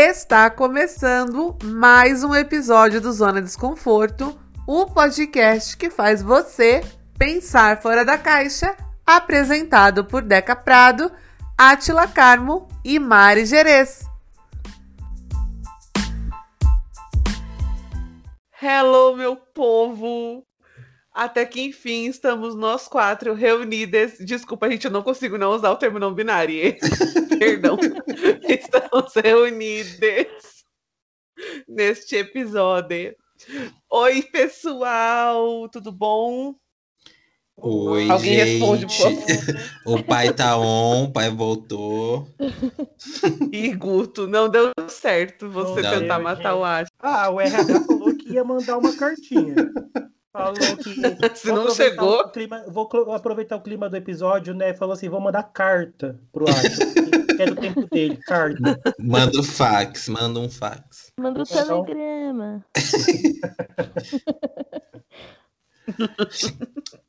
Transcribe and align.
Está 0.00 0.48
começando 0.48 1.58
mais 1.60 2.22
um 2.22 2.32
episódio 2.32 3.00
do 3.00 3.12
Zona 3.12 3.42
Desconforto, 3.42 4.38
o 4.64 4.86
podcast 4.86 5.76
que 5.76 5.90
faz 5.90 6.22
você 6.22 6.82
pensar 7.18 7.82
fora 7.82 8.04
da 8.04 8.16
caixa, 8.16 8.76
apresentado 9.04 10.04
por 10.04 10.22
Deca 10.22 10.54
Prado, 10.54 11.10
Atila 11.58 12.06
Carmo 12.06 12.68
e 12.84 12.96
Mari 13.00 13.44
Gerês. 13.44 14.04
Hello, 18.62 19.16
meu 19.16 19.34
povo! 19.34 20.47
Até 21.18 21.44
que 21.44 21.60
enfim 21.60 22.06
estamos 22.06 22.54
nós 22.54 22.86
quatro 22.86 23.34
reunidas. 23.34 24.18
Desculpa, 24.20 24.70
gente, 24.70 24.84
eu 24.84 24.90
não 24.92 25.02
consigo 25.02 25.36
não 25.36 25.50
usar 25.50 25.72
o 25.72 25.76
termo 25.76 25.98
não 25.98 26.14
binário. 26.14 26.76
Perdão. 27.40 27.76
estamos 28.48 29.12
reunidas 29.16 30.64
neste 31.66 32.14
episódio. 32.14 33.16
Oi, 33.90 34.22
pessoal, 34.22 35.68
tudo 35.68 35.90
bom? 35.90 36.54
Oi, 37.56 38.08
Alguém 38.08 38.34
gente. 38.34 38.50
responde, 38.50 38.86
por 38.86 38.94
favor. 38.94 39.60
o 39.86 40.04
pai 40.04 40.32
tá 40.32 40.56
on, 40.56 41.06
o 41.06 41.12
pai 41.12 41.30
voltou. 41.30 42.28
E 43.50 43.74
Guto, 43.74 44.28
não 44.28 44.48
deu 44.48 44.70
certo 44.86 45.50
você 45.50 45.82
Não 45.82 45.90
tentar 45.98 46.14
deu, 46.18 46.22
matar 46.24 46.54
o 46.54 46.64
Ash. 46.64 46.88
Ah, 47.00 47.28
o 47.28 47.40
RH 47.40 47.80
falou 47.88 48.16
que 48.16 48.34
ia 48.34 48.44
mandar 48.44 48.78
uma 48.78 48.94
cartinha. 48.94 49.56
Falou 50.32 50.54
que. 50.54 50.94
Se 51.36 51.48
não 51.52 51.70
chegou. 51.70 52.20
o 52.20 52.28
clima- 52.30 52.64
vou 52.68 52.88
aproveitar 53.14 53.56
o 53.56 53.60
clima 53.62 53.88
do 53.88 53.96
episódio, 53.96 54.54
né? 54.54 54.74
Falou 54.74 54.92
assim: 54.94 55.08
vou 55.08 55.20
mandar 55.20 55.42
carta 55.44 56.18
pro 56.32 56.44
Atlas. 56.48 56.76
que 57.36 57.42
é 57.42 57.46
do 57.46 57.56
tempo 57.56 57.86
dele, 57.88 58.16
carta. 58.18 58.80
Manda 58.98 59.40
o 59.40 59.42
fax, 59.42 60.08
manda 60.08 60.38
um 60.40 60.50
fax. 60.50 61.12
Manda 61.18 61.40
o 61.40 61.42
Então- 61.42 61.84
telegrama. 61.84 62.64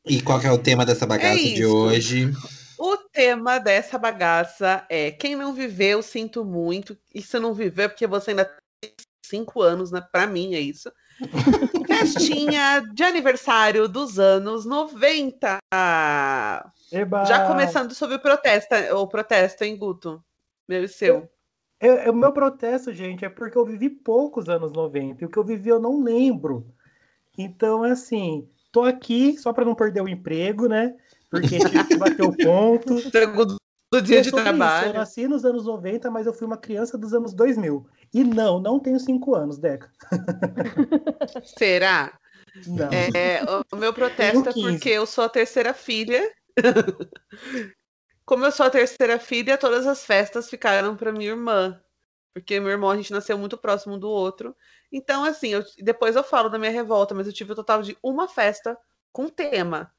E 0.06 0.22
qual 0.22 0.40
que 0.40 0.48
é 0.48 0.52
o 0.52 0.58
tema 0.58 0.86
dessa 0.86 1.06
bagaça 1.06 1.36
de 1.38 1.62
isso. 1.64 1.76
hoje? 1.76 2.32
O 2.78 2.96
tema 3.12 3.60
dessa 3.60 3.98
bagaça 3.98 4.86
é 4.90 5.12
quem 5.12 5.36
não 5.36 5.54
viveu, 5.54 6.02
sinto 6.02 6.46
muito. 6.46 6.98
E 7.14 7.22
se 7.22 7.38
não 7.40 7.54
viveu, 7.54 7.86
é 7.86 7.88
porque 7.90 8.08
você 8.08 8.32
ainda 8.32 8.50
cinco 9.30 9.62
anos, 9.62 9.92
né? 9.92 10.02
Pra 10.12 10.28
mim 10.28 10.56
é 10.56 10.60
isso. 10.60 10.92
Festinha 11.88 12.82
de 12.94 13.04
aniversário 13.04 13.88
dos 13.88 14.20
anos 14.20 14.66
90. 14.66 15.60
Eba! 16.92 17.26
Já 17.26 17.48
começando 17.48 17.94
sobre 17.94 18.16
o 18.16 18.20
protesto, 18.20 18.74
o 18.96 19.08
protesto, 19.08 19.64
hein, 19.64 19.78
Guto? 19.78 20.24
Meu 20.68 20.84
e 20.84 20.88
seu. 20.88 21.30
É, 21.80 22.08
é 22.08 22.12
o 22.12 22.16
meu 22.16 22.32
protesto, 22.32 22.94
gente, 22.94 23.24
é 23.24 23.30
porque 23.30 23.58
eu 23.58 23.66
vivi 23.66 23.90
poucos 23.90 24.50
anos 24.50 24.72
90. 24.72 25.24
E 25.24 25.28
o 25.28 25.30
que 25.30 25.38
eu 25.38 25.44
vivi 25.44 25.70
eu 25.70 25.80
não 25.80 26.04
lembro. 26.04 26.66
Então, 27.38 27.84
assim, 27.84 28.48
tô 28.72 28.84
aqui 28.84 29.38
só 29.38 29.54
para 29.54 29.64
não 29.66 29.76
perder 29.76 30.02
o 30.02 30.10
emprego, 30.10 30.68
né? 30.68 30.96
Porque 31.30 31.58
que 31.60 31.98
bater 31.98 32.24
o 32.24 32.36
ponto. 32.36 32.96
Do 33.92 34.02
dia 34.04 34.20
É 34.20 34.22
de 34.22 34.30
sobre 34.30 34.44
isso, 34.44 34.52
Eu 34.52 34.58
trabalho. 34.58 34.94
nasci 34.94 35.28
nos 35.28 35.44
anos 35.44 35.66
90, 35.66 36.12
mas 36.12 36.28
eu 36.28 36.34
fui 36.34 36.46
uma 36.46 36.58
criança 36.58 36.96
dos 36.96 37.12
anos 37.12 37.34
2000. 37.34 37.88
E 38.14 38.24
não, 38.24 38.60
não 38.60 38.80
tenho 38.80 39.00
cinco 39.00 39.36
anos, 39.36 39.58
Deca. 39.58 39.92
Será? 41.58 42.18
Não. 42.66 42.90
É, 42.94 43.44
o- 43.44 43.76
o 43.76 43.80
meu 43.80 43.94
protesto 43.94 44.50
é 44.50 44.54
Tenho 44.54 44.56
15. 44.56 44.78
porque 44.80 44.90
eu 44.90 45.06
sou 45.06 45.24
a 45.24 45.30
terceira 45.30 45.74
filha. 45.74 46.34
Como 48.26 48.46
eu 48.46 48.52
sou 48.52 48.66
a 48.66 48.70
terceira 48.70 49.20
filha, 49.20 49.58
todas 49.58 49.88
as 49.88 50.06
festas 50.06 50.50
ficaram 50.50 50.96
para 50.96 51.12
minha 51.12 51.32
irmã. 51.32 51.82
Porque 52.34 52.60
meu 52.60 52.70
irmão, 52.70 52.90
a 52.90 52.96
gente 52.96 53.12
nasceu 53.12 53.38
muito 53.38 53.58
próximo 53.58 53.98
do 53.98 54.10
outro. 54.10 54.56
Então, 54.92 55.24
assim, 55.24 55.50
eu- 55.50 55.64
depois 55.80 56.16
eu 56.16 56.24
falo 56.24 56.50
da 56.50 56.60
minha 56.60 56.72
revolta, 56.72 57.16
mas 57.16 57.28
eu 57.28 57.34
tive 57.34 57.54
o 57.54 57.56
total 57.56 57.82
de 57.82 57.98
uma 58.04 58.28
festa 58.28 58.78
com 59.12 59.28
tema. 59.30 59.92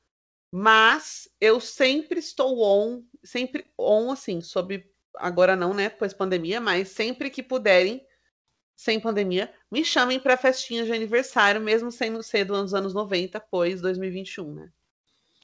Mas 0.52 1.28
eu 1.40 1.60
sempre 1.60 2.20
estou 2.20 2.60
on, 2.62 3.02
sempre 3.24 3.66
on, 3.78 4.10
assim, 4.12 4.40
sob. 4.40 4.84
Agora 5.16 5.56
não, 5.56 5.74
né? 5.74 5.88
Pois 5.90 6.12
pandemia, 6.14 6.60
mas 6.60 6.88
sempre 6.90 7.30
que 7.30 7.42
puderem, 7.42 8.04
sem 8.76 9.00
pandemia, 9.00 9.52
me 9.70 9.84
chamem 9.84 10.20
para 10.20 10.36
festinhas 10.36 10.86
de 10.86 10.92
aniversário, 10.92 11.60
mesmo 11.60 11.90
sendo 11.92 12.22
cedo 12.22 12.54
nos 12.60 12.74
anos 12.74 12.94
90, 12.94 13.40
pois 13.40 13.80
2021, 13.80 14.54
né? 14.54 14.70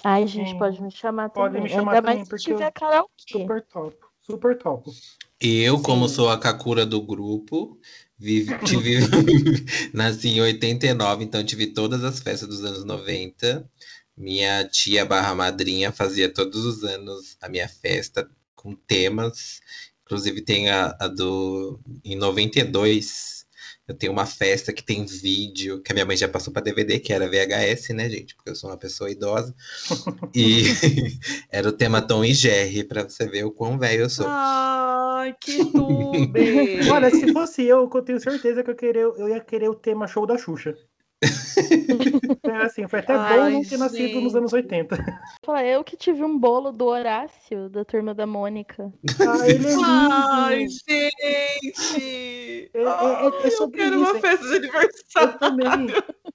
Ai, 0.04 0.26
gente, 0.26 0.54
Hum, 0.54 0.58
pode 0.58 0.82
me 0.82 0.90
chamar 0.90 1.30
pode 1.30 1.54
também. 1.54 1.62
me 1.64 1.68
chamar 1.68 1.92
Ainda 1.94 2.02
também, 2.02 2.16
mais 2.16 2.28
se 2.28 2.30
porque 2.30 2.50
tiver 2.52 2.70
eu- 2.70 2.72
karaokê. 2.72 3.10
Super 3.42 3.62
top. 3.62 3.96
Super 4.22 4.58
top. 4.58 4.90
Eu, 5.40 5.80
como 5.82 6.08
Sim. 6.08 6.14
sou 6.14 6.28
a 6.30 6.38
Kakura 6.38 6.86
do 6.86 7.00
grupo, 7.02 7.78
vive, 8.18 8.54
tive, 8.64 8.96
nasci 9.92 10.28
em 10.28 10.40
89, 10.40 11.24
então 11.24 11.44
tive 11.44 11.66
todas 11.68 12.02
as 12.04 12.20
festas 12.20 12.48
dos 12.48 12.64
anos 12.64 12.84
90. 12.84 13.68
Minha 14.16 14.64
tia 14.66 15.04
barra 15.04 15.34
madrinha 15.34 15.92
fazia 15.92 16.32
todos 16.32 16.64
os 16.64 16.82
anos 16.84 17.36
a 17.40 17.48
minha 17.50 17.68
festa 17.68 18.28
com 18.66 18.74
temas. 18.74 19.60
Inclusive 20.04 20.40
tem 20.40 20.68
a, 20.68 20.96
a 21.00 21.06
do... 21.06 21.78
Em 22.04 22.16
92, 22.16 23.46
eu 23.86 23.94
tenho 23.94 24.12
uma 24.12 24.26
festa 24.26 24.72
que 24.72 24.82
tem 24.82 25.04
vídeo, 25.06 25.80
que 25.80 25.92
a 25.92 25.94
minha 25.94 26.04
mãe 26.04 26.16
já 26.16 26.28
passou 26.28 26.52
para 26.52 26.62
DVD, 26.62 26.98
que 26.98 27.12
era 27.12 27.28
VHS, 27.28 27.90
né, 27.90 28.10
gente? 28.10 28.34
Porque 28.34 28.50
eu 28.50 28.56
sou 28.56 28.70
uma 28.70 28.76
pessoa 28.76 29.08
idosa. 29.08 29.54
E 30.34 30.64
era 31.50 31.68
o 31.68 31.72
tema 31.72 32.02
Tom 32.02 32.24
e 32.24 32.34
Jerry, 32.34 32.82
pra 32.82 33.04
você 33.04 33.28
ver 33.28 33.44
o 33.44 33.52
quão 33.52 33.78
velho 33.78 34.02
eu 34.02 34.10
sou. 34.10 34.26
Ai, 34.28 35.34
que 35.40 35.64
tudo! 35.70 36.32
Olha, 36.92 37.10
se 37.10 37.32
fosse 37.32 37.62
eu, 37.62 37.88
eu 37.92 38.02
tenho 38.02 38.20
certeza 38.20 38.64
que 38.64 38.70
eu, 38.70 38.76
querer, 38.76 39.02
eu 39.02 39.28
ia 39.28 39.40
querer 39.40 39.68
o 39.68 39.74
tema 39.74 40.08
show 40.08 40.26
da 40.26 40.36
Xuxa. 40.36 40.76
É 42.44 42.56
assim, 42.64 42.86
foi 42.86 43.00
até 43.00 43.14
bom 43.14 43.24
Ai, 43.24 43.52
não 43.52 43.64
ter 43.64 43.78
nascido 43.78 44.20
nos 44.20 44.36
anos 44.36 44.52
80. 44.52 44.96
Fala, 45.44 45.64
eu 45.64 45.82
que 45.82 45.96
tive 45.96 46.22
um 46.22 46.38
bolo 46.38 46.70
do 46.72 46.86
Horácio, 46.86 47.68
da 47.68 47.84
turma 47.84 48.14
da 48.14 48.26
Mônica. 48.26 48.92
Ah, 49.20 49.48
ele 49.48 49.66
é 49.66 49.74
lindo. 49.74 49.84
Ai, 50.30 50.66
gente! 50.68 51.10
É- 51.20 51.58
é- 51.96 52.70
é- 52.74 52.86
Ai, 52.86 53.26
é 53.26 53.62
eu 53.62 53.70
quero 53.70 53.96
isso, 53.96 54.12
uma 54.12 54.20
festa 54.20 54.46
de 54.46 54.54
Eu 54.54 54.58
aniversário. 54.58 55.38
também. 55.38 55.86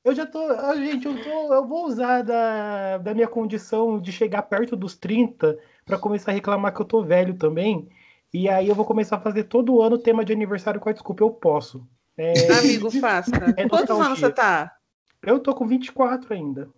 Eu 0.04 0.16
já 0.16 0.26
tô. 0.26 0.40
ah, 0.40 0.76
gente, 0.76 1.06
eu, 1.06 1.22
tô, 1.22 1.54
eu 1.54 1.68
vou 1.68 1.86
usar 1.86 2.24
da, 2.24 2.98
da 2.98 3.14
minha 3.14 3.28
condição 3.28 4.00
de 4.02 4.12
chegar 4.12 4.42
perto 4.44 4.76
dos 4.76 4.98
30 4.98 5.58
para 5.86 5.98
começar 5.98 6.32
a 6.32 6.34
reclamar 6.34 6.74
que 6.74 6.82
eu 6.82 6.86
tô 6.86 7.04
velho 7.04 7.36
também. 7.36 7.88
E 8.34 8.50
aí 8.50 8.68
eu 8.68 8.76
vou 8.76 8.86
começar 8.86 9.18
a 9.18 9.22
fazer 9.22 9.44
todo 9.44 9.82
ano 9.82 9.98
tema 9.98 10.26
de 10.26 10.34
aniversário 10.34 10.80
com 10.80 10.90
a 10.90 10.94
desculpa, 10.94 11.24
eu 11.24 11.30
posso. 11.30 11.86
É, 12.22 12.54
Amigo, 12.60 12.92
faça. 12.92 13.32
É 13.58 13.68
Quantos 13.68 14.00
anos 14.00 14.20
você 14.20 14.32
tá? 14.32 14.76
eu 15.24 15.40
tô 15.40 15.56
com 15.56 15.66
24 15.68 16.34
ainda. 16.34 16.70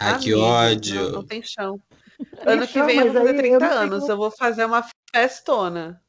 Ai, 0.00 0.18
que 0.18 0.32
Amigo, 0.32 0.46
ódio. 0.48 1.02
Não, 1.04 1.12
não 1.12 1.24
tem 1.24 1.42
chão. 1.42 1.80
Ano 2.44 2.66
que 2.66 2.72
chão, 2.72 2.86
vem 2.86 2.98
eu 2.98 3.04
vou 3.04 3.14
fazer 3.14 3.28
aí 3.28 3.34
eu 3.34 3.38
30 3.38 3.58
não 3.60 3.68
tenho- 3.68 3.80
anos. 3.80 4.08
Eu 4.08 4.16
vou 4.16 4.30
fazer 4.30 4.64
uma 4.64 4.84
festona. 5.12 6.00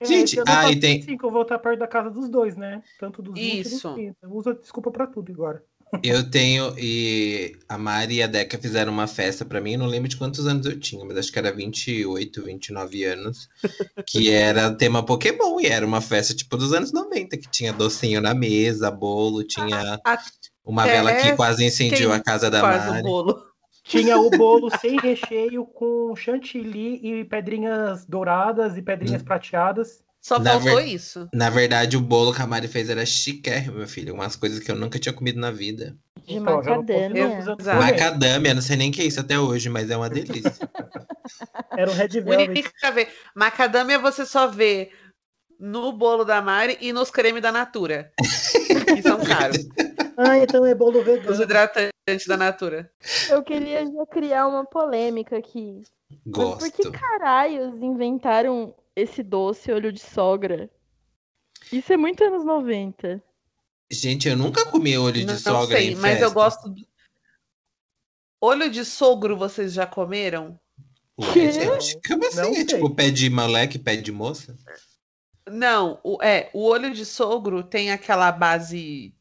É, 0.00 0.04
Gente, 0.04 0.38
eu 0.38 0.44
não 0.46 0.52
ah, 0.54 0.62
tem- 0.64 0.98
25, 1.00 1.26
eu 1.26 1.30
vou 1.30 1.42
estar 1.42 1.58
perto 1.58 1.78
da 1.80 1.86
casa 1.86 2.08
dos 2.10 2.28
dois, 2.28 2.56
né? 2.56 2.82
Tanto 2.98 3.20
dos 3.20 3.34
20 3.34 3.62
dos 3.64 3.72
Isso. 3.72 3.92
30. 3.94 4.28
Usa 4.28 4.54
desculpa 4.54 4.90
pra 4.90 5.06
tudo 5.06 5.32
agora. 5.32 5.62
Eu 6.02 6.28
tenho, 6.28 6.74
e 6.78 7.56
a 7.68 7.78
Mari 7.78 8.16
e 8.16 8.22
a 8.22 8.26
Deca 8.26 8.58
fizeram 8.58 8.92
uma 8.92 9.06
festa 9.06 9.44
pra 9.44 9.60
mim, 9.60 9.76
não 9.76 9.86
lembro 9.86 10.08
de 10.08 10.16
quantos 10.16 10.46
anos 10.46 10.66
eu 10.66 10.78
tinha, 10.78 11.04
mas 11.04 11.16
acho 11.16 11.32
que 11.32 11.38
era 11.38 11.52
28, 11.52 12.42
29 12.42 13.04
anos, 13.04 13.48
que 14.06 14.30
era 14.30 14.74
tema 14.74 15.04
Pokémon, 15.04 15.60
e 15.60 15.66
era 15.66 15.86
uma 15.86 16.00
festa 16.00 16.34
tipo 16.34 16.56
dos 16.56 16.72
anos 16.72 16.92
90, 16.92 17.36
que 17.38 17.50
tinha 17.50 17.72
docinho 17.72 18.20
na 18.20 18.34
mesa, 18.34 18.90
bolo, 18.90 19.44
tinha 19.44 19.98
Ah, 20.04 20.18
uma 20.64 20.82
até 20.82 20.92
vela 20.92 21.14
que 21.14 21.32
quase 21.36 21.64
incendiou 21.64 22.12
a 22.12 22.20
casa 22.20 22.50
da 22.50 22.60
Faz 22.60 22.84
o 22.84 22.90
Mari. 22.90 23.02
bolo. 23.02 23.42
Tinha 23.84 24.18
o 24.18 24.30
bolo 24.30 24.70
sem 24.70 24.98
recheio 24.98 25.64
com 25.66 26.14
chantilly 26.16 27.00
e 27.02 27.24
pedrinhas 27.24 28.04
douradas 28.06 28.76
e 28.76 28.82
pedrinhas 28.82 29.22
Hum. 29.22 29.26
prateadas. 29.26 30.03
Só 30.24 30.38
Na 30.38 30.52
faltou 30.52 30.76
ver- 30.76 30.86
isso. 30.86 31.28
Na 31.34 31.50
verdade, 31.50 31.98
o 31.98 32.00
bolo 32.00 32.32
que 32.32 32.40
a 32.40 32.46
Mari 32.46 32.66
fez 32.66 32.88
era 32.88 33.04
chiquérrimo, 33.04 33.76
meu 33.76 33.86
filho, 33.86 34.14
umas 34.14 34.34
coisas 34.34 34.58
que 34.58 34.70
eu 34.70 34.74
nunca 34.74 34.98
tinha 34.98 35.12
comido 35.12 35.38
na 35.38 35.50
vida. 35.50 35.94
De 36.26 36.36
Então, 36.36 36.44
não 36.44 36.56
macadâmia. 36.56 37.26
os 37.40 37.46
anos 37.46 37.60
Exato. 37.60 37.76
90. 37.78 37.92
Macadâmia, 37.92 38.54
não 38.54 38.62
sei 38.62 38.76
nem 38.76 38.88
o 38.88 38.92
que 38.92 39.02
é 39.02 39.04
isso 39.04 39.20
até 39.20 39.38
hoje, 39.38 39.68
mas 39.68 39.90
é 39.90 39.96
uma 39.98 40.08
delícia. 40.08 40.50
Era 41.76 41.90
o 41.90 41.94
Red 41.94 42.08
Velvet. 42.22 42.64
Macadâmia 43.36 43.98
você 43.98 44.24
só 44.24 44.46
vê 44.46 44.90
no 45.60 45.92
bolo 45.92 46.24
da 46.24 46.40
Mari 46.40 46.78
e 46.80 46.90
nos 46.90 47.10
cremes 47.10 47.42
da 47.42 47.52
Natura. 47.52 48.10
que 48.16 49.02
são 49.02 49.18
caros. 49.24 49.58
Ah, 50.16 50.38
então 50.38 50.64
é 50.64 50.74
bolo 50.74 51.00
Os 51.00 51.04
vegano. 51.04 51.42
hidratantes 51.42 52.26
da 52.26 52.38
Natura. 52.38 52.90
Eu 53.28 53.42
queria 53.42 53.84
já 53.84 54.06
criar 54.06 54.46
uma 54.46 54.64
polêmica 54.64 55.36
aqui. 55.36 55.82
Mas 56.24 56.54
por 56.58 56.72
que 56.72 56.82
Gosto. 56.84 56.92
caralhos 56.92 57.74
inventaram 57.82 58.74
esse 58.96 59.22
doce 59.22 59.72
olho 59.72 59.92
de 59.92 60.00
sogra? 60.00 60.70
Isso 61.72 61.92
é 61.92 61.96
muito 61.96 62.22
anos 62.24 62.44
90. 62.44 63.22
Gente, 63.90 64.28
eu 64.28 64.36
nunca 64.36 64.64
comi 64.66 64.96
olho 64.96 65.20
de 65.20 65.26
Não, 65.26 65.38
sogra 65.38 65.78
sei, 65.78 65.90
em 65.92 65.96
mas 65.96 66.20
eu 66.20 66.30
festa. 66.30 66.34
gosto. 66.34 66.68
do- 66.68 66.86
Olho 68.40 68.70
de 68.70 68.84
sogro 68.84 69.36
vocês 69.36 69.72
já 69.72 69.86
comeram? 69.86 70.58
Ué, 71.18 71.32
Quê? 71.32 71.50
gente, 71.50 72.00
como 72.08 72.26
assim? 72.26 72.36
Não 72.36 72.50
É 72.50 72.52
sei. 72.52 72.66
tipo 72.66 72.90
pé 72.94 73.10
de 73.10 73.30
moleque, 73.30 73.78
pé 73.78 73.96
de 73.96 74.12
moça? 74.12 74.56
Não, 75.48 76.00
o, 76.02 76.22
é, 76.22 76.50
o 76.54 76.64
olho 76.64 76.92
de 76.92 77.04
sogro 77.04 77.62
tem 77.62 77.90
aquela 77.92 78.32
base 78.32 79.14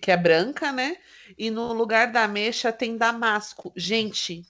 que 0.00 0.10
é 0.10 0.16
branca, 0.16 0.72
né? 0.72 0.96
E 1.38 1.50
no 1.50 1.72
lugar 1.72 2.10
da 2.10 2.24
ameixa 2.24 2.72
tem 2.72 2.96
damasco. 2.96 3.72
Gente, 3.76 4.42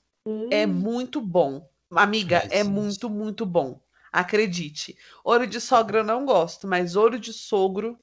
é 0.51 0.67
Hum. 0.67 0.73
muito 0.73 1.21
bom. 1.21 1.69
Amiga, 1.91 2.39
Ai, 2.39 2.49
é 2.51 2.65
gente. 2.65 2.73
muito, 2.73 3.11
muito 3.11 3.45
bom. 3.47 3.81
Acredite. 4.17 4.97
Olho 5.23 5.47
de 5.47 5.61
sogra 5.61 5.99
eu 5.99 6.05
não 6.05 6.25
gosto, 6.25 6.67
mas 6.67 6.97
olho 6.97 7.19
de 7.19 7.35
sogro. 7.35 7.99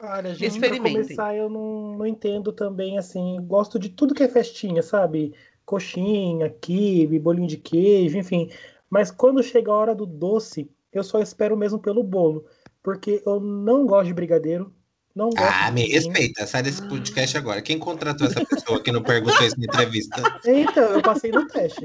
Olha, 0.00 0.34
gente, 0.34 0.58
pra 0.58 0.78
começar, 0.78 1.36
eu 1.36 1.50
não, 1.50 1.98
não 1.98 2.06
entendo 2.06 2.52
também, 2.52 2.96
assim, 2.96 3.36
gosto 3.42 3.78
de 3.78 3.90
tudo 3.90 4.14
que 4.14 4.22
é 4.22 4.28
festinha, 4.28 4.82
sabe? 4.82 5.34
Coxinha, 5.64 6.48
quibe, 6.48 7.18
bolinho 7.18 7.46
de 7.46 7.58
queijo, 7.58 8.16
enfim. 8.16 8.50
Mas 8.88 9.10
quando 9.10 9.42
chega 9.42 9.70
a 9.70 9.74
hora 9.74 9.94
do 9.94 10.06
doce, 10.06 10.70
eu 10.90 11.04
só 11.04 11.20
espero 11.20 11.54
mesmo 11.54 11.78
pelo 11.78 12.02
bolo. 12.02 12.46
Porque 12.82 13.22
eu 13.26 13.38
não 13.38 13.86
gosto 13.86 14.06
de 14.06 14.14
brigadeiro, 14.14 14.72
não 15.16 15.30
gosto 15.30 15.42
Ah, 15.42 15.70
me 15.72 15.86
respeita, 15.88 16.46
sai 16.46 16.62
desse 16.62 16.82
podcast 16.86 17.36
agora. 17.38 17.62
Quem 17.62 17.78
contratou 17.78 18.26
essa 18.26 18.44
pessoa 18.44 18.82
que 18.82 18.92
não 18.92 19.02
perguntou 19.02 19.44
isso 19.46 19.58
na 19.58 19.64
entrevista? 19.64 20.22
Então, 20.46 20.84
eu 20.84 21.02
passei 21.02 21.30
no 21.32 21.46
teste. 21.48 21.82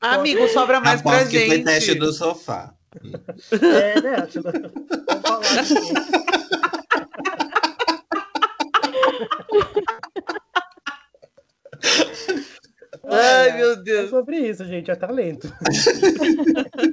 Amigo, 0.00 0.46
sobra 0.48 0.80
mais 0.80 1.00
pra 1.02 1.16
Aposto 1.16 1.30
que 1.30 1.46
foi 1.46 1.62
teste 1.64 1.90
gente. 1.92 1.98
do 2.00 2.12
sofá. 2.12 2.74
É, 3.52 4.00
né, 4.00 4.14
Atila? 4.16 4.52
Vamos 4.52 5.48
falar 5.48 5.60
assim. 5.60 5.94
Ai, 13.08 13.56
meu 13.56 13.72
É 13.72 13.76
Deus. 13.76 14.10
sobre 14.10 14.38
isso, 14.38 14.64
gente, 14.64 14.90
é 14.90 14.94
talento. 14.96 15.52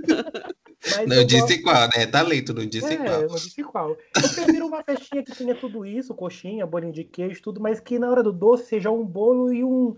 Mas 0.97 1.09
Não 1.09 1.15
eu 1.17 1.25
disse 1.25 1.57
gosto- 1.57 1.63
qual, 1.63 1.89
né? 1.95 2.05
Talento, 2.07 2.53
não 2.53 2.65
disse 2.65 2.93
É, 2.93 2.97
qual. 2.97 3.21
eu 3.21 3.27
não 3.29 3.35
disse 3.35 3.63
qual. 3.63 3.97
Eu 4.15 4.29
prefiro 4.29 4.67
uma 4.67 4.83
festinha 4.83 5.23
que 5.23 5.35
tenha 5.35 5.55
tudo 5.55 5.85
isso, 5.85 6.13
coxinha, 6.13 6.65
bolinho 6.65 6.93
de 6.93 7.03
queijo, 7.03 7.41
tudo, 7.41 7.61
mas 7.61 7.79
que 7.79 7.97
na 7.99 8.09
hora 8.09 8.23
do 8.23 8.31
doce 8.33 8.65
seja 8.65 8.89
um 8.91 9.05
bolo 9.05 9.53
e 9.53 9.63
um, 9.63 9.95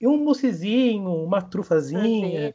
e 0.00 0.06
um 0.06 0.16
moussezinho, 0.16 1.10
uma 1.10 1.40
trufazinha, 1.42 2.54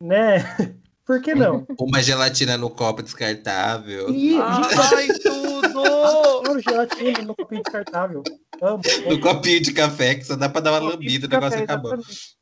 né? 0.00 0.36
Por 1.04 1.20
que 1.20 1.34
não? 1.34 1.66
Uma 1.78 2.00
gelatina 2.00 2.56
no 2.56 2.70
copo 2.70 3.02
descartável. 3.02 4.08
E, 4.08 4.30
gente, 4.32 4.40
Ai, 4.40 5.08
tudo! 5.18 5.78
adoro 6.42 6.60
gelatina 6.60 7.22
no 7.22 7.34
copinho 7.34 7.62
descartável. 7.62 8.22
Amo. 8.60 8.82
No 9.08 9.20
copinho 9.20 9.60
de 9.60 9.72
café, 9.72 10.14
que 10.14 10.24
só 10.24 10.36
dá 10.36 10.48
pra 10.48 10.60
dar 10.60 10.72
uma 10.72 10.90
lambida, 10.90 11.26
o 11.26 11.30
negócio 11.30 11.50
café, 11.50 11.64
acabou. 11.64 11.92
exatamente. 11.92 12.41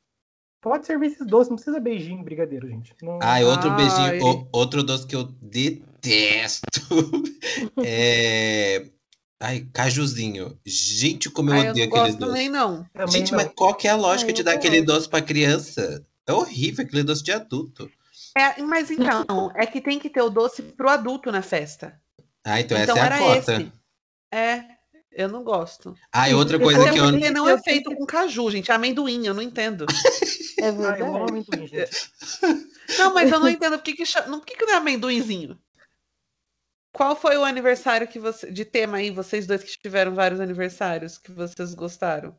Pode 0.61 0.87
servir 0.87 1.07
esses 1.07 1.27
doces, 1.27 1.49
não 1.49 1.57
precisa 1.57 1.81
beijinho, 1.81 2.23
brigadeiro, 2.23 2.69
gente. 2.69 2.95
Não... 3.03 3.19
Ah, 3.23 3.39
outro 3.41 3.71
Ai. 3.71 3.77
beijinho, 3.77 4.27
o- 4.27 4.49
outro 4.53 4.83
doce 4.83 5.07
que 5.07 5.17
eu 5.17 5.25
detesto 5.41 6.81
é. 7.85 8.87
Ai, 9.43 9.67
cajuzinho. 9.73 10.59
Gente, 10.67 11.31
como 11.31 11.49
eu 11.51 11.55
Ai, 11.55 11.67
eu 11.69 11.71
odeio 11.71 11.89
não 11.89 11.97
aqueles 11.97 12.15
gosto 12.15 12.19
doces. 12.19 12.35
também, 12.35 12.49
não. 12.51 12.85
Também 12.93 13.09
Gente, 13.13 13.33
não. 13.33 13.39
mas 13.39 13.51
qual 13.57 13.75
que 13.75 13.89
é 13.89 13.91
a 13.91 13.97
lógica 13.97 14.29
Ai, 14.31 14.35
de 14.35 14.41
eu 14.43 14.45
dar 14.45 14.53
aquele 14.53 14.83
doce 14.83 15.09
pra 15.09 15.23
criança? 15.23 16.05
É 16.27 16.33
horrível 16.33 16.85
aquele 16.85 17.03
doce 17.03 17.23
de 17.23 17.33
adulto. 17.33 17.91
É, 18.37 18.61
mas 18.63 18.91
então, 18.91 19.51
é 19.57 19.65
que 19.67 19.81
tem 19.81 19.99
que 19.99 20.11
ter 20.11 20.21
o 20.21 20.29
doce 20.31 20.63
pro 20.63 20.91
adulto 20.91 21.33
na 21.33 21.41
festa. 21.43 21.99
Ah, 22.45 22.61
então, 22.61 22.77
Então 22.79 22.97
essa 22.97 23.07
é 23.07 23.09
a 23.15 23.19
cota. 23.19 23.55
esse. 23.63 23.73
É, 24.33 24.65
eu 25.13 25.29
não 25.29 25.43
gosto. 25.45 25.95
Ah, 26.13 26.29
e 26.31 26.35
outra 26.35 26.59
coisa 26.59 26.81
Até 26.83 26.93
que 26.93 26.99
eu. 26.99 27.11
porque 27.11 27.31
não 27.31 27.49
é 27.49 27.59
feito 27.61 27.95
com 27.95 28.07
caju, 28.07 28.51
gente. 28.51 28.71
É 28.71 28.75
amendoim, 28.75 29.27
eu 29.27 29.35
não 29.35 29.43
entendo. 29.43 29.87
É 30.59 30.67
Ah, 30.67 30.69
eu 30.69 30.75
amo 30.75 30.83
verdade. 30.83 31.31
amendoim, 31.31 31.67
gente. 31.67 32.13
Não, 32.99 33.15
mas 33.15 33.31
eu 33.31 33.41
não 33.41 33.49
entendo 33.49 33.77
por 33.79 33.85
que, 33.85 33.95
que, 33.95 34.07
cha- 34.07 34.27
não, 34.27 34.39
por 34.41 34.47
que, 34.47 34.57
que 34.57 34.65
não 34.67 34.75
é 34.75 34.77
amendoinzinho. 34.77 35.59
Qual 36.93 37.15
foi 37.15 37.37
o 37.37 37.45
aniversário 37.45 38.07
que 38.09 38.19
você. 38.19 38.51
De 38.51 38.65
tema 38.65 38.99
aí, 38.99 39.11
vocês 39.11 39.47
dois 39.47 39.63
que 39.63 39.79
tiveram 39.81 40.15
vários 40.15 40.41
aniversários 40.41 41.19
que 41.19 41.31
vocês 41.33 41.73
gostaram? 41.75 42.37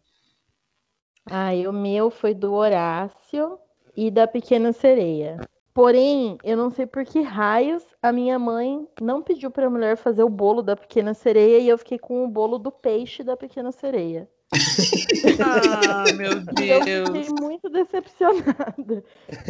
Ai, 1.30 1.68
o 1.68 1.72
meu 1.74 2.10
foi 2.12 2.34
do 2.34 2.52
Horácio 2.54 3.58
e 3.96 4.10
da 4.12 4.28
Pequena 4.28 4.74
Sereia. 4.74 5.40
Porém, 5.74 6.38
eu 6.44 6.58
não 6.58 6.70
sei 6.70 6.86
por 6.86 7.06
que 7.06 7.22
raios 7.22 7.84
a 8.02 8.12
minha 8.12 8.40
mãe 8.40 8.88
não 9.00 9.22
pediu 9.22 9.52
pra 9.52 9.70
mulher 9.70 9.96
fazer 9.96 10.24
o 10.24 10.30
bolo 10.30 10.62
da 10.62 10.76
Pequena 10.76 11.14
Sereia 11.14 11.60
e 11.60 11.70
eu 11.70 11.78
fiquei 11.78 12.00
com 12.00 12.26
o 12.26 12.28
bolo 12.28 12.58
do 12.58 12.72
peixe 12.72 13.24
da 13.24 13.38
Pequena 13.38 13.72
Sereia. 13.72 14.28
Ah, 15.44 16.04
meu 16.18 16.32
E 16.64 16.70
eu 16.70 16.84
Deus. 16.84 17.10
fiquei 17.10 17.30
muito 17.40 17.70
decepcionada. 17.70 19.04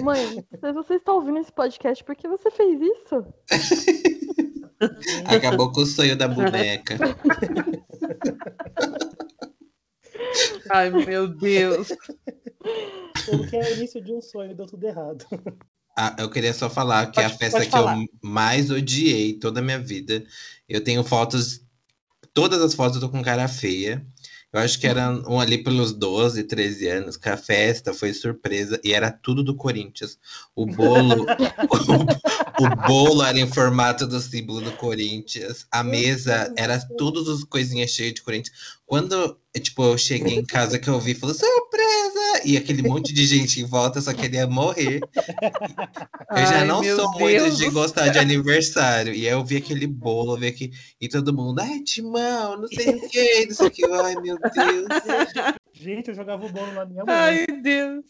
Mãe, 0.04 0.46
se 0.60 0.74
você 0.74 0.96
está 0.96 1.14
ouvindo 1.14 1.40
esse 1.40 1.52
podcast, 1.52 2.04
por 2.04 2.16
que 2.16 2.28
você 2.28 2.52
fez 2.52 2.80
isso? 2.82 3.26
Acabou 5.28 5.72
com 5.72 5.82
o 5.82 5.86
sonho 5.86 6.16
da 6.18 6.28
boneca. 6.28 6.98
Ai, 10.70 10.90
meu 10.90 11.28
Deus. 11.28 11.90
Como 13.26 13.48
que 13.48 13.56
é 13.56 13.62
o 13.62 13.74
início 13.74 14.02
de 14.04 14.14
um 14.14 14.22
sonho, 14.22 14.56
deu 14.56 14.66
tudo 14.66 14.86
errado. 14.86 15.26
Ah, 15.98 16.16
eu 16.20 16.30
queria 16.30 16.54
só 16.54 16.70
falar 16.70 17.08
que 17.08 17.22
Pode- 17.22 17.34
a 17.34 17.38
festa 17.38 17.66
que 17.66 17.78
eu 17.78 17.86
mais 18.22 18.72
odiei 18.72 19.34
toda 19.34 19.60
a 19.60 19.64
minha 19.64 19.80
vida. 19.80 20.24
Eu 20.68 20.82
tenho 20.84 21.04
fotos, 21.04 21.62
todas 22.34 22.62
as 22.62 22.74
fotos 22.74 22.96
eu 22.96 23.02
tô 23.02 23.10
com 23.10 23.22
cara 23.22 23.48
feia. 23.48 24.06
Eu 24.54 24.60
acho 24.60 24.78
que 24.80 24.86
era 24.86 25.10
um 25.30 25.40
ali 25.40 25.64
pelos 25.64 25.94
12, 25.94 26.44
13 26.44 26.86
anos, 26.88 27.16
que 27.16 27.30
a 27.30 27.38
festa 27.38 27.94
foi 27.94 28.14
surpresa 28.14 28.80
e 28.84 28.92
era 28.94 29.10
tudo 29.10 29.42
do 29.44 29.56
Corinthians. 29.56 30.18
O 30.54 30.66
bolo, 30.66 31.26
o, 32.60 32.66
o 32.66 32.68
bolo 32.86 33.24
era 33.24 33.40
em 33.40 33.48
formato 33.48 34.06
do 34.06 34.20
símbolo 34.20 34.60
do 34.60 34.74
Corinthians. 34.74 35.66
A 35.72 35.84
mesa 35.84 36.54
era 36.58 36.78
todas 36.98 37.30
as 37.30 37.46
coisinhas 37.46 37.92
cheias 37.92 38.14
de 38.14 38.22
Corinthians. 38.22 38.54
Quando, 38.86 39.38
tipo, 39.62 39.84
eu 39.86 39.98
cheguei 39.98 40.36
em 40.36 40.46
casa 40.46 40.78
que 40.78 40.90
eu 40.90 41.00
vi, 41.00 41.16
falou 41.16 41.34
surpresa! 41.34 42.01
E 42.46 42.58
aquele 42.58 42.82
monte 42.82 43.14
de 43.14 43.26
gente 43.26 43.62
em 43.62 43.66
volta 43.66 44.02
só 44.02 44.14
queria 44.14 44.48
morrer. 44.48 45.02
Eu 46.32 46.46
já 46.46 46.60
Ai, 46.60 46.68
não 46.68 46.84
sou 46.84 47.12
muito 47.20 47.58
de 47.58 47.70
gostar 47.70 48.10
de 48.10 48.20
aniversário. 48.20 49.14
E 49.14 49.28
aí 49.28 49.34
eu 49.34 49.44
vi 49.44 49.58
aquele 49.58 49.88
bolo, 49.88 50.38
vi 50.38 50.48
aqui, 50.48 50.72
e 51.00 51.08
todo 51.08 51.34
mundo, 51.34 51.60
ai, 51.60 51.80
Timão, 51.82 52.60
não 52.60 52.68
sei 52.68 52.96
o 52.96 53.10
que, 53.10 53.46
não 53.48 53.56
sei 53.56 53.68
o 53.68 53.72
que. 53.72 53.86
Ai, 53.86 54.16
meu 54.16 54.38
Deus. 54.38 54.88
Gente, 55.74 56.10
eu 56.10 56.16
jogava 56.16 56.46
o 56.46 56.50
bolo 56.50 56.72
na 56.74 56.86
minha 56.86 57.04
mãe. 57.06 57.16
Ai, 57.16 57.46
Deus. 57.62 58.06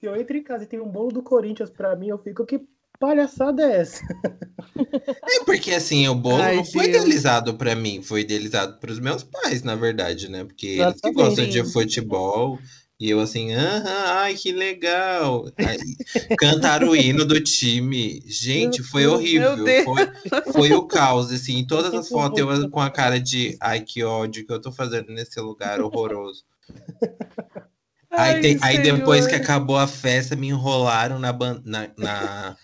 Se 0.00 0.06
eu 0.06 0.16
entro 0.16 0.36
em 0.36 0.42
casa 0.42 0.64
e 0.64 0.66
tem 0.66 0.80
um 0.80 0.88
bolo 0.88 1.12
do 1.12 1.22
Corinthians 1.22 1.70
pra 1.70 1.94
mim, 1.94 2.08
eu 2.08 2.18
fico, 2.18 2.44
que 2.44 2.60
palhaçada 2.98 3.62
é 3.62 3.80
essa? 3.80 4.02
É 4.76 5.44
porque 5.44 5.72
assim, 5.72 6.06
o 6.08 6.14
bolo 6.14 6.42
Ai, 6.42 6.56
não 6.56 6.64
foi 6.64 6.88
Deus. 6.88 6.96
idealizado 6.96 7.54
pra 7.54 7.74
mim, 7.74 8.02
foi 8.02 8.20
idealizado 8.22 8.78
pros 8.78 8.98
meus 8.98 9.22
pais, 9.22 9.62
na 9.62 9.74
verdade, 9.74 10.28
né? 10.28 10.44
Porque 10.44 10.66
eles 10.66 11.00
que 11.00 11.08
Exatamente. 11.08 11.14
gostam 11.14 11.46
de 11.48 11.72
futebol. 11.72 12.58
E 13.02 13.10
eu 13.10 13.18
assim, 13.18 13.52
aham, 13.52 14.04
ai, 14.06 14.36
que 14.36 14.52
legal. 14.52 15.50
Aí, 15.58 15.96
cantaram 16.38 16.90
o 16.90 16.94
hino 16.94 17.24
do 17.24 17.40
time. 17.40 18.22
Gente, 18.24 18.80
foi 18.80 19.08
horrível. 19.08 19.66
Foi, 19.84 20.52
foi 20.52 20.72
o 20.72 20.86
caos, 20.86 21.32
assim. 21.32 21.56
Em 21.56 21.66
todas 21.66 21.92
as 21.92 22.08
fotos 22.08 22.38
eu 22.38 22.70
com 22.70 22.78
a 22.80 22.88
cara 22.88 23.18
de, 23.18 23.56
ai, 23.60 23.80
que 23.80 24.04
ódio 24.04 24.46
que 24.46 24.52
eu 24.52 24.60
tô 24.60 24.70
fazendo 24.70 25.10
nesse 25.10 25.40
lugar 25.40 25.80
horroroso. 25.80 26.44
Aí, 28.12 28.34
Ai, 28.34 28.40
tem- 28.42 28.58
aí 28.60 28.78
depois 28.82 29.26
que 29.26 29.34
acabou 29.34 29.76
a 29.78 29.86
festa, 29.86 30.36
me 30.36 30.48
enrolaram 30.48 31.18
na, 31.18 31.32
na, 31.64 31.88
na, 31.96 32.56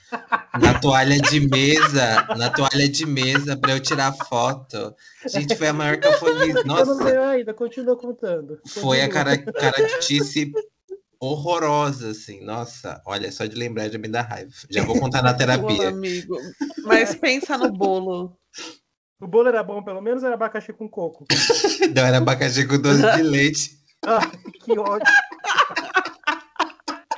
na 0.60 0.78
toalha 0.78 1.18
de 1.20 1.40
mesa, 1.40 2.26
na 2.36 2.50
toalha 2.50 2.86
de 2.88 3.06
mesa 3.06 3.56
pra 3.56 3.72
eu 3.72 3.80
tirar 3.80 4.12
foto. 4.12 4.94
Gente, 5.26 5.56
foi 5.56 5.68
a 5.68 5.72
maior 5.72 5.98
cafonice. 5.98 6.48
Eu 6.58 6.64
não 6.66 6.76
Nossa, 6.76 7.02
sei 7.02 7.16
ainda, 7.16 7.54
continua 7.54 7.96
contando. 7.96 8.58
foi 8.66 9.00
a 9.00 9.08
Continua. 9.08 9.24
cara, 9.24 9.38
caractice 9.52 10.52
horrorosa, 11.20 12.10
assim. 12.10 12.44
Nossa, 12.44 13.00
olha, 13.06 13.32
só 13.32 13.46
de 13.46 13.56
lembrar 13.56 13.88
já 13.88 13.98
me 13.98 14.08
dá 14.08 14.20
raiva. 14.22 14.52
Já 14.68 14.84
vou 14.84 14.98
contar 15.00 15.22
na 15.22 15.32
terapia. 15.34 15.88
amigo. 15.88 16.36
Mas 16.84 17.14
pensa 17.14 17.56
no 17.56 17.72
bolo. 17.72 18.36
O 19.20 19.26
bolo 19.26 19.48
era 19.48 19.62
bom, 19.64 19.82
pelo 19.82 20.00
menos 20.00 20.22
era 20.22 20.34
abacaxi 20.34 20.72
com 20.72 20.88
coco. 20.88 21.24
Não, 21.94 22.04
era 22.04 22.18
abacaxi 22.18 22.66
com 22.66 22.78
doce 22.78 23.02
de 23.16 23.22
leite. 23.22 23.77
Ah, 24.06 24.20
que 24.64 24.78
ódio. 24.78 25.06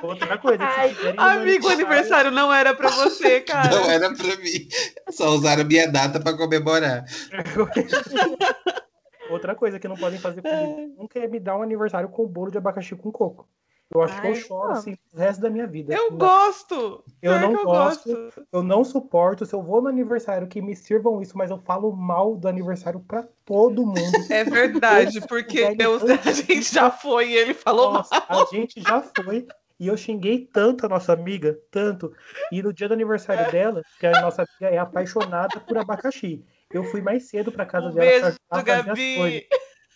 Outra 0.01 0.37
coisa, 0.39 0.63
Ai, 0.63 0.95
Amigo, 1.15 1.67
o 1.67 1.71
aniversário 1.71 2.31
não 2.31 2.51
era 2.51 2.73
pra 2.73 2.89
você, 2.89 3.41
cara. 3.41 3.69
Não 3.69 3.89
era 3.89 4.11
pra 4.13 4.35
mim. 4.37 4.67
Só 5.11 5.29
usaram 5.29 5.63
minha 5.63 5.87
data 5.87 6.19
pra 6.19 6.35
comemorar. 6.35 7.05
Outra 9.29 9.55
coisa 9.55 9.79
que 9.79 9.87
não 9.87 9.95
podem 9.95 10.19
fazer 10.19 10.41
comigo 10.41 10.95
nunca 10.97 11.19
é 11.19 11.27
me 11.27 11.39
dar 11.39 11.57
um 11.57 11.61
aniversário 11.61 12.09
com 12.09 12.27
bolo 12.27 12.51
de 12.51 12.57
abacaxi 12.57 12.95
com 12.95 13.11
coco. 13.11 13.47
Eu 13.93 14.01
acho 14.01 14.21
que 14.21 14.27
eu 14.27 14.31
Ai, 14.31 14.35
choro 14.35 14.67
não. 14.69 14.71
assim 14.75 14.97
o 15.13 15.17
resto 15.17 15.41
da 15.41 15.49
minha 15.49 15.67
vida. 15.67 15.93
Eu 15.93 16.11
Não- 16.11 16.17
gosto. 16.17 17.03
Eu 17.21 17.39
não 17.39 17.51
eu 17.53 17.63
gosto. 17.65 18.29
Eu 18.51 18.63
não 18.63 18.83
suporto. 18.85 19.45
Se 19.45 19.53
eu 19.53 19.61
vou 19.61 19.81
no 19.81 19.89
aniversário 19.89 20.47
que 20.47 20.61
me 20.61 20.75
sirvam 20.75 21.21
isso, 21.21 21.37
mas 21.37 21.51
eu 21.51 21.57
falo 21.57 21.91
mal 21.91 22.35
do 22.37 22.47
aniversário 22.47 22.99
pra 23.01 23.27
todo 23.45 23.85
mundo. 23.85 23.95
É 24.31 24.43
verdade, 24.45 25.19
porque 25.27 25.59
eu- 25.77 25.99
a 26.25 26.31
gente 26.31 26.73
já 26.73 26.89
foi 26.89 27.31
e 27.31 27.35
ele 27.37 27.53
falou 27.53 27.91
mal. 27.91 27.97
Nossa, 28.01 28.23
a 28.29 28.45
gente 28.45 28.81
já 28.81 29.01
foi. 29.01 29.45
E 29.79 29.87
eu 29.87 29.97
xinguei 29.97 30.47
tanto 30.53 30.85
a 30.85 30.89
nossa 30.89 31.11
amiga, 31.11 31.57
tanto. 31.71 32.13
E 32.51 32.61
no 32.61 32.71
dia 32.71 32.87
do 32.87 32.93
aniversário 32.93 33.51
dela, 33.51 33.81
que 33.99 34.05
a 34.05 34.21
nossa 34.21 34.43
amiga 34.43 34.75
é 34.75 34.77
apaixonada 34.77 35.59
por 35.59 35.75
abacaxi. 35.77 36.45
Eu 36.71 36.83
fui 36.85 37.01
mais 37.01 37.27
cedo 37.27 37.51
pra 37.51 37.65
casa 37.65 37.87
Um 37.87 37.93
dela 37.93 38.05
beijo, 38.05 38.21
pra 38.21 38.29
ajudar 38.29 38.39
a 38.51 38.57
fazer 38.59 38.71
as 38.71 38.85
Gabi. 38.85 39.47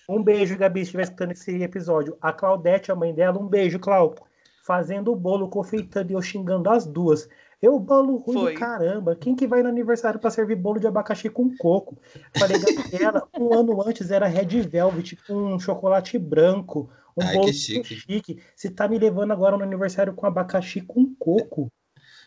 Um 0.08 0.22
beijo, 0.24 0.58
Gabi, 0.58 0.80
se 0.80 0.84
estiver 0.86 1.04
escutando 1.04 1.32
esse 1.32 1.62
episódio. 1.62 2.18
A 2.22 2.32
Claudete, 2.32 2.92
a 2.92 2.96
mãe 2.96 3.14
dela, 3.14 3.40
um 3.40 3.48
beijo, 3.48 3.80
Clau. 3.80 4.16
Fazendo 4.64 5.12
o 5.12 5.16
bolo, 5.16 5.50
confeitando 5.50 6.12
e 6.12 6.16
eu 6.16 6.22
xingando 6.22 6.70
as 6.70 6.86
duas. 6.86 7.28
Eu, 7.62 7.80
bolo 7.80 8.18
ruim 8.18 8.38
Foi. 8.40 8.54
do 8.54 8.60
caramba. 8.60 9.16
Quem 9.16 9.36
que 9.36 9.48
vai 9.48 9.64
no 9.64 9.70
aniversário 9.70 10.20
pra 10.20 10.30
servir 10.30 10.56
bolo 10.56 10.80
de 10.80 10.88
abacaxi 10.88 11.30
com 11.30 11.56
coco? 11.58 11.98
Falei, 12.38 12.58
Gabriela, 12.60 13.28
um 13.40 13.54
ano 13.54 13.82
antes 13.88 14.12
era 14.12 14.28
Red 14.28 14.62
Velvet 14.62 15.16
com 15.28 15.34
um 15.56 15.60
chocolate 15.60 16.18
branco. 16.20 16.90
Um 17.18 17.24
Ai, 17.24 17.34
bolo 17.36 17.54
chique. 17.54 17.96
chique. 17.96 18.40
Você 18.56 18.70
tá 18.70 18.88
me 18.88 19.00
levando 19.00 19.32
agora 19.32 19.58
no 19.58 19.64
aniversário 19.64 20.14
com 20.14 20.26
abacaxi 20.26 20.82
com 20.82 21.16
coco. 21.18 21.72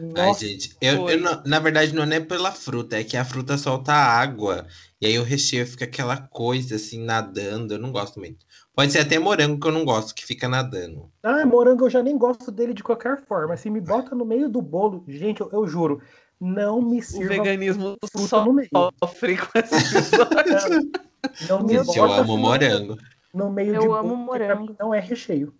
Ai, 0.01 0.29
Nossa, 0.29 0.47
gente, 0.47 0.77
eu, 0.81 1.09
eu 1.09 1.21
não- 1.21 1.43
na 1.45 1.59
verdade 1.59 1.95
não 1.95 2.05
é 2.05 2.21
pela 2.21 2.53
fruta, 2.53 2.97
é 2.99 3.05
que 3.05 3.17
a 3.17 3.25
fruta 3.25 3.59
solta 3.59 3.93
água. 3.93 4.65
E 5.00 5.07
aí 5.07 5.19
o 5.19 5.23
recheio 5.23 5.67
fica 5.67 5.85
aquela 5.85 6.17
coisa 6.17 6.75
assim, 6.75 7.05
nadando. 7.05 7.75
Eu 7.75 7.78
não 7.78 7.93
gosto 7.93 8.19
muito. 8.19 8.45
Pode 8.75 8.93
ser 8.93 8.99
até 9.00 9.19
morango 9.19 9.59
que 9.61 9.67
eu 9.67 9.73
não 9.73 9.85
gosto, 9.85 10.14
que 10.14 10.25
fica 10.26 10.49
nadando. 10.49 11.11
Ah, 11.23 11.47
morango 11.47 11.87
eu 11.87 11.90
já 11.90 12.02
nem 12.02 12.19
gosto 12.19 12.50
dele 12.50 12.75
de 12.75 12.83
qualquer 12.83 13.25
forma. 13.25 13.57
Se 13.57 13.71
me 13.71 13.81
bota 13.81 14.14
no 14.14 14.25
meio 14.25 14.49
do 14.49 14.61
bolo, 14.61 15.05
gente, 15.07 15.40
eu, 15.40 15.49
eu 15.52 15.67
juro, 15.69 16.02
não 16.40 16.83
me 16.83 16.99
O 16.99 17.02
sirva 17.02 17.28
veganismo 17.28 17.97
fruta 18.11 18.45
no 18.45 18.52
meio. 18.52 18.69
sofre 19.02 19.37
com 19.37 19.59
esse 19.59 19.75
episódio. 19.75 20.90
Não 21.49 21.64
me 21.64 21.75
Gente, 21.75 21.99
eu 21.99 22.12
amo 22.12 22.38
morango. 22.38 22.97
no 23.35 23.50
meio 23.50 23.75
Eu 23.75 23.81
de 23.81 23.87
amo 23.88 24.02
bolo, 24.02 24.17
morango. 24.17 24.76
não 24.78 24.95
é 24.95 25.00
recheio. 25.00 25.52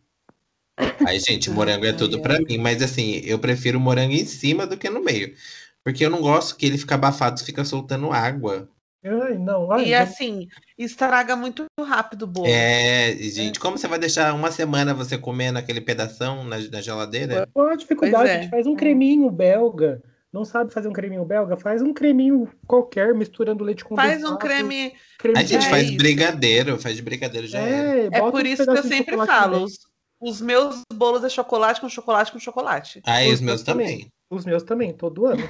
Ai, 1.04 1.18
gente, 1.18 1.50
morango 1.50 1.85
é 1.85 1.92
tudo 1.92 2.21
ai. 2.25 2.38
mim, 2.45 2.59
mas 2.59 2.80
assim, 2.80 3.16
eu 3.25 3.38
prefiro 3.40 3.80
morango 3.80 4.12
em 4.12 4.25
cima 4.25 4.66
do 4.66 4.76
que 4.78 4.88
no 4.88 5.02
meio. 5.02 5.35
Porque 5.83 6.04
eu 6.04 6.11
não 6.11 6.21
gosto 6.21 6.57
que 6.57 6.64
ele 6.66 6.78
fica 6.78 6.95
abafado, 6.95 7.42
fica 7.45 7.64
soltando 7.64 8.12
água. 8.12 8.68
Ai, 9.05 9.38
não, 9.38 9.71
ai, 9.71 9.87
E 9.87 9.90
não- 9.93 9.99
assim, 10.02 10.49
estraga 10.76 11.37
muito 11.37 11.64
rápido 11.81 12.23
o 12.23 12.26
bolo. 12.26 12.49
É, 12.49 13.14
gente, 13.14 13.61
como 13.61 13.78
você 13.78 13.87
vai 13.87 13.99
deixar 13.99 14.35
uma 14.35 14.50
semana 14.50 14.93
você 14.93 15.17
comendo 15.17 15.59
aquele 15.59 15.81
pedação 15.81 16.43
na, 16.45 16.59
na 16.59 16.81
geladeira? 16.81 17.49
Qual 17.55 17.69
a 17.69 17.76
dificuldade? 17.76 18.28
É. 18.28 18.33
A 18.38 18.40
gente 18.43 18.50
faz 18.50 18.67
um 18.67 18.75
creminho 18.75 19.31
belga. 19.31 20.02
Não 20.33 20.45
sabe 20.45 20.73
fazer 20.73 20.88
um 20.88 20.93
creminho 20.93 21.25
belga? 21.25 21.57
Faz 21.57 21.81
um 21.81 21.95
creminho 21.95 22.50
qualquer, 22.67 23.14
misturando 23.14 23.64
leite 23.64 23.85
condensado. 23.85 24.21
Faz 24.21 24.25
um 24.31 24.37
creme. 24.37 24.93
creme 25.19 25.38
A 25.38 25.43
gente 25.43 25.67
É 25.67 25.71
faz 25.71 25.88
isso. 25.88 25.97
brigadeiro, 25.97 26.78
faz 26.78 26.97
de 26.97 27.02
brigadeiro 27.02 27.47
já. 27.47 27.61
É, 27.61 28.09
É 28.12 28.21
por 28.31 28.45
isso 28.45 28.64
que 28.64 28.71
eu 28.71 28.83
sempre 28.83 29.17
falo. 29.25 29.62
Os, 29.62 29.78
os 30.21 30.40
meus 30.40 30.83
bolos 30.93 31.23
é 31.25 31.28
chocolate 31.31 31.81
com 31.81 31.88
chocolate 31.88 32.33
com 32.33 32.38
chocolate. 32.40 33.00
Ah, 33.07 33.23
e 33.25 33.28
Os 33.28 33.35
os 33.35 33.40
meus 33.40 33.50
meus 33.59 33.62
também. 33.62 33.87
também. 33.87 34.12
Os 34.28 34.45
meus 34.45 34.62
também, 34.64 34.93
todo 34.93 35.25
ano. 35.25 35.49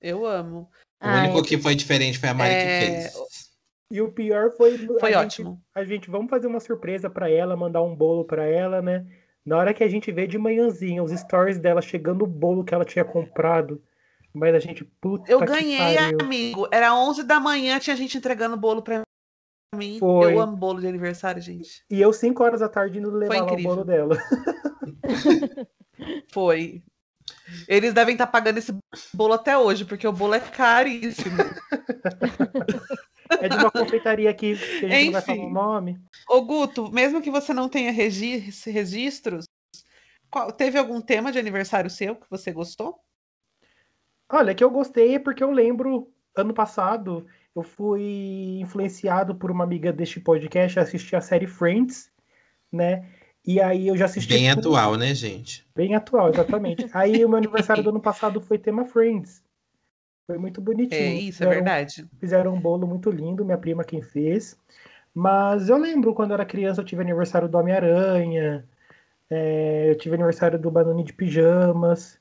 Eu 0.00 0.24
amo. 0.26 0.68
O 1.02 1.06
Ai, 1.08 1.28
único 1.28 1.42
que 1.42 1.56
foi 1.58 1.74
diferente 1.74 2.18
foi 2.18 2.28
a 2.28 2.34
Mari 2.34 2.52
É, 2.54 2.62
que 2.62 2.86
fez. 3.10 3.12
E 3.92 4.00
o 4.02 4.12
pior 4.12 4.50
foi. 4.52 4.76
Foi 4.78 5.14
a 5.14 5.22
gente- 5.22 5.42
ótimo. 5.42 5.62
a 5.74 5.82
gente 5.84 6.10
vamos 6.10 6.30
fazer 6.30 6.46
uma 6.46 6.60
surpresa 6.60 7.08
pra 7.10 7.28
ela, 7.30 7.56
mandar 7.56 7.82
um 7.82 7.94
bolo 7.96 8.24
pra 8.24 8.44
ela, 8.46 8.80
né? 8.82 9.04
Na 9.44 9.56
hora 9.56 9.72
que 9.74 9.82
a 9.82 9.88
gente 9.88 10.12
vê 10.12 10.26
de 10.26 10.36
manhãzinha 10.38 11.02
os 11.02 11.10
stories 11.10 11.58
dela 11.58 11.80
chegando 11.80 12.22
o 12.22 12.26
bolo 12.26 12.62
que 12.62 12.74
ela 12.74 12.84
tinha 12.84 13.04
comprado, 13.04 13.82
mas 14.32 14.54
a 14.54 14.58
gente 14.60 14.84
puta 15.00 15.30
Eu 15.32 15.40
que 15.40 15.46
ganhei, 15.46 15.96
pariu. 15.96 16.18
amigo. 16.20 16.68
Era 16.70 16.94
11 16.94 17.24
da 17.24 17.40
manhã, 17.40 17.78
tinha 17.80 17.96
gente 17.96 18.18
entregando 18.18 18.56
bolo 18.56 18.82
pra 18.82 19.02
mim. 19.74 19.98
Foi. 19.98 20.34
Eu 20.34 20.40
amo 20.40 20.56
bolo 20.56 20.80
de 20.80 20.86
aniversário, 20.86 21.40
gente. 21.42 21.82
E 21.90 22.00
eu 22.00 22.12
5 22.12 22.44
horas 22.44 22.60
da 22.60 22.68
tarde 22.68 22.98
indo 22.98 23.10
levar 23.10 23.42
o 23.50 23.56
bolo 23.62 23.84
dela. 23.84 24.16
Foi. 26.32 26.82
Eles 27.66 27.92
devem 27.92 28.14
estar 28.14 28.26
pagando 28.26 28.58
esse 28.58 28.74
bolo 29.14 29.34
até 29.34 29.56
hoje, 29.56 29.84
porque 29.84 30.06
o 30.06 30.12
bolo 30.12 30.34
é 30.34 30.40
caríssimo. 30.40 31.36
É 33.40 33.48
de 33.48 33.56
uma 33.56 33.70
confeitaria 33.70 34.28
aqui 34.30 34.56
que 34.56 34.86
a 34.86 34.88
gente 34.88 35.04
não 35.06 35.12
vai 35.12 35.22
falar 35.22 35.38
Enfim. 35.38 35.46
o 35.46 35.52
nome. 35.52 36.00
Ô, 36.28 36.42
Guto, 36.42 36.90
mesmo 36.90 37.22
que 37.22 37.30
você 37.30 37.54
não 37.54 37.68
tenha 37.68 37.92
regi- 37.92 38.50
registros, 38.66 39.46
qual- 40.30 40.52
teve 40.52 40.78
algum 40.78 41.00
tema 41.00 41.30
de 41.30 41.38
aniversário 41.38 41.90
seu 41.90 42.16
que 42.16 42.26
você 42.28 42.52
gostou? 42.52 42.98
Olha, 44.32 44.54
que 44.54 44.62
eu 44.62 44.70
gostei 44.70 45.14
é 45.14 45.18
porque 45.18 45.42
eu 45.42 45.50
lembro, 45.50 46.12
ano 46.36 46.54
passado, 46.54 47.26
eu 47.54 47.62
fui 47.62 48.58
influenciado 48.60 49.34
por 49.34 49.50
uma 49.50 49.64
amiga 49.64 49.92
deste 49.92 50.20
podcast 50.20 50.78
a 50.78 50.82
assistir 50.82 51.16
a 51.16 51.20
série 51.20 51.46
Friends, 51.46 52.12
né? 52.72 53.08
E 53.46 53.60
aí 53.60 53.88
eu 53.88 53.96
já 53.96 54.04
assisti. 54.04 54.32
Bem 54.32 54.50
atual, 54.50 54.96
né, 54.96 55.14
gente? 55.14 55.66
Bem 55.74 55.94
atual, 55.94 56.28
exatamente. 56.30 56.86
Aí 56.92 57.24
o 57.24 57.28
meu 57.28 57.38
aniversário 57.38 57.82
do 57.82 57.90
ano 57.90 58.00
passado 58.00 58.40
foi 58.40 58.58
tema 58.58 58.84
Friends. 58.84 59.42
Foi 60.26 60.38
muito 60.38 60.60
bonitinho. 60.60 61.00
É, 61.00 61.14
isso 61.14 61.42
é 61.42 61.46
Fizeram- 61.46 61.50
verdade. 61.64 62.06
Fizeram 62.20 62.54
um 62.54 62.60
bolo 62.60 62.86
muito 62.86 63.10
lindo, 63.10 63.44
minha 63.44 63.58
prima 63.58 63.82
quem 63.82 64.02
fez. 64.02 64.56
Mas 65.14 65.68
eu 65.68 65.76
lembro 65.76 66.14
quando 66.14 66.30
eu 66.30 66.34
era 66.34 66.44
criança, 66.44 66.80
eu 66.80 66.84
tive 66.84 67.02
aniversário 67.02 67.48
do 67.48 67.58
Homem-Aranha, 67.58 68.64
é, 69.28 69.90
eu 69.90 69.96
tive 69.98 70.14
aniversário 70.14 70.58
do 70.58 70.70
Banane 70.70 71.02
de 71.02 71.12
Pijamas, 71.12 72.18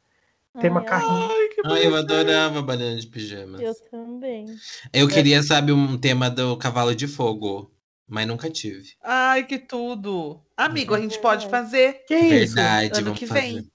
tema 0.59 0.79
Ai, 0.79 0.85
carrinho. 0.85 1.29
Ai, 1.29 1.47
que 1.49 1.61
Ai, 1.65 1.85
eu 1.85 1.95
adorava 1.95 2.61
banana 2.61 2.95
de 2.99 3.05
pijamas. 3.07 3.61
Eu 3.61 3.75
também. 3.91 4.45
Eu 4.93 5.07
queria, 5.07 5.43
sabe, 5.43 5.71
um 5.71 5.97
tema 5.97 6.29
do 6.29 6.57
cavalo 6.57 6.95
de 6.95 7.07
fogo, 7.07 7.69
mas 8.09 8.27
nunca 8.27 8.49
tive. 8.49 8.89
Ai, 9.03 9.43
que 9.45 9.57
tudo. 9.59 10.41
Amigo, 10.57 10.93
a 10.95 10.99
gente 10.99 11.17
É. 11.17 11.21
pode 11.21 11.47
fazer. 11.49 12.03
Que 12.07 12.15
isso? 12.15 12.55
Verdade, 12.55 12.95
ano 12.99 13.03
vamos 13.05 13.19
que 13.19 13.27
fazer. 13.27 13.41
vem. 13.41 13.71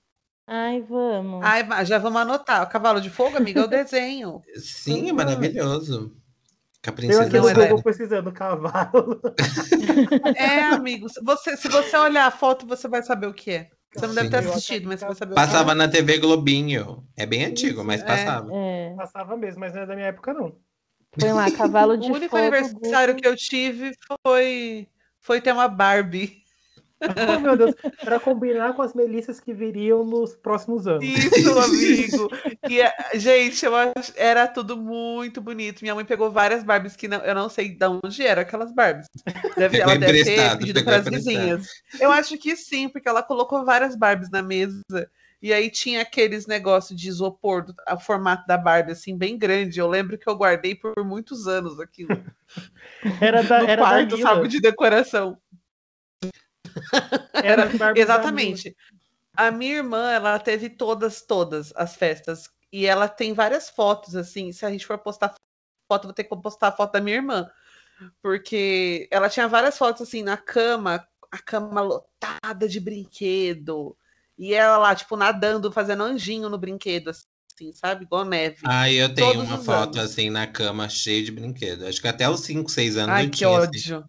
Ai, 0.46 0.82
vamos. 0.82 1.40
Ai, 1.42 1.86
já 1.86 1.98
vamos 1.98 2.20
anotar. 2.20 2.62
O 2.62 2.66
cavalo 2.68 3.00
de 3.00 3.08
fogo, 3.08 3.36
amigo, 3.36 3.60
é 3.60 3.64
o 3.64 3.68
desenho. 3.68 4.42
Sim, 4.56 5.08
é 5.08 5.10
Uhum. 5.10 5.16
maravilhoso. 5.16 6.14
Com 6.84 6.90
a 6.90 6.92
Eu 6.92 6.94
princesa 6.96 7.22
aqui 7.22 7.32
Não, 7.38 7.76
no 7.76 7.82
precisando 7.82 8.30
cavalo. 8.32 9.20
É, 10.36 10.60
amigo. 10.64 11.06
Você, 11.22 11.56
se 11.56 11.68
você 11.68 11.96
olhar 11.96 12.26
a 12.26 12.30
foto, 12.30 12.66
você 12.66 12.86
vai 12.88 13.02
saber 13.02 13.26
o 13.26 13.32
que 13.34 13.50
é. 13.52 13.68
Você 13.94 14.06
não 14.08 14.14
deve 14.14 14.28
ter 14.28 14.36
assistido, 14.38 14.88
mas 14.88 15.00
você 15.00 15.06
vai 15.06 15.14
saber 15.14 15.32
o 15.32 15.34
que 15.34 15.40
é. 15.40 15.46
Passava 15.46 15.74
na 15.74 15.88
TV 15.88 16.18
Globinho. 16.18 17.06
É 17.16 17.24
bem 17.24 17.44
antigo, 17.44 17.82
mas 17.84 18.02
é. 18.02 18.04
passava. 18.04 18.50
É. 18.52 18.94
Passava 18.96 19.36
mesmo, 19.36 19.60
mas 19.60 19.72
não 19.72 19.82
é 19.82 19.86
da 19.86 19.94
minha 19.94 20.08
época, 20.08 20.34
não. 20.34 20.56
Põe 21.18 21.32
lá, 21.32 21.50
cavalo 21.50 21.96
de 21.96 22.10
O 22.10 22.14
único 22.14 22.36
fogo. 22.36 22.42
aniversário 22.42 23.16
que 23.16 23.26
eu 23.26 23.36
tive 23.36 23.92
foi, 24.24 24.88
foi 25.20 25.40
ter 25.40 25.52
uma 25.52 25.68
Barbie. 25.68 26.42
Oh, 27.36 27.38
meu 27.38 27.54
Deus, 27.54 27.74
para 28.02 28.18
combinar 28.18 28.72
com 28.72 28.80
as 28.80 28.94
melícias 28.94 29.38
que 29.38 29.52
viriam 29.52 30.06
nos 30.06 30.34
próximos 30.34 30.86
anos. 30.86 31.04
Isso, 31.04 31.50
amigo. 31.60 32.30
E, 32.66 32.80
é- 32.80 32.94
gente, 33.14 33.66
eu 33.66 33.76
acho, 33.76 34.12
era 34.16 34.46
tudo 34.48 34.74
muito 34.74 35.38
bonito. 35.42 35.82
Minha 35.82 35.94
mãe 35.94 36.04
pegou 36.04 36.30
várias 36.30 36.64
Barbies 36.64 36.96
que 36.96 37.06
não, 37.06 37.18
eu 37.18 37.34
não 37.34 37.50
sei 37.50 37.68
de 37.76 37.84
onde 37.84 38.26
eram 38.26 38.40
aquelas 38.40 38.72
Barbies. 38.72 39.06
Deve, 39.54 39.80
ela 39.80 39.98
deve 39.98 40.24
ter 40.24 40.56
pedido 40.56 40.82
para 40.82 40.96
as 40.96 41.04
vizinhas. 41.04 41.66
Eu 42.00 42.10
acho 42.10 42.38
que 42.38 42.56
sim, 42.56 42.88
porque 42.88 43.08
ela 43.08 43.22
colocou 43.22 43.66
várias 43.66 43.94
Barbies 43.94 44.30
na 44.30 44.42
mesa. 44.42 44.80
E 45.44 45.52
aí 45.52 45.70
tinha 45.70 46.00
aqueles 46.00 46.46
negócios 46.46 46.98
de 46.98 47.06
isopor, 47.06 47.66
do- 47.66 47.74
o 47.86 48.00
formato 48.00 48.46
da 48.46 48.56
Barbie, 48.56 48.92
assim, 48.92 49.14
bem 49.14 49.36
grande. 49.36 49.78
Eu 49.78 49.86
lembro 49.86 50.16
que 50.16 50.26
eu 50.26 50.34
guardei 50.34 50.74
por 50.74 50.94
muitos 51.04 51.46
anos 51.46 51.78
aquilo. 51.78 52.08
Era 53.22 53.42
da, 53.42 53.60
no 53.60 53.68
era 53.68 53.82
quarto, 53.82 54.16
sabe, 54.16 54.48
de 54.48 54.58
decoração. 54.58 55.38
Era 57.34 57.66
Mila. 57.68 57.92
Exatamente. 57.94 58.74
A 59.36 59.50
minha 59.50 59.76
irmã, 59.76 60.12
ela 60.12 60.38
teve 60.38 60.70
todas, 60.70 61.20
todas 61.20 61.74
as 61.76 61.94
festas. 61.94 62.48
E 62.72 62.86
ela 62.86 63.06
tem 63.06 63.34
várias 63.34 63.68
fotos, 63.68 64.16
assim. 64.16 64.50
Se 64.50 64.64
a 64.64 64.70
gente 64.70 64.86
for 64.86 64.96
postar 64.96 65.34
foto, 65.86 66.04
eu 66.04 66.08
vou 66.08 66.14
ter 66.14 66.24
que 66.24 66.34
postar 66.40 66.68
a 66.68 66.72
foto 66.72 66.92
da 66.92 67.02
minha 67.02 67.18
irmã. 67.18 67.50
Porque 68.22 69.06
ela 69.10 69.28
tinha 69.28 69.46
várias 69.46 69.76
fotos, 69.76 70.08
assim, 70.08 70.22
na 70.22 70.38
cama, 70.38 71.06
a 71.30 71.38
cama 71.38 71.82
lotada 71.82 72.66
de 72.66 72.80
brinquedo. 72.80 73.94
E 74.38 74.52
ela 74.52 74.78
lá, 74.78 74.94
tipo, 74.94 75.16
nadando, 75.16 75.70
fazendo 75.70 76.02
anjinho 76.02 76.48
no 76.48 76.58
brinquedo, 76.58 77.10
assim, 77.10 77.72
sabe? 77.72 78.04
Igual 78.04 78.24
neve. 78.24 78.58
Ah, 78.64 78.90
eu 78.90 79.14
tenho 79.14 79.34
Todos 79.34 79.48
uma 79.48 79.58
foto 79.58 79.98
anos. 79.98 80.10
assim 80.10 80.30
na 80.30 80.46
cama, 80.46 80.88
cheia 80.88 81.22
de 81.22 81.30
brinquedos. 81.30 81.86
Acho 81.86 82.00
que 82.00 82.08
até 82.08 82.28
os 82.28 82.40
5, 82.40 82.70
6 82.70 82.96
anos 82.96 83.14
Ai, 83.14 83.26
eu 83.26 83.30
que 83.30 83.36
tinha. 83.36 83.48
assim. 83.50 83.94
ódio. 83.94 84.04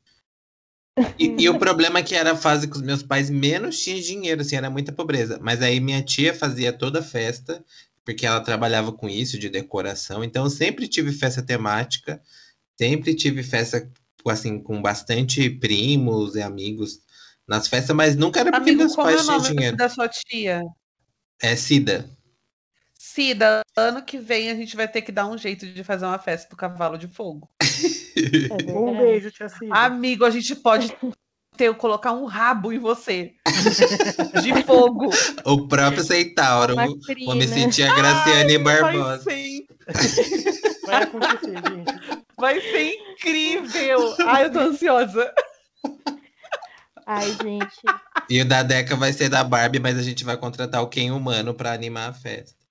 E, 1.20 1.44
e 1.44 1.50
o 1.50 1.58
problema 1.60 2.00
é 2.00 2.04
que 2.04 2.16
era 2.16 2.32
a 2.32 2.36
fase 2.38 2.68
que 2.68 2.76
os 2.76 2.82
meus 2.82 3.04
pais 3.04 3.30
menos 3.30 3.80
tinham 3.82 4.00
dinheiro, 4.00 4.42
assim, 4.42 4.56
era 4.56 4.70
muita 4.70 4.92
pobreza. 4.92 5.40
Mas 5.42 5.62
aí 5.62 5.80
minha 5.80 6.02
tia 6.02 6.34
fazia 6.34 6.74
toda 6.74 7.00
a 7.00 7.04
festa, 7.04 7.64
porque 8.04 8.26
ela 8.26 8.40
trabalhava 8.42 8.92
com 8.92 9.08
isso, 9.10 9.38
de 9.38 9.50
decoração. 9.50 10.24
Então 10.24 10.46
eu 10.46 10.50
sempre 10.50 10.88
tive 10.88 11.12
festa 11.12 11.42
temática, 11.44 12.22
sempre 12.80 13.14
tive 13.14 13.44
festa, 13.44 13.90
assim, 14.28 14.60
com 14.60 14.82
bastante 14.82 15.50
primos 15.50 16.36
e 16.36 16.42
amigos 16.42 17.00
nas 17.48 17.68
festas, 17.68 17.96
mas 17.96 18.16
nunca 18.16 18.40
era 18.40 18.52
porque 18.52 18.70
Amigo, 18.72 18.80
meus 18.84 18.96
como 18.96 19.10
é 19.10 19.14
o 19.14 19.16
pais 19.16 19.26
tinham 19.26 19.38
nome 19.40 19.50
dinheiro. 19.56 19.78
da 19.78 19.90
sua 19.90 20.08
tia? 20.08 20.62
É 21.42 21.56
Cida. 21.56 22.10
Cida, 22.98 23.62
ano 23.78 24.02
que 24.04 24.18
vem 24.18 24.50
a 24.50 24.56
gente 24.56 24.76
vai 24.76 24.88
ter 24.88 25.02
que 25.02 25.12
dar 25.12 25.28
um 25.28 25.38
jeito 25.38 25.66
de 25.66 25.84
fazer 25.84 26.06
uma 26.06 26.18
festa 26.20 26.50
do 26.50 26.56
cavalo 26.56 26.98
de 26.98 27.08
fogo. 27.08 27.50
É 28.18 28.72
Um 28.72 28.98
beijo, 28.98 29.30
tia 29.30 29.50
Cida. 29.50 29.76
Amigo, 29.76 30.24
a 30.24 30.30
gente 30.30 30.56
pode 30.56 30.96
ter, 31.58 31.74
colocar 31.76 32.14
um 32.14 32.24
rabo 32.26 32.72
em 32.72 32.80
você. 32.80 33.34
de 34.42 34.64
fogo. 34.64 35.10
O 35.44 35.68
próprio 35.68 36.02
Centauro. 36.02 36.76
Vou 37.26 37.36
me 37.36 37.46
sentir 37.46 37.84
a 37.84 37.94
Graciane 37.94 38.56
Ai, 38.56 38.64
Vai 38.64 38.82
Barbosa. 38.82 39.24
ser, 39.24 39.66
Vai 40.86 41.04
acontecer, 41.04 41.56
gente. 41.56 42.26
vai 42.38 42.62
ser 42.62 42.94
incrível. 42.94 44.16
Ai, 44.28 44.46
eu 44.46 44.52
tô 44.54 44.60
ansiosa. 44.60 45.34
Ai, 47.06 47.32
gente. 47.32 47.82
E 48.30 48.42
o 48.42 48.46
da 48.46 48.64
Deca 48.64 48.96
vai 48.96 49.14
ser 49.14 49.30
da 49.30 49.44
Barbie, 49.44 49.80
mas 49.80 49.98
a 49.98 50.04
gente 50.04 50.24
vai 50.24 50.36
contratar 50.38 50.82
o 50.82 50.88
Ken 50.88 51.12
humano 51.12 51.54
pra 51.54 51.74
animar 51.74 52.10
a 52.10 52.14
festa. 52.14 52.66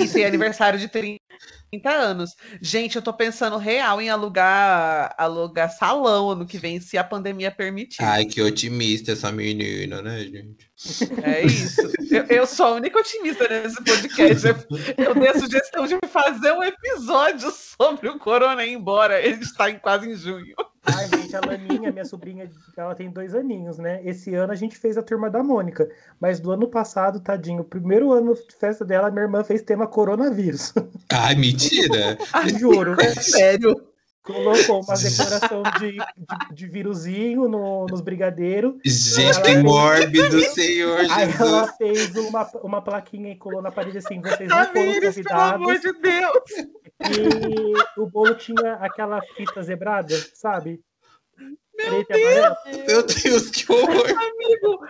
Isso, 0.00 0.18
e 0.18 0.24
aniversário 0.24 0.78
de 0.78 0.88
30 0.88 1.20
anos. 1.90 2.36
Gente, 2.60 2.96
eu 2.96 3.02
tô 3.02 3.12
pensando 3.12 3.56
real 3.56 4.00
em 4.00 4.08
alugar, 4.08 5.14
alugar 5.18 5.70
salão 5.70 6.30
ano 6.30 6.46
que 6.46 6.58
vem, 6.58 6.80
se 6.80 6.96
a 6.96 7.04
pandemia 7.04 7.50
permitir. 7.50 8.02
Ai, 8.02 8.24
que 8.24 8.40
otimista 8.40 9.12
essa 9.12 9.32
menina, 9.32 10.00
né, 10.00 10.20
gente? 10.20 10.70
É 11.22 11.44
isso. 11.44 11.90
Eu, 12.10 12.24
eu 12.24 12.46
sou 12.46 12.66
a 12.66 12.72
única 12.72 12.98
otimista 12.98 13.46
nesse 13.48 13.82
podcast. 13.82 14.46
Eu, 14.46 15.06
eu 15.06 15.14
dei 15.14 15.28
a 15.28 15.38
sugestão 15.38 15.86
de 15.86 15.98
fazer 16.08 16.52
um 16.52 16.62
episódio 16.62 17.50
sobre 17.50 18.08
o 18.08 18.18
Corona 18.18 18.64
ir 18.64 18.72
embora. 18.72 19.20
Ele 19.20 19.42
está 19.42 19.70
em 19.70 19.78
quase 19.78 20.08
em 20.08 20.16
junho. 20.16 20.54
Ai, 20.86 21.08
gente, 21.08 21.36
a 21.36 21.40
Laninha, 21.40 21.92
minha 21.92 22.04
sobrinha, 22.04 22.50
ela 22.76 22.94
tem 22.94 23.10
dois 23.10 23.34
aninhos, 23.34 23.78
né? 23.78 24.00
Esse 24.04 24.34
ano 24.34 24.52
a 24.52 24.56
gente 24.56 24.76
fez 24.76 24.96
a 24.96 25.02
turma 25.02 25.28
da 25.28 25.42
Mônica. 25.42 25.88
Mas 26.18 26.40
do 26.40 26.50
ano 26.50 26.66
passado, 26.68 27.20
tadinho, 27.20 27.60
o 27.60 27.64
primeiro 27.64 28.12
ano 28.12 28.34
de 28.34 28.54
festa 28.56 28.84
dela, 28.84 29.10
minha 29.10 29.24
irmã 29.24 29.44
fez 29.44 29.62
tema 29.62 29.86
coronavírus. 29.86 30.72
Ai, 31.12 31.34
mentira! 31.34 32.16
Juro. 32.58 32.96
É 33.00 33.14
sério. 33.14 33.90
Colocou 34.22 34.82
uma 34.82 34.94
decoração 34.94 35.62
de, 35.78 35.92
de, 35.92 36.54
de 36.54 36.66
vírusinho 36.66 37.48
no, 37.48 37.86
nos 37.86 38.02
brigadeiros. 38.02 38.74
Gente, 38.84 39.40
que 39.40 39.56
mórbido, 39.56 40.40
Senhor 40.50 41.00
Aí 41.10 41.26
Jesus. 41.26 41.40
ela 41.40 41.66
fez 41.72 42.16
uma, 42.16 42.50
uma 42.62 42.82
plaquinha 42.82 43.32
e 43.32 43.36
colou 43.36 43.62
na 43.62 43.72
parede 43.72 43.98
assim: 43.98 44.20
vocês 44.20 44.48
não 44.48 44.58
foram 44.58 44.72
Tamires, 44.72 45.14
pelo 45.14 45.40
amor 45.40 45.74
convidados. 45.74 45.80
de 45.80 46.00
Deus. 46.02 46.68
E 47.02 48.00
o 48.00 48.06
bolo 48.06 48.34
tinha 48.34 48.74
aquela 48.74 49.20
fita 49.36 49.62
zebrada, 49.62 50.14
sabe? 50.34 50.80
Preta 51.76 52.18
e 52.18 52.22
amarela. 52.22 52.56
Meu 52.86 53.02
Deus, 53.06 53.50
que 53.50 53.72
horror! 53.72 54.06
Amigo, 54.06 54.86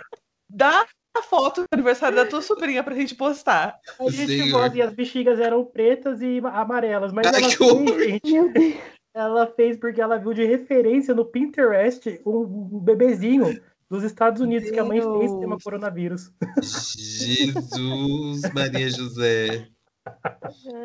dá 0.49 0.87
a 1.17 1.23
foto 1.23 1.63
do 1.63 1.67
aniversário 1.73 2.17
da 2.17 2.27
tua 2.27 2.43
sobrinha 2.43 2.83
pra 2.83 2.95
gente 2.95 3.15
postar. 3.15 3.79
A 3.99 4.11
gente 4.11 4.51
gosta 4.51 4.77
e 4.77 4.83
as 4.83 4.93
bexigas 4.93 5.39
eram 5.39 5.65
pretas 5.65 6.21
e 6.21 6.41
amarelas, 6.45 7.13
mas 7.13 7.27
Ai, 7.27 7.35
ela 7.35 7.49
que 7.49 7.57
fez, 7.57 8.11
gente, 8.11 8.33
Meu 8.33 8.53
Deus. 8.53 8.75
ela 9.15 9.47
fez 9.47 9.77
porque 9.79 10.01
ela 10.01 10.19
viu 10.19 10.33
de 10.33 10.45
referência 10.45 11.15
no 11.15 11.25
Pinterest 11.25 12.21
um 12.27 12.45
bebezinho 12.81 13.61
dos 13.89 14.05
Estados 14.05 14.41
Unidos 14.41 14.71
que 14.71 14.79
a 14.79 14.85
mãe 14.85 15.01
fez 15.01 15.33
tema 15.33 15.57
Deus. 15.57 15.63
coronavírus. 15.65 16.33
Jesus, 16.63 18.43
Maria 18.55 18.89
José. 18.89 19.69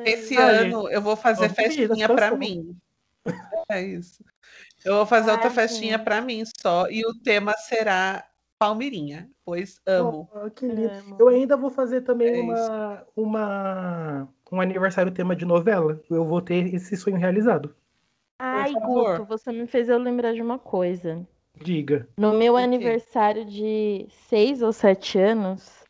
Esse 0.06 0.38
Ai, 0.38 0.72
ano 0.72 0.90
eu 0.90 1.02
vou 1.02 1.16
fazer 1.16 1.50
vamos 1.50 1.56
festinha 1.56 2.08
pra 2.08 2.32
bom. 2.32 2.38
mim. 2.38 2.78
É 3.72 3.82
isso. 3.82 4.24
Eu 4.84 4.98
vou 4.98 5.06
fazer 5.08 5.32
outra 5.32 5.48
Ai, 5.48 5.56
festinha 5.56 5.98
pra 5.98 6.22
mim 6.22 6.44
só. 6.62 6.88
E 6.88 7.04
o 7.04 7.16
tema 7.24 7.52
será 7.54 8.24
Palmeirinha, 8.60 9.28
pois 9.44 9.82
amo. 9.88 10.30
Oh, 10.34 10.50
que 10.52 10.68
lindo. 10.68 10.92
Amo. 10.92 11.18
Eu 11.20 11.28
ainda 11.30 11.58
vou 11.58 11.72
fazer 11.72 12.02
também 12.02 12.28
É 12.28 12.42
uma, 12.42 13.08
uma 13.16 14.30
um 14.52 14.62
aniversário 14.62 15.12
tema 15.12 15.36
de 15.36 15.46
novela. 15.46 16.00
Eu 16.10 16.26
vou 16.26 16.42
ter 16.42 16.74
esse 16.74 16.96
sonho 16.96 17.18
realizado. 17.18 17.76
Ai. 18.40 18.72
Guto, 18.74 19.26
você 19.26 19.52
me 19.52 19.66
fez 19.66 19.90
eu 19.90 19.98
lembrar 19.98 20.34
de 20.34 20.42
uma 20.42 20.60
coisa. 20.60 21.26
Diga. 21.58 22.08
No 22.18 22.34
meu 22.34 22.58
aniversário 22.58 23.46
de 23.46 24.08
seis 24.28 24.62
ou 24.62 24.74
sete 24.74 25.18
anos, 25.18 25.85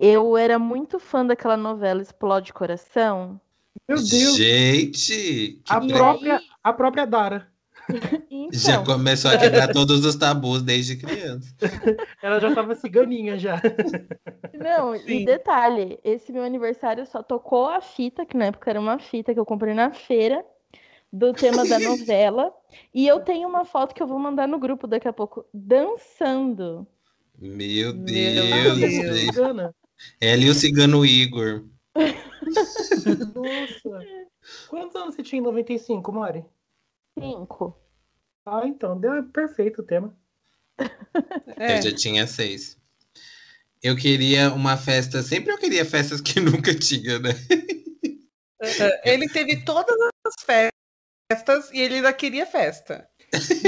eu 0.00 0.36
era 0.36 0.58
muito 0.58 0.98
fã 0.98 1.24
daquela 1.24 1.56
novela 1.56 2.02
Explode 2.02 2.52
Coração. 2.52 3.40
Meu 3.88 3.98
Deus, 3.98 4.36
Gente, 4.36 5.60
a 5.68 5.80
própria, 5.80 6.40
a 6.62 6.72
própria 6.72 7.06
Dara. 7.06 7.48
já 8.52 8.74
Então, 8.74 8.84
começou 8.84 9.30
a 9.30 9.38
quebrar 9.38 9.68
todos 9.72 10.04
os 10.04 10.16
tabus 10.16 10.62
desde 10.62 10.96
criança. 10.96 11.54
Ela 12.22 12.40
já 12.40 12.54
tava 12.54 12.74
ciganinha 12.74 13.38
já. 13.38 13.60
não, 14.52 14.94
Sim. 14.98 15.20
e 15.22 15.24
detalhe, 15.24 15.98
esse 16.02 16.32
meu 16.32 16.42
aniversário 16.42 17.06
só 17.06 17.22
tocou 17.22 17.68
a 17.68 17.80
fita, 17.80 18.26
que 18.26 18.36
na 18.36 18.46
época 18.46 18.70
era 18.70 18.80
uma 18.80 18.98
fita 18.98 19.32
que 19.32 19.38
eu 19.40 19.46
comprei 19.46 19.74
na 19.74 19.92
feira, 19.92 20.44
do 21.12 21.32
tema 21.32 21.64
da 21.64 21.78
novela. 21.78 22.52
E 22.92 23.06
eu 23.06 23.20
tenho 23.20 23.48
uma 23.48 23.64
foto 23.64 23.94
que 23.94 24.02
eu 24.02 24.06
vou 24.06 24.18
mandar 24.18 24.48
no 24.48 24.58
grupo 24.58 24.86
daqui 24.86 25.08
a 25.08 25.12
pouco, 25.12 25.44
dançando. 25.52 26.86
Meu 27.38 27.92
Meu 27.92 28.74
Deus, 28.74 28.78
Deus. 28.78 29.16
gente. 29.16 29.26
Cigana. 29.26 29.74
Ela 30.20 30.42
e 30.42 30.50
o 30.50 30.54
cigano 30.54 31.04
Igor. 31.04 31.64
Nossa. 33.34 34.06
Quantos 34.68 34.96
anos 34.96 35.14
você 35.14 35.22
tinha 35.22 35.40
em 35.40 35.44
95, 35.44 36.12
Mari? 36.12 36.44
Cinco. 37.18 37.78
Ah, 38.44 38.62
então, 38.66 38.98
deu 38.98 39.24
perfeito 39.24 39.80
o 39.80 39.84
tema. 39.84 40.16
É. 41.56 41.78
Eu 41.78 41.82
já 41.82 41.94
tinha 41.94 42.26
seis. 42.26 42.78
Eu 43.82 43.96
queria 43.96 44.52
uma 44.52 44.76
festa. 44.76 45.22
Sempre 45.22 45.52
eu 45.52 45.58
queria 45.58 45.84
festas 45.84 46.20
que 46.20 46.38
nunca 46.40 46.74
tinha, 46.74 47.18
né? 47.18 47.30
É, 48.60 49.14
Ele 49.14 49.28
teve 49.28 49.64
todas 49.64 49.96
as 50.26 50.34
festas 50.44 51.70
e 51.72 51.80
ele 51.80 51.96
ainda 51.96 52.12
queria 52.12 52.46
festa. 52.46 53.08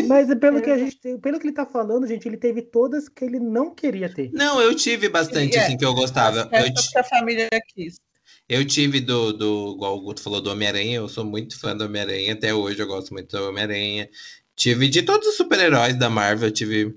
Mas 0.06 0.32
pelo 0.38 0.62
que 0.62 0.70
a 0.70 0.78
gente 0.78 0.98
pelo 1.20 1.38
que 1.38 1.46
ele 1.46 1.54
tá 1.54 1.66
falando, 1.66 2.06
gente, 2.06 2.26
ele 2.26 2.36
teve 2.36 2.62
todas 2.62 3.08
que 3.08 3.24
ele 3.24 3.38
não 3.38 3.74
queria 3.74 4.12
ter. 4.12 4.30
Não, 4.32 4.60
eu 4.60 4.74
tive 4.74 5.08
bastante 5.08 5.56
É, 5.56 5.64
assim 5.64 5.76
que 5.76 5.84
eu 5.84 5.94
gostava. 5.94 6.48
Eu, 6.52 6.72
que 6.72 6.98
a 6.98 7.04
família 7.04 7.48
quis. 7.74 8.00
eu 8.48 8.64
tive 8.64 9.00
do, 9.00 9.32
do, 9.32 9.74
igual 9.76 9.96
o 9.96 10.00
Guto 10.00 10.22
falou, 10.22 10.40
do 10.40 10.50
Homem-Aranha. 10.50 10.96
Eu 10.96 11.08
sou 11.08 11.24
muito 11.24 11.58
fã 11.58 11.76
do 11.76 11.84
Homem-Aranha. 11.84 12.32
Até 12.32 12.54
hoje 12.54 12.80
eu 12.80 12.86
gosto 12.86 13.12
muito 13.12 13.36
do 13.36 13.48
Homem-Aranha. 13.48 14.08
Tive 14.54 14.88
de 14.88 15.02
todos 15.02 15.28
os 15.28 15.36
super-heróis 15.36 15.96
da 15.96 16.08
Marvel. 16.08 16.50
Tive. 16.50 16.96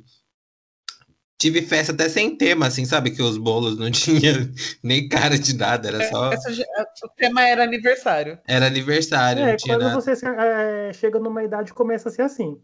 Tive 1.41 1.61
festa 1.63 1.91
até 1.91 2.07
sem 2.07 2.35
tema, 2.37 2.67
assim, 2.67 2.85
sabe? 2.85 3.09
Que 3.11 3.21
os 3.21 3.35
bolos 3.37 3.75
não 3.77 3.89
tinha 3.91 4.33
nem 4.83 5.09
cara 5.09 5.39
de 5.39 5.55
nada, 5.55 5.87
era 5.87 6.03
só. 6.03 6.31
Essa 6.31 6.53
já- 6.53 6.63
o 7.03 7.09
tema 7.09 7.41
era 7.41 7.63
aniversário. 7.63 8.37
Era 8.47 8.67
aniversário, 8.67 9.43
É, 9.43 9.57
quando 9.57 9.79
nada. 9.79 10.01
você 10.01 10.11
é, 10.11 10.93
chega 10.93 11.19
numa 11.19 11.43
idade 11.43 11.73
começa 11.73 12.09
a 12.09 12.11
ser 12.11 12.21
assim. 12.21 12.61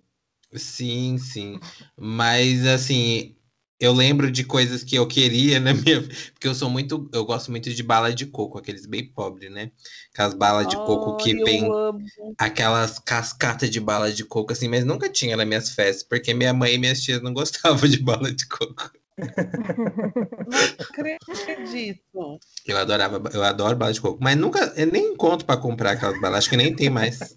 Sim, 0.56 1.18
sim. 1.18 1.60
Mas 1.98 2.66
assim, 2.66 3.36
eu 3.80 3.94
lembro 3.94 4.32
de 4.32 4.44
coisas 4.44 4.84
que 4.84 4.96
eu 4.96 5.08
queria 5.08 5.60
na 5.60 5.74
minha. 5.74 6.02
Porque 6.34 6.48
eu 6.48 6.56
sou 6.56 6.70
muito. 6.70 7.10
Eu 7.14 7.26
gosto 7.26 7.52
muito 7.52 7.70
de 7.74 7.84
bala 7.84 8.14
de 8.14 8.26
coco, 8.26 8.58
aqueles 8.58 8.86
bem 8.86 9.06
pobres, 9.06 9.52
né? 9.52 9.72
Aquelas 10.14 10.34
balas 10.34 10.68
de 10.68 10.76
coco 10.78 11.16
que 11.18 11.34
vem. 11.44 11.64
amo. 11.66 12.06
Aquelas 12.38 13.00
cascatas 13.00 13.70
de 13.70 13.80
bala 13.80 14.12
de 14.12 14.24
coco, 14.24 14.52
assim, 14.54 14.68
mas 14.68 14.84
nunca 14.84 15.10
tinha 15.10 15.38
nas 15.38 15.48
minhas 15.48 15.70
festas, 15.70 16.04
porque 16.04 16.34
minha 16.34 16.54
mãe 16.54 16.74
e 16.76 16.78
minhas 16.78 17.02
tias 17.02 17.22
não 17.22 17.34
gostavam 17.34 17.88
de 17.88 18.00
bala 18.00 18.32
de 18.34 18.48
coco. 18.48 18.92
Não 20.48 20.60
acredito. 20.80 22.40
Eu 22.68 22.78
adorava, 22.78 23.20
eu 23.34 23.44
adoro 23.44 23.76
bala 23.76 23.92
de 23.92 24.00
coco, 24.00 24.20
mas 24.22 24.38
nunca, 24.38 24.72
eu 24.78 24.86
nem 24.86 25.14
encontro 25.14 25.44
pra 25.44 25.58
comprar 25.58 25.92
aquelas 25.92 26.22
balas, 26.22 26.40
acho 26.40 26.50
que 26.52 26.58
nem 26.58 26.76
tem 26.76 26.90
mais. 26.90 27.36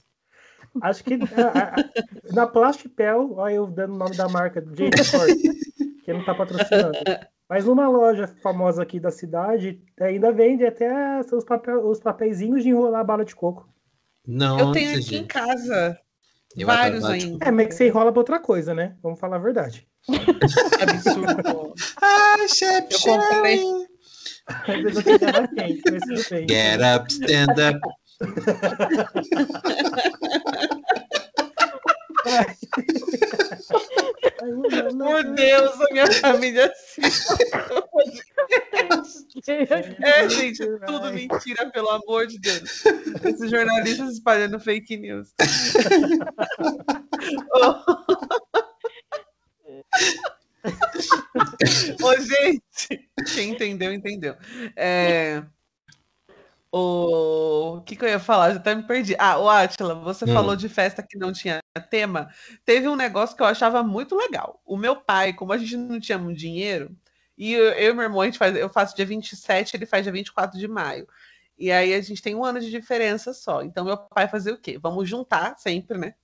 Acho 0.81 1.03
que 1.05 1.15
a- 1.15 1.77
a- 1.77 1.85
na 2.33 2.47
Plasticpel, 2.47 3.35
olha 3.37 3.55
eu 3.55 3.67
dando 3.67 3.95
o 3.95 3.99
nome 3.99 4.17
da 4.17 4.29
marca, 4.29 4.65
Jade 4.75 5.05
Ford, 5.05 5.37
que 6.05 6.13
não 6.13 6.25
tá 6.25 6.35
patrocinando. 6.35 6.93
Mas 7.49 7.65
numa 7.65 7.89
loja 7.89 8.29
famosa 8.43 8.83
aqui 8.83 9.01
da 9.01 9.11
cidade, 9.11 9.83
ainda 10.01 10.31
vende 10.31 10.65
até 10.65 11.21
os, 11.21 11.45
papel, 11.45 11.85
os 11.89 11.99
papeizinhos 11.99 12.63
de 12.63 12.69
enrolar 12.69 13.05
bala 13.05 13.25
de 13.25 13.35
coco. 13.35 13.69
Não, 14.27 14.59
Eu 14.59 14.73
tenho 14.73 14.91
aqui 14.91 14.99
em 14.99 15.03
gente. 15.03 15.27
casa 15.27 15.99
Eu 16.57 16.67
vários 16.67 17.05
ainda. 17.05 17.45
É, 17.45 17.51
mas 17.51 17.67
que 17.69 17.75
você 17.75 17.89
enrola 17.89 18.13
pra 18.13 18.21
outra 18.21 18.39
coisa, 18.39 18.75
né? 18.75 18.95
Vamos 19.03 19.19
falar 19.19 19.37
a 19.37 19.41
verdade. 19.41 19.89
Absurdo. 20.81 21.75
Ah, 22.01 22.37
chef, 22.49 22.87
Eu 22.93 23.01
comprei-. 23.01 23.65
Get 26.49 26.81
up, 26.81 27.11
stand 27.13 27.57
up. 27.59 27.81
Por. 34.99 35.25
Deus, 35.35 35.81
a 35.81 35.93
minha 35.93 36.13
família 36.13 36.73
É, 40.03 40.29
gente, 40.29 40.67
tudo 40.87 41.13
mentira, 41.13 41.71
pelo 41.71 41.89
amor 41.91 42.27
de 42.27 42.39
Deus. 42.39 42.85
Esses 43.25 43.51
jornalistas 43.51 44.15
espalhando 44.15 44.59
fake 44.61 44.97
news. 44.97 45.33
Ô, 52.03 52.17
gente, 52.17 53.09
quem 53.35 53.51
entendeu, 53.53 53.93
entendeu. 53.93 54.37
É, 54.77 55.43
O 56.73 57.83
que, 57.85 57.97
que 57.97 58.05
eu 58.05 58.09
ia 58.09 58.21
falar? 58.21 58.53
Já 58.53 58.57
até 58.59 58.75
me 58.75 58.83
perdi. 58.85 59.17
Ah, 59.19 59.39
o 59.39 59.49
Atila, 59.49 59.95
você 59.97 60.25
Hum. 60.25 60.33
falou 60.35 60.55
de 60.55 60.69
festa 60.69 61.03
que 61.03 61.19
não 61.19 61.33
tinha 61.33 61.59
tema. 61.91 62.29
Teve 62.65 62.89
um 62.89 62.95
negócio 62.95 63.37
que 63.37 63.43
eu 63.43 63.47
achava 63.47 63.83
muito 63.83 64.15
legal. 64.17 64.61
O 64.65 64.77
meu 64.77 64.95
pai, 64.97 65.33
como 65.33 65.53
a 65.53 65.59
gente 65.59 65.77
não 65.77 65.99
tinha 65.99 66.17
muito 66.19 66.39
dinheiro, 66.39 66.97
e 67.37 67.53
eu, 67.55 67.65
eu 67.73 67.91
e 67.93 67.95
meu 67.95 68.05
irmão, 68.05 68.21
a 68.21 68.27
gente 68.27 68.39
faz, 68.39 68.55
eu 68.57 68.69
faço 68.69 68.95
dia 68.95 69.05
27, 69.07 69.77
ele 69.77 69.87
faz 69.87 70.05
dia 70.05 70.13
24 70.13 70.59
de 70.59 70.69
maio. 70.69 71.09
E 71.59 71.73
aí 71.73 71.93
a 71.93 72.01
gente 72.01 72.23
tem 72.23 72.35
um 72.37 72.45
ano 72.45 72.61
de 72.61 72.71
diferença 72.71 73.33
só. 73.35 73.63
Então 73.63 73.85
meu 73.85 73.97
pai 73.99 74.29
fazia 74.29 74.55
o 74.55 74.59
quê? 74.59 74.79
Vamos 74.79 75.09
juntar 75.09 75.59
sempre, 75.59 75.99
né? 75.99 76.15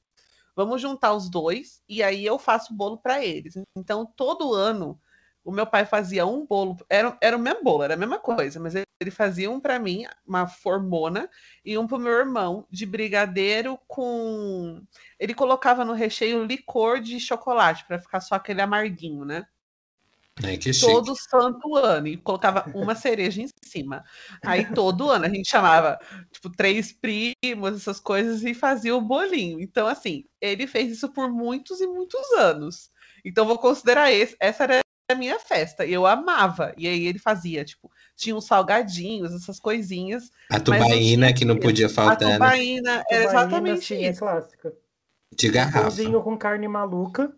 Vamos 0.55 0.81
juntar 0.81 1.13
os 1.15 1.29
dois 1.29 1.83
e 1.89 2.03
aí 2.03 2.25
eu 2.25 2.39
faço 2.39 2.75
bolo 2.75 2.99
para 2.99 3.25
eles. 3.25 3.55
Então 3.77 4.07
todo 4.17 4.55
ano 4.55 4.99
o 5.47 5.53
meu 5.53 5.65
pai 5.65 5.87
fazia 5.87 6.27
um 6.27 6.45
bolo, 6.45 6.77
era, 6.91 7.17
era 7.21 7.37
o 7.37 7.41
mesmo 7.41 7.63
bolo, 7.63 7.85
era 7.85 7.95
a 7.95 7.97
mesma 7.97 8.19
coisa, 8.19 8.59
mas 8.59 8.75
ele, 8.75 8.85
ele 9.01 9.13
fazia 9.13 9.49
um 9.49 9.61
para 9.61 9.79
mim, 9.79 10.05
uma 10.27 10.49
formona, 10.49 11.31
e 11.65 11.79
um 11.79 11.87
para 11.87 11.97
o 11.97 12.01
meu 12.01 12.13
irmão, 12.13 12.67
de 12.69 12.85
brigadeiro 12.85 13.79
com. 13.87 14.83
Ele 15.21 15.33
colocava 15.35 15.85
no 15.85 15.93
recheio 15.93 16.45
licor 16.45 17.01
de 17.01 17.21
chocolate, 17.21 17.85
para 17.87 18.01
ficar 18.01 18.21
só 18.21 18.35
aquele 18.35 18.61
amarguinho, 18.61 19.25
né? 19.25 19.47
Chique. 20.73 20.81
Todo 20.81 21.15
santo 21.15 21.77
ano, 21.77 22.09
e 22.09 22.17
colocava 22.17 22.69
uma 22.75 22.97
cereja 22.97 23.41
em 23.41 23.49
cima. 23.65 24.05
Aí 24.43 24.75
todo 24.75 25.09
ano 25.09 25.27
a 25.27 25.29
gente 25.29 25.49
chamava, 25.49 25.97
tipo, 26.33 26.51
três 26.51 26.93
primos, 26.93 27.77
essas 27.77 28.01
coisas, 28.01 28.43
e 28.43 28.53
fazia 28.53 28.97
o 28.97 29.01
bolinho. 29.01 29.61
Então, 29.61 29.87
assim, 29.87 30.25
ele 30.41 30.67
fez 30.67 30.91
isso 30.91 31.09
por 31.13 31.31
muitos 31.31 31.81
e 31.81 31.87
muitos 31.87 32.21
anos. 32.33 32.91
Então, 33.25 33.47
vou 33.47 33.59
considerar 33.59 34.11
esse, 34.11 34.37
essa 34.41 34.65
era 34.65 34.86
a 35.09 35.15
minha 35.15 35.39
festa. 35.39 35.85
E 35.85 35.93
eu 35.93 36.07
amava. 36.07 36.75
E 36.77 36.87
aí 36.87 37.07
ele 37.07 37.19
fazia, 37.19 37.65
tipo, 37.65 37.91
tinha 38.17 38.35
uns 38.37 38.47
salgadinhos, 38.47 39.33
essas 39.35 39.61
coisinhas. 39.61 40.31
A 40.51 40.59
tubaína 40.61 41.33
que 41.33 41.45
não 41.45 41.57
podia 41.59 41.89
A 41.89 41.93
faltar, 41.95 42.41
né? 42.41 42.51
tubaína 42.51 43.05
era 43.11 43.23
Tubaína, 43.23 43.25
exatamente 43.25 43.85
sim, 43.87 44.05
é 44.05 44.11
isso. 44.11 44.21
clássica. 44.21 44.73
De 45.37 45.49
garrafa. 45.51 45.89
Pãozinho 45.89 46.23
com 46.23 46.37
carne 46.39 46.69
maluca. 46.69 47.35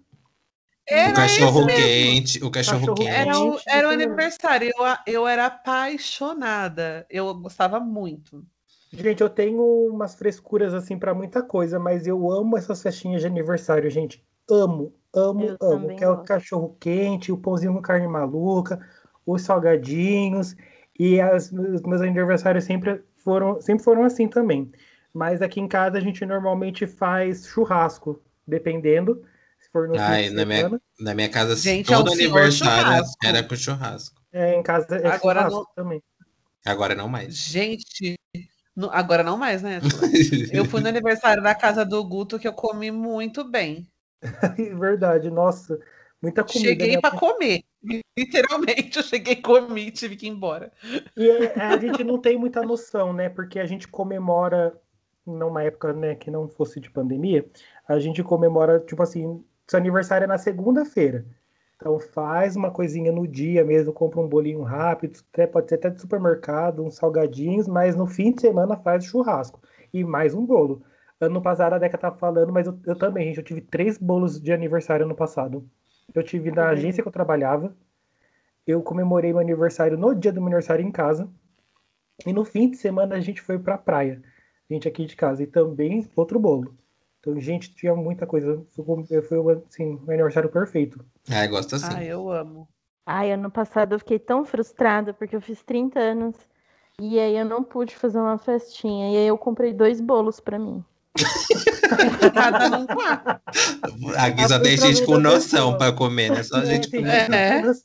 O 1.05 1.13
Era 1.13 1.13
cachorro 1.13 1.61
esse 1.61 1.65
mesmo. 1.65 1.85
quente, 1.85 2.45
o 2.45 2.51
cachorro 2.51 2.81
Cachorro 2.81 2.95
quente. 2.95 3.11
Era 3.15 3.39
o, 3.41 3.61
era 3.67 3.89
o 3.89 3.91
aniversário. 3.93 4.73
Eu, 4.77 4.85
a- 4.85 5.05
eu 5.07 5.27
era 5.29 5.47
apaixonada. 5.47 7.07
Eu 7.11 7.35
gostava 7.35 7.81
muito. 7.81 8.45
Gente, 8.93 9.23
eu 9.23 9.31
tenho 9.31 9.63
umas 9.89 10.15
frescuras 10.15 10.75
assim 10.75 10.99
pra 10.99 11.15
muita 11.15 11.43
coisa, 11.43 11.79
mas 11.79 12.07
eu 12.07 12.31
amo 12.31 12.57
essas 12.57 12.83
festinhas 12.83 13.21
de 13.23 13.27
aniversário, 13.27 13.91
gente. 13.91 14.25
Amo, 14.51 14.95
amo, 15.15 15.45
Eu 15.45 15.57
amo. 15.61 15.97
Que 15.97 16.05
é 16.05 16.09
o 16.09 16.23
cachorro 16.25 16.77
quente, 16.81 17.33
o 17.33 17.39
pãozinho 17.39 17.75
com 17.75 17.83
carne 17.83 18.07
maluca, 18.09 18.81
os 19.27 19.43
salgadinhos. 19.43 20.57
E 20.99 21.21
as, 21.21 21.53
os 21.53 21.83
meus 21.83 22.01
aniversários 22.01 22.65
sempre 22.65 23.03
foram, 23.19 23.61
sempre 23.61 23.85
foram 23.85 24.05
assim 24.05 24.29
também. 24.29 24.71
Mas 25.13 25.41
aqui 25.43 25.61
em 25.61 25.69
casa 25.69 25.99
a 25.99 26.01
gente 26.01 26.25
normalmente 26.27 26.87
faz 26.87 27.47
churrasco, 27.47 28.21
dependendo. 28.47 29.23
Se 29.61 29.71
for 29.71 29.89
no 29.89 29.95
fim 29.95 30.01
Ai, 30.03 30.29
de 30.29 30.35
na 30.35 30.45
minha, 30.45 30.65
semana. 30.65 30.83
na 31.01 31.15
minha 31.15 31.29
casa, 31.29 31.57
Gente, 31.57 31.93
é 31.93 31.97
todo 31.97 32.11
senhor 32.11 32.33
aniversário 32.33 32.87
churrasco. 32.87 33.27
era 33.27 33.43
com 33.43 33.57
churrasco. 33.57 34.21
É, 34.33 34.55
em 34.55 34.63
casa 34.63 34.97
é 34.97 35.09
Agora 35.09 35.41
churrasco 35.41 35.73
também. 35.75 36.03
Agora 36.65 36.95
não 36.95 37.09
mais. 37.09 37.35
Gente, 37.37 38.19
no- 38.77 38.91
agora 38.91 39.23
não 39.23 39.37
mais, 39.39 39.63
né? 39.63 39.81
Eu 40.53 40.65
fui 40.65 40.81
no 40.81 40.89
aniversário 40.89 41.43
da 41.43 41.55
casa 41.55 41.85
do 41.85 42.05
Guto 42.05 42.39
que 42.39 42.47
eu 42.49 42.53
comi 42.53 42.91
muito 42.91 43.45
bem. 43.49 43.87
Verdade, 44.79 45.31
nossa. 45.31 45.79
Muita 46.21 46.43
comida. 46.43 46.69
cheguei 46.69 46.97
né? 46.97 47.01
pra 47.01 47.13
comer. 47.13 47.63
Literalmente, 48.19 48.97
eu 48.97 49.03
cheguei, 49.05 49.37
comi 49.37 49.87
e 49.87 49.91
tive 49.91 50.17
que 50.17 50.27
ir 50.27 50.31
embora. 50.31 50.73
E 51.17 51.31
é, 51.31 51.61
a 51.61 51.79
gente 51.79 52.03
não 52.03 52.19
tem 52.19 52.37
muita 52.37 52.63
noção, 52.63 53.13
né? 53.13 53.29
Porque 53.29 53.61
a 53.61 53.67
gente 53.67 53.87
comemora, 53.87 54.77
numa 55.25 55.63
época 55.63 55.93
né, 55.93 56.17
que 56.17 56.31
não 56.31 56.49
fosse 56.49 56.81
de 56.81 56.91
pandemia, 56.91 57.49
a 57.87 57.99
gente 58.01 58.23
comemora, 58.25 58.81
tipo 58.81 59.03
assim, 59.03 59.45
seu 59.67 59.79
aniversário 59.79 60.25
é 60.25 60.29
na 60.29 60.39
segunda-feira. 60.39 61.25
Então 61.77 62.01
faz 62.01 62.57
uma 62.57 62.73
coisinha 62.73 63.13
no 63.13 63.27
dia 63.27 63.65
mesmo, 63.65 63.93
compra 63.93 64.21
um 64.21 64.29
bolinho 64.29 64.63
rápido, 64.63 65.21
até, 65.33 65.47
pode 65.47 65.69
ser 65.69 65.77
até 65.77 65.91
de 65.91 66.01
supermercado, 66.01 66.85
uns 66.85 66.97
salgadinhos, 66.97 67.69
mas 67.69 67.95
no 67.95 68.05
fim 68.05 68.33
de 68.33 68.41
semana 68.41 68.77
faz 68.77 69.05
churrasco. 69.05 69.61
E 69.93 70.03
mais 70.03 70.35
um 70.35 70.45
bolo. 70.45 70.83
Ano 71.21 71.43
passado 71.43 71.73
a 71.73 71.79
Deca 71.79 71.99
tá 71.99 72.13
falando, 72.13 72.53
mas 72.53 72.67
eu, 72.67 72.79
eu 72.87 72.97
também, 72.97 73.27
gente, 73.27 73.39
eu 73.39 73.45
tive 73.45 73.61
três 73.61 73.99
bolos 73.99 74.41
de 74.41 74.53
aniversário 74.53 75.05
ano 75.05 75.15
passado. 75.15 75.69
Eu 76.15 76.23
tive 76.23 76.51
na 76.51 76.69
agência 76.69 77.03
que 77.03 77.09
eu 77.09 77.13
trabalhava, 77.13 77.77
eu 78.67 78.83
comemorei 78.83 79.33
meu 79.33 79.41
aniversário 79.41 79.97
no 79.99 80.15
dia 80.15 80.33
do 80.33 80.41
meu 80.41 80.49
aniversário 80.49 80.85
em 80.85 80.93
casa. 80.93 81.29
E 82.27 82.33
no 82.33 82.45
fim 82.45 82.71
de 82.71 82.77
semana 82.77 83.17
a 83.17 83.21
gente 83.21 83.41
foi 83.41 83.59
pra 83.59 83.79
praia. 83.79 84.23
Gente 84.71 84.87
aqui 84.87 85.07
de 85.07 85.17
casa. 85.17 85.43
E 85.43 85.47
também 85.47 86.07
outro 86.15 86.39
bolo. 86.39 86.75
Então, 87.19 87.41
gente, 87.41 87.75
tinha 87.75 87.95
muita 87.95 88.27
coisa. 88.27 88.63
Foi, 88.77 89.23
foi 89.23 89.63
assim, 89.67 89.99
o 90.07 90.11
aniversário 90.11 90.51
perfeito. 90.51 91.05
Ai, 91.31 91.49
gosto 91.49 91.75
assim. 91.75 91.95
Ah, 91.95 92.05
eu 92.05 92.31
amo. 92.31 92.69
Ai, 93.07 93.33
ano 93.33 93.51
passado 93.51 93.95
eu 93.95 93.99
fiquei 93.99 94.19
tão 94.19 94.45
frustrada 94.45 95.15
porque 95.15 95.35
eu 95.35 95.41
fiz 95.41 95.63
30 95.63 95.99
anos 95.99 96.37
e 97.01 97.19
aí 97.19 97.37
eu 97.37 97.45
não 97.47 97.65
pude 97.65 97.97
fazer 97.97 98.19
uma 98.19 98.37
festinha. 98.37 99.11
E 99.11 99.17
aí 99.17 99.27
eu 99.27 99.39
comprei 99.39 99.73
dois 99.73 100.01
bolos 100.01 100.41
pra 100.41 100.59
mim. 100.59 100.85
Cada 102.35 102.69
num 102.69 102.87
quarto. 102.87 103.41
Aqui 104.17 104.49
só 104.49 104.59
tem 104.59 104.77
gente 104.77 105.05
com 105.05 105.19
noção 105.19 105.77
pra 105.77 105.93
comer, 105.93 106.31
né? 106.31 106.43
Só 106.43 106.59
É, 106.59 106.67
gente 106.67 106.91
com 106.91 107.07
É. 107.07 107.63
pensa, 107.63 107.85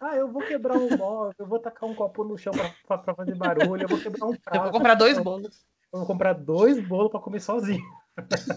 Ah, 0.00 0.16
eu 0.16 0.30
vou 0.30 0.42
quebrar 0.42 0.76
um 0.76 0.96
móvel, 0.96 1.34
eu 1.38 1.46
vou 1.46 1.58
tacar 1.58 1.88
um 1.88 1.94
copo 1.94 2.24
no 2.24 2.36
chão 2.38 2.52
pra 2.86 3.14
fazer 3.14 3.34
barulho, 3.34 3.82
eu 3.84 3.88
vou 3.88 3.98
quebrar 3.98 4.26
um 4.26 4.34
prato. 4.34 4.56
Eu 4.58 4.62
vou 4.64 4.72
comprar 4.72 4.94
dois 4.94 5.18
bolos. 5.18 5.56
Eu 5.92 5.98
vou 6.00 6.06
comprar 6.06 6.32
dois 6.32 6.80
bolos 6.80 7.10
pra 7.10 7.20
comer 7.20 7.40
sozinho. 7.40 7.82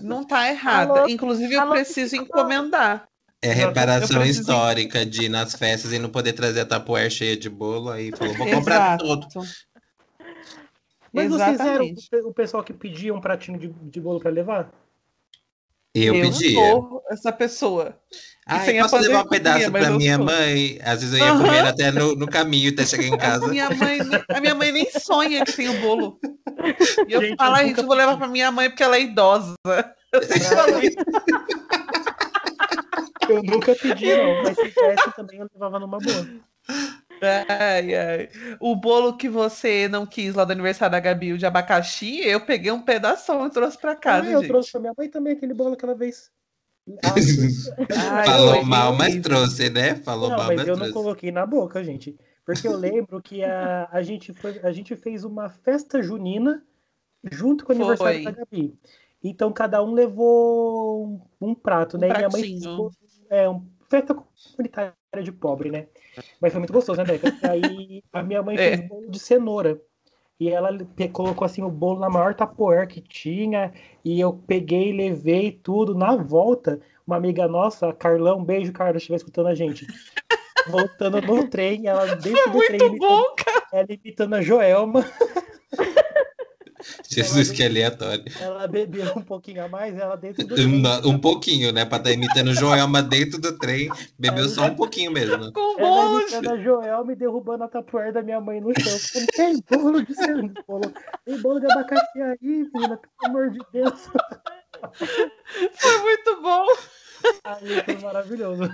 Não 0.01 0.23
tá 0.23 0.49
errada. 0.49 0.99
Alô? 1.01 1.09
Inclusive, 1.09 1.53
eu 1.53 1.61
Alô, 1.61 1.71
preciso 1.73 2.11
Chico? 2.15 2.25
encomendar. 2.25 3.07
É 3.41 3.49
Eu 3.51 3.53
reparação 3.53 4.19
preciso- 4.21 4.41
histórica 4.41 5.05
de 5.05 5.25
ir 5.25 5.29
nas 5.29 5.53
festas 5.53 5.91
e 5.93 5.99
não 5.99 6.09
poder 6.09 6.33
trazer 6.33 6.61
a 6.61 6.65
tapoer 6.65 7.09
cheia 7.11 7.37
de 7.37 7.49
bolo. 7.49 7.89
Aí 7.89 8.11
falou, 8.17 8.33
vou 8.33 8.47
comprar 8.49 8.95
Exato. 8.99 9.05
todo. 9.05 9.27
Mas 11.15 11.29
vocês 11.31 11.59
eram 11.59 11.85
Exatamente. 11.85 12.05
o 12.05 12.09
pe- 12.09 12.27
o 12.29 12.33
pessoal 12.33 12.63
que 12.63 12.73
pedia 12.73 13.13
um 13.13 13.21
pratinho 13.21 13.57
de, 13.57 13.67
de 13.69 14.01
bolo 14.01 14.19
pra 14.19 14.29
levar? 14.29 14.71
Eu, 15.93 16.13
eu 16.13 16.29
pedia. 16.29 16.53
sou 16.53 17.01
essa 17.09 17.31
pessoa. 17.31 17.97
Ai, 18.45 18.65
sem 18.65 18.79
a 18.79 18.83
posso 18.83 18.97
levar 18.97 19.23
um 19.23 19.29
pedaço 19.29 19.63
eu 19.63 19.97
minha 19.97 20.17
sou. 20.17 20.25
mãe? 20.25 20.77
Às 20.83 21.01
vezes 21.01 21.17
eu 21.17 21.25
ia 21.25 21.31
comer 21.37 21.65
até 21.65 21.89
no, 21.91 22.15
no 22.15 22.27
caminho, 22.27 22.71
até 22.73 22.85
chegar 22.85 23.03
em 23.05 23.13
A 23.15 23.17
casa. 23.17 23.47
minha 23.47 23.69
mãe, 23.69 23.99
a 24.29 24.41
minha 24.41 24.53
mãe 24.53 24.71
nem 24.73 24.91
sonha 24.91 25.43
que 25.45 25.53
tem 25.53 25.69
o 25.69 25.79
bolo. 25.81 26.19
E 27.07 27.13
eu 27.13 27.21
Gente, 27.21 27.37
falo, 27.37 27.51
eu 27.51 27.55
"Ai, 27.55 27.63
nunca 27.63 27.67
gente, 27.67 27.79
eu 27.81 27.87
vou 27.87 27.95
levar 27.95 28.11
pedi." 28.11 28.19
pra 28.23 28.27
minha 28.27 28.51
mãe 28.51 28.69
porque 28.69 28.83
ela 28.83 28.97
é 28.97 29.01
idosa. 29.03 29.53
Eu 30.11 30.23
sempre 30.23 30.43
falo 30.45 30.79
isso. 30.81 30.95
Eu 33.27 33.43
nunca 33.43 33.75
pedi, 33.75 34.05
não, 34.15 34.43
mas 34.43 34.55
se 34.55 34.69
tivesse 34.69 35.11
também 35.15 35.39
eu 35.39 35.47
levava 35.53 35.79
numa 35.79 35.97
boa. 35.97 36.27
Ai, 37.47 37.95
ai. 37.95 38.29
O 38.59 38.75
bolo 38.75 39.17
que 39.17 39.29
você 39.29 39.87
não 39.87 40.05
quis 40.05 40.33
lá 40.35 40.45
do 40.45 40.51
aniversário 40.51 40.91
da 40.91 40.99
Gabi, 40.99 41.33
o 41.33 41.37
de 41.37 41.45
abacaxi, 41.45 42.19
eu 42.21 42.45
peguei 42.45 42.71
um 42.71 42.81
pedaço 42.81 43.31
e 43.45 43.49
trouxe 43.49 43.77
pra 43.79 43.95
casa, 43.95 44.27
Ah, 44.27 44.31
eu 44.31 44.39
gente. 44.39 44.47
trouxe 44.49 44.71
pra 44.71 44.81
minha 44.81 44.93
mãe 44.97 45.09
também 45.09 45.33
aquele 45.33 45.53
bolo 45.53 45.73
aquela 45.73 45.95
vez. 45.95 46.31
Ah, 47.03 47.15
Ai, 48.19 48.25
Falou 48.27 48.63
mal, 48.63 48.93
mas 48.93 49.15
trouxe, 49.21 49.69
né? 49.69 49.95
Falou 49.95 50.29
não, 50.29 50.37
mal, 50.37 50.47
mas 50.47 50.57
mas, 50.57 50.67
eu 50.67 50.73
não 50.73 50.85
trouxe. 50.85 50.93
coloquei 50.93 51.31
na 51.31 51.45
boca, 51.45 51.83
gente. 51.83 52.15
Porque 52.45 52.67
eu 52.67 52.75
lembro 52.77 53.21
que 53.21 53.43
a, 53.43 53.89
a, 53.91 54.03
gente, 54.03 54.31
foi, 54.33 54.59
a 54.59 54.71
gente 54.71 54.95
fez 54.95 55.23
uma 55.23 55.49
festa 55.49 56.01
junina 56.01 56.63
junto 57.31 57.65
com 57.65 57.73
o 57.73 57.75
aniversário 57.75 58.21
Foi. 58.21 58.31
da 58.31 58.31
Gabi. 58.31 58.77
Então 59.23 59.51
cada 59.51 59.83
um 59.83 59.93
levou 59.93 61.07
um, 61.41 61.49
um 61.49 61.55
prato, 61.55 61.97
Um 61.97 62.01
né? 62.01 62.09
E 62.09 62.13
minha 62.13 62.29
mãe 62.29 62.41
fez 62.43 62.63
é, 63.29 63.49
um, 63.49 63.65
festa 63.89 64.15
comunitária 64.15 64.93
de 65.21 65.31
pobre, 65.31 65.71
né? 65.71 65.87
Mas 66.41 66.51
foi 66.51 66.59
muito 66.59 66.73
gostoso, 66.73 66.97
né, 67.01 67.05
Deca? 67.05 67.33
Aí 67.49 68.03
a 68.11 68.21
minha 68.23 68.41
mãe 68.43 68.55
É. 68.59 68.77
fez 68.77 68.87
bolo 68.87 69.09
de 69.09 69.19
cenoura. 69.19 69.81
E 70.37 70.49
ela 70.49 70.69
colocou 71.13 71.45
assim 71.45 71.63
o 71.63 71.69
bolo 71.69 71.99
na 72.01 72.09
maior 72.09 72.33
tapoer 72.33 72.87
que 72.87 72.99
tinha. 72.99 73.73
E 74.03 74.19
eu 74.19 74.33
peguei, 74.33 74.91
levei 74.91 75.51
tudo. 75.51 75.95
Na 75.95 76.15
volta, 76.15 76.81
uma 77.07 77.15
amiga 77.15 77.47
nossa, 77.47 77.93
Carlão, 77.93 78.43
beijo, 78.43 78.73
Carla, 78.73 78.93
se 78.93 78.97
estiver 78.97 79.15
escutando 79.15 79.47
a 79.47 79.55
gente. 79.55 79.87
Voltando 80.67 81.21
no 81.21 81.47
trem, 81.47 81.87
ela 81.87 82.15
dentro 82.15 82.51
do 82.51 82.59
trem, 82.65 82.79
Muito 82.79 82.85
imitando, 82.85 82.97
bom, 82.97 83.23
cara. 83.37 83.65
ela 83.71 83.87
imitando 83.89 84.33
a 84.33 84.41
Joelma. 84.41 85.05
Jesus, 87.09 87.51
que 87.51 87.63
aleatório. 87.63 88.23
Ela 88.39 88.67
bebeu 88.67 89.13
um 89.15 89.21
pouquinho 89.21 89.63
a 89.63 89.67
mais, 89.67 89.95
ela 89.97 90.15
dentro 90.15 90.45
do 90.45 90.55
trem. 90.55 90.67
Um, 90.67 91.09
um 91.09 91.17
pouquinho, 91.19 91.71
né? 91.71 91.85
Pra 91.85 91.97
estar 91.97 92.11
imitando 92.11 92.53
Joelma 92.53 93.01
dentro 93.01 93.39
do 93.39 93.57
trem. 93.57 93.89
Bebeu 94.17 94.47
só 94.49 94.65
um 94.65 94.75
pouquinho 94.75 95.11
mesmo. 95.11 95.51
Com 95.53 95.79
Ela 95.79 96.21
imitando 96.21 96.49
a 96.49 96.57
Joelma 96.57 97.11
e 97.13 97.15
derrubando 97.15 97.63
a 97.63 97.67
tapoer 97.67 98.13
da 98.13 98.21
minha 98.21 98.39
mãe 98.39 98.59
no 98.59 98.71
chão. 98.79 98.99
Falando, 98.99 99.27
tem 99.31 99.63
bolo 99.69 100.05
de 100.05 100.13
cenoura, 100.13 100.53
bolo, 100.67 100.93
tem 101.25 101.41
bolo 101.41 101.59
de 101.59 101.71
abacaxi 101.71 102.21
aí, 102.21 102.37
menina, 102.41 102.97
pelo 102.97 103.31
amor 103.31 103.49
de 103.51 103.59
Deus. 103.71 104.09
Foi 105.73 106.01
muito 106.01 106.41
bom. 106.41 106.65
Aí 107.43 107.83
foi 107.83 107.97
maravilhoso. 108.01 108.69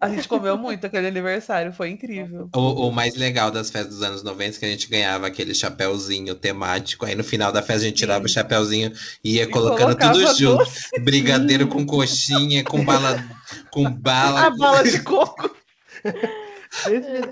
A 0.00 0.08
gente 0.08 0.28
comeu 0.28 0.56
muito 0.56 0.86
aquele 0.86 1.06
aniversário, 1.06 1.72
foi 1.72 1.90
incrível. 1.90 2.48
O, 2.54 2.88
o 2.88 2.92
mais 2.92 3.14
legal 3.16 3.50
das 3.50 3.70
festas 3.70 3.94
dos 3.94 4.02
anos 4.02 4.22
90 4.22 4.56
é 4.56 4.60
que 4.60 4.66
a 4.66 4.68
gente 4.68 4.88
ganhava 4.88 5.26
aquele 5.26 5.54
chapéuzinho 5.54 6.34
temático. 6.34 7.06
Aí 7.06 7.14
no 7.14 7.24
final 7.24 7.52
da 7.52 7.62
festa 7.62 7.82
a 7.84 7.88
gente 7.88 7.96
tirava 7.98 8.24
o 8.24 8.28
Sim. 8.28 8.34
chapéuzinho 8.34 8.92
e 9.24 9.36
ia 9.36 9.44
E 9.44 9.46
colocando 9.46 9.96
tudo 9.96 10.36
junto. 10.36 10.58
doce. 10.64 11.00
Brigadeiro 11.00 11.66
com 11.68 11.84
coxinha, 11.86 12.64
com 12.64 12.84
bala. 12.84 13.22
Com 13.70 13.90
bala. 13.90 14.46
A 14.46 14.50
bala 14.50 14.82
de 14.82 15.00
coco. 15.04 15.54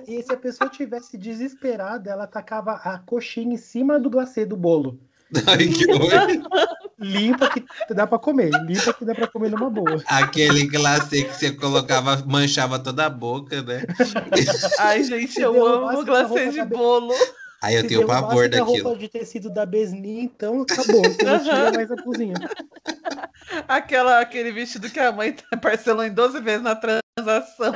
E 0.06 0.22
se 0.22 0.32
a 0.32 0.36
pessoa 0.36 0.68
tivesse 0.68 1.16
desesperada, 1.16 2.10
ela 2.10 2.26
tacava 2.26 2.72
a 2.72 2.98
coxinha 2.98 3.54
em 3.54 3.56
cima 3.56 3.98
do 3.98 4.10
glacê 4.10 4.44
do 4.44 4.56
bolo. 4.56 5.00
Ai, 5.46 5.68
que 5.68 5.90
horror. 5.90 6.10
Limpa 7.00 7.48
que 7.48 7.64
dá 7.94 8.06
pra 8.06 8.18
comer. 8.18 8.50
Limpa 8.64 8.92
que 8.92 9.04
dá 9.04 9.14
pra 9.14 9.26
comer 9.26 9.50
numa 9.50 9.70
boa. 9.70 10.02
Aquele 10.06 10.66
glacê 10.68 11.22
que 11.24 11.34
você 11.34 11.50
colocava, 11.52 12.22
manchava 12.26 12.78
toda 12.78 13.06
a 13.06 13.10
boca, 13.10 13.62
né? 13.62 13.82
Ai, 14.78 15.02
gente, 15.02 15.32
Se 15.32 15.40
eu 15.40 15.64
amo 15.66 16.04
glacê 16.04 16.50
de 16.50 16.64
bolo. 16.64 17.14
Aí 17.62 17.74
eu 17.74 17.82
Se 17.82 17.88
tenho 17.88 18.06
pavor 18.06 18.44
a 18.44 18.48
daquilo. 18.48 18.66
roupa 18.88 18.98
de 18.98 19.08
tecido 19.08 19.50
da 19.52 19.66
Besni, 19.66 20.20
então 20.22 20.62
acabou. 20.62 21.02
Você 21.04 21.22
não 21.24 21.38
tira 21.42 21.72
mais 21.72 21.90
a 21.90 21.96
cozinha. 22.02 22.34
Aquela, 23.68 24.20
aquele 24.20 24.52
vestido 24.52 24.88
que 24.88 25.00
a 25.00 25.10
mãe 25.12 25.34
parcelou 25.60 26.04
em 26.04 26.12
12 26.12 26.40
vezes 26.40 26.62
na 26.62 26.74
transação. 26.76 27.72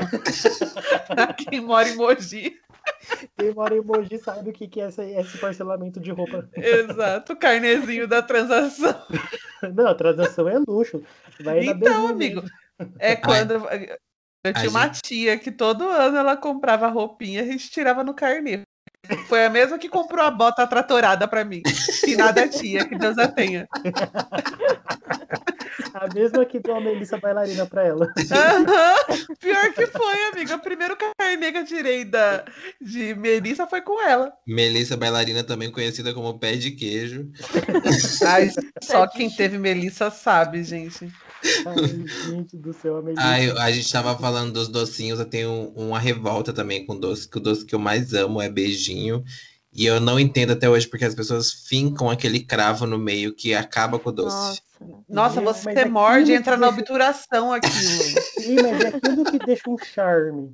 pra 1.06 1.32
quem 1.32 1.60
mora 1.60 1.88
em 1.88 1.96
Mogi. 1.96 2.54
Quem 3.36 3.52
mora 3.52 3.76
em 3.76 3.80
Mogi 3.80 4.18
sabe 4.18 4.50
o 4.50 4.52
que 4.52 4.68
que 4.68 4.80
é 4.80 4.88
esse, 4.88 5.02
esse 5.02 5.38
parcelamento 5.38 5.98
de 5.98 6.12
roupa. 6.12 6.48
Exato, 6.54 7.32
o 7.32 7.36
carnezinho 7.36 8.06
da 8.06 8.22
transação. 8.22 8.94
Não, 9.74 9.88
a 9.88 9.94
transação 9.94 10.48
é 10.48 10.58
luxo. 10.58 11.02
Vai 11.40 11.66
Então, 11.66 12.08
amigo, 12.08 12.42
mesmo. 12.42 12.96
é 12.98 13.16
quando 13.16 13.52
eu, 13.52 13.68
eu 14.44 14.54
tinha 14.54 14.66
A 14.66 14.70
uma 14.70 14.88
tia 14.88 15.38
que 15.38 15.50
todo 15.50 15.88
ano 15.88 16.16
ela 16.16 16.36
comprava 16.36 16.86
roupinha 16.88 17.42
e 17.42 17.48
a 17.48 17.52
gente 17.52 17.70
tirava 17.70 18.04
no 18.04 18.14
carnê. 18.14 18.62
Foi 19.28 19.44
a 19.44 19.50
mesma 19.50 19.78
que 19.78 19.88
comprou 19.88 20.24
a 20.24 20.30
bota 20.30 20.66
tratorada 20.66 21.26
pra 21.28 21.44
mim. 21.44 21.62
E 22.06 22.16
nada 22.16 22.48
tia, 22.48 22.86
que 22.86 22.96
Deus 22.96 23.18
a 23.18 23.28
tenha. 23.28 23.68
A 25.94 26.12
mesma 26.12 26.44
que 26.44 26.58
deu 26.58 26.76
a 26.76 26.80
Melissa 26.80 27.18
bailarina 27.18 27.66
pra 27.66 27.84
ela. 27.84 28.12
Aham, 28.30 29.36
Pior 29.40 29.72
que 29.72 29.86
foi, 29.86 30.24
amiga. 30.32 30.56
O 30.56 30.60
primeiro 30.60 30.96
carnê 30.96 31.52
que 31.52 31.58
eu 31.58 31.64
tirei 31.64 32.04
da, 32.04 32.44
de 32.80 33.14
Melissa 33.14 33.66
foi 33.66 33.80
com 33.80 34.00
ela. 34.02 34.32
Melissa 34.46 34.96
bailarina, 34.96 35.44
também 35.44 35.70
conhecida 35.70 36.12
como 36.12 36.38
pé 36.38 36.56
de 36.56 36.72
queijo. 36.72 37.30
Ai, 38.26 38.50
só 38.82 39.06
quem 39.06 39.30
teve 39.30 39.58
Melissa 39.58 40.10
sabe, 40.10 40.62
gente. 40.64 41.08
Ai, 41.66 42.04
gente 42.30 42.56
do 42.56 42.72
céu, 42.72 42.98
a. 42.98 43.02
Ai, 43.18 43.50
a 43.50 43.70
gente 43.70 43.90
tava 43.92 44.16
falando 44.18 44.52
dos 44.52 44.68
docinhos, 44.68 45.18
eu 45.18 45.26
tenho 45.26 45.72
uma 45.76 45.98
revolta 45.98 46.52
também 46.52 46.84
com 46.86 46.98
doce, 46.98 47.28
que 47.28 47.36
o 47.38 47.40
doce 47.40 47.64
que 47.64 47.74
eu 47.74 47.78
mais 47.78 48.12
amo 48.14 48.40
é 48.40 48.48
beijinho. 48.48 49.22
E 49.76 49.86
eu 49.86 49.98
não 49.98 50.20
entendo 50.20 50.52
até 50.52 50.70
hoje 50.70 50.86
porque 50.86 51.04
as 51.04 51.16
pessoas 51.16 51.50
fincam 51.52 52.08
aquele 52.08 52.38
cravo 52.38 52.86
no 52.86 52.96
meio 52.96 53.34
que 53.34 53.52
acaba 53.54 53.98
com 53.98 54.08
o 54.10 54.12
doce. 54.12 54.36
Nossa. 54.36 54.62
Nossa, 55.08 55.34
Gente, 55.40 55.44
você 55.46 55.70
aquilo 55.70 55.90
morde 55.90 56.30
e 56.30 56.34
entra 56.34 56.56
na 56.56 56.66
deixa- 56.68 56.78
obturação 56.80 57.52
aquilo. 57.52 57.72
Sim, 58.38 58.56
mas 58.62 58.80
é 58.84 58.88
aquilo 58.88 59.24
que 59.24 59.38
deixa 59.38 59.68
um 59.70 59.76
charme. 59.78 60.52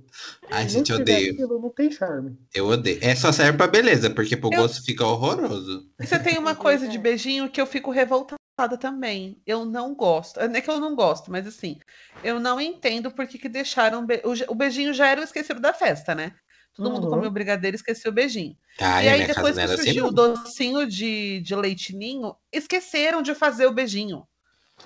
Ai, 0.51 0.69
Se 0.69 0.75
gente, 0.77 0.93
odeio. 0.93 1.33
aquilo, 1.35 1.61
não 1.61 1.69
tem 1.69 1.91
charme. 1.91 2.39
Eu 2.55 2.69
odeio. 2.69 2.99
É 3.03 3.15
só 3.15 3.31
serve 3.33 3.59
pra 3.59 3.67
beleza, 3.67 4.09
porque 4.09 4.37
pro 4.39 4.51
Eu- 4.53 4.61
gosto 4.63 4.83
fica 4.85 5.05
horroroso. 5.05 5.85
Você 5.99 6.19
tem 6.19 6.39
uma 6.39 6.55
coisa 6.57 6.89
de 6.89 6.97
beijinho 6.97 7.51
que 7.51 7.61
eu 7.61 7.67
fico 7.67 7.91
revoltada 7.91 8.40
também. 8.77 9.41
Eu 9.47 9.65
não 9.65 9.95
gosto. 9.95 10.39
Não 10.41 10.55
é 10.57 10.61
que 10.61 10.71
eu 10.71 10.81
não 10.81 10.95
gosto, 10.95 11.31
mas 11.31 11.47
assim, 11.47 11.79
eu 12.23 12.39
não 12.41 12.61
entendo 12.61 13.11
por 13.11 13.27
que, 13.27 13.39
que 13.39 13.49
deixaram. 13.49 14.05
be- 14.07 14.23
O, 14.25 14.53
o 14.53 14.55
beijinho 14.55 14.93
já 14.95 15.07
era 15.09 15.21
o 15.21 15.25
esquecido 15.25 15.61
da 15.61 15.73
festa, 15.73 16.15
né? 16.15 16.35
Todo 16.75 16.91
mundo 16.91 17.05
Uhum. 17.05 17.11
comeu 17.11 17.31
brigadeiro 17.31 17.75
e 17.75 17.79
esqueceu 17.79 18.11
o 18.11 18.15
beijinho. 18.15 18.57
Ai, 18.81 19.07
e 19.07 19.09
aí, 19.09 19.27
depois 19.27 19.57
que 19.57 19.63
assim, 19.63 19.77
surgiu 19.77 20.07
o 20.07 20.13
não. 20.13 20.35
docinho 20.35 20.87
de, 20.87 21.41
de 21.41 21.55
leite 21.57 21.95
ninho, 21.95 22.35
esqueceram 22.53 23.23
de 23.23 23.35
fazer 23.35 23.67
o 23.67 23.73
beijinho. 23.73 24.27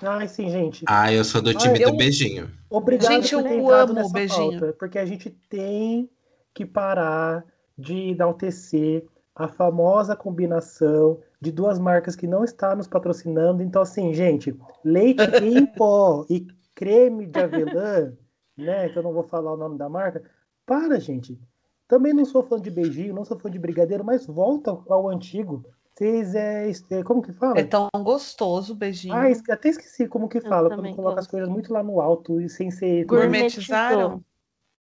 Ai, 0.01 0.27
sim, 0.27 0.49
gente. 0.49 0.83
Ai, 0.87 1.17
eu 1.17 1.23
sou 1.23 1.41
do 1.41 1.53
time 1.53 1.79
eu- 1.79 1.91
do 1.91 1.97
beijinho. 1.97 2.51
Obrigado 2.69 3.13
Gente, 3.21 3.35
por 3.35 3.45
eu 3.47 3.69
amo 3.71 4.05
o 4.05 4.09
beijinho. 4.09 4.59
pauta, 4.59 4.73
porque 4.77 4.99
a 4.99 5.05
gente 5.05 5.29
tem 5.49 6.09
que 6.53 6.65
parar 6.65 7.45
de 7.77 8.09
enaltecer 8.09 9.05
a 9.35 9.47
famosa 9.47 10.15
combinação 10.15 11.21
de 11.45 11.51
duas 11.51 11.77
marcas 11.77 12.15
que 12.15 12.25
não 12.25 12.43
está 12.43 12.75
nos 12.75 12.87
patrocinando. 12.87 13.61
Então, 13.61 13.81
assim, 13.81 14.13
gente, 14.13 14.57
leite 14.83 15.21
em 15.45 15.65
pó 15.65 16.25
e 16.27 16.47
creme 16.73 17.27
de 17.27 17.39
avelã, 17.39 18.11
né? 18.57 18.89
Que 18.89 18.97
eu 18.97 19.03
não 19.03 19.13
vou 19.13 19.23
falar 19.23 19.53
o 19.53 19.57
nome 19.57 19.77
da 19.77 19.87
marca. 19.87 20.23
Para, 20.65 20.99
gente. 20.99 21.39
Também 21.87 22.13
não 22.13 22.25
sou 22.25 22.41
fã 22.41 22.59
de 22.59 22.71
beijinho, 22.71 23.13
não 23.13 23.23
sou 23.23 23.37
fã 23.37 23.49
de 23.49 23.59
brigadeiro, 23.59 24.03
mas 24.03 24.25
volta 24.25 24.71
ao 24.89 25.07
antigo. 25.07 25.63
Vocês 25.95 26.33
é, 26.35 27.03
como 27.03 27.21
que 27.21 27.31
fala? 27.31 27.59
É 27.59 27.63
tão 27.63 27.87
gostoso 27.97 28.73
o 28.73 28.75
beijinho. 28.75 29.13
Ah, 29.13 29.27
até 29.49 29.69
esqueci 29.69 30.07
como 30.07 30.27
que 30.27 30.41
fala, 30.41 30.67
quando 30.75 30.93
coloca 30.95 31.21
as 31.21 31.27
coisas 31.27 31.47
muito 31.47 31.71
lá 31.71 31.83
no 31.83 32.01
alto 32.01 32.41
e 32.41 32.49
sem 32.49 32.71
ser. 32.71 33.05
Gourmetizaram? 33.05 34.21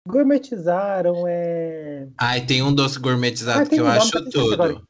Gourmetizaram, 0.06 1.24
é. 1.28 2.08
Ai, 2.18 2.46
tem 2.46 2.64
um 2.64 2.74
doce 2.74 3.00
gourmetizado 3.00 3.62
Ah, 3.62 3.66
que 3.66 3.80
eu 3.80 3.88
acho 3.88 4.30
tudo. 4.32 4.86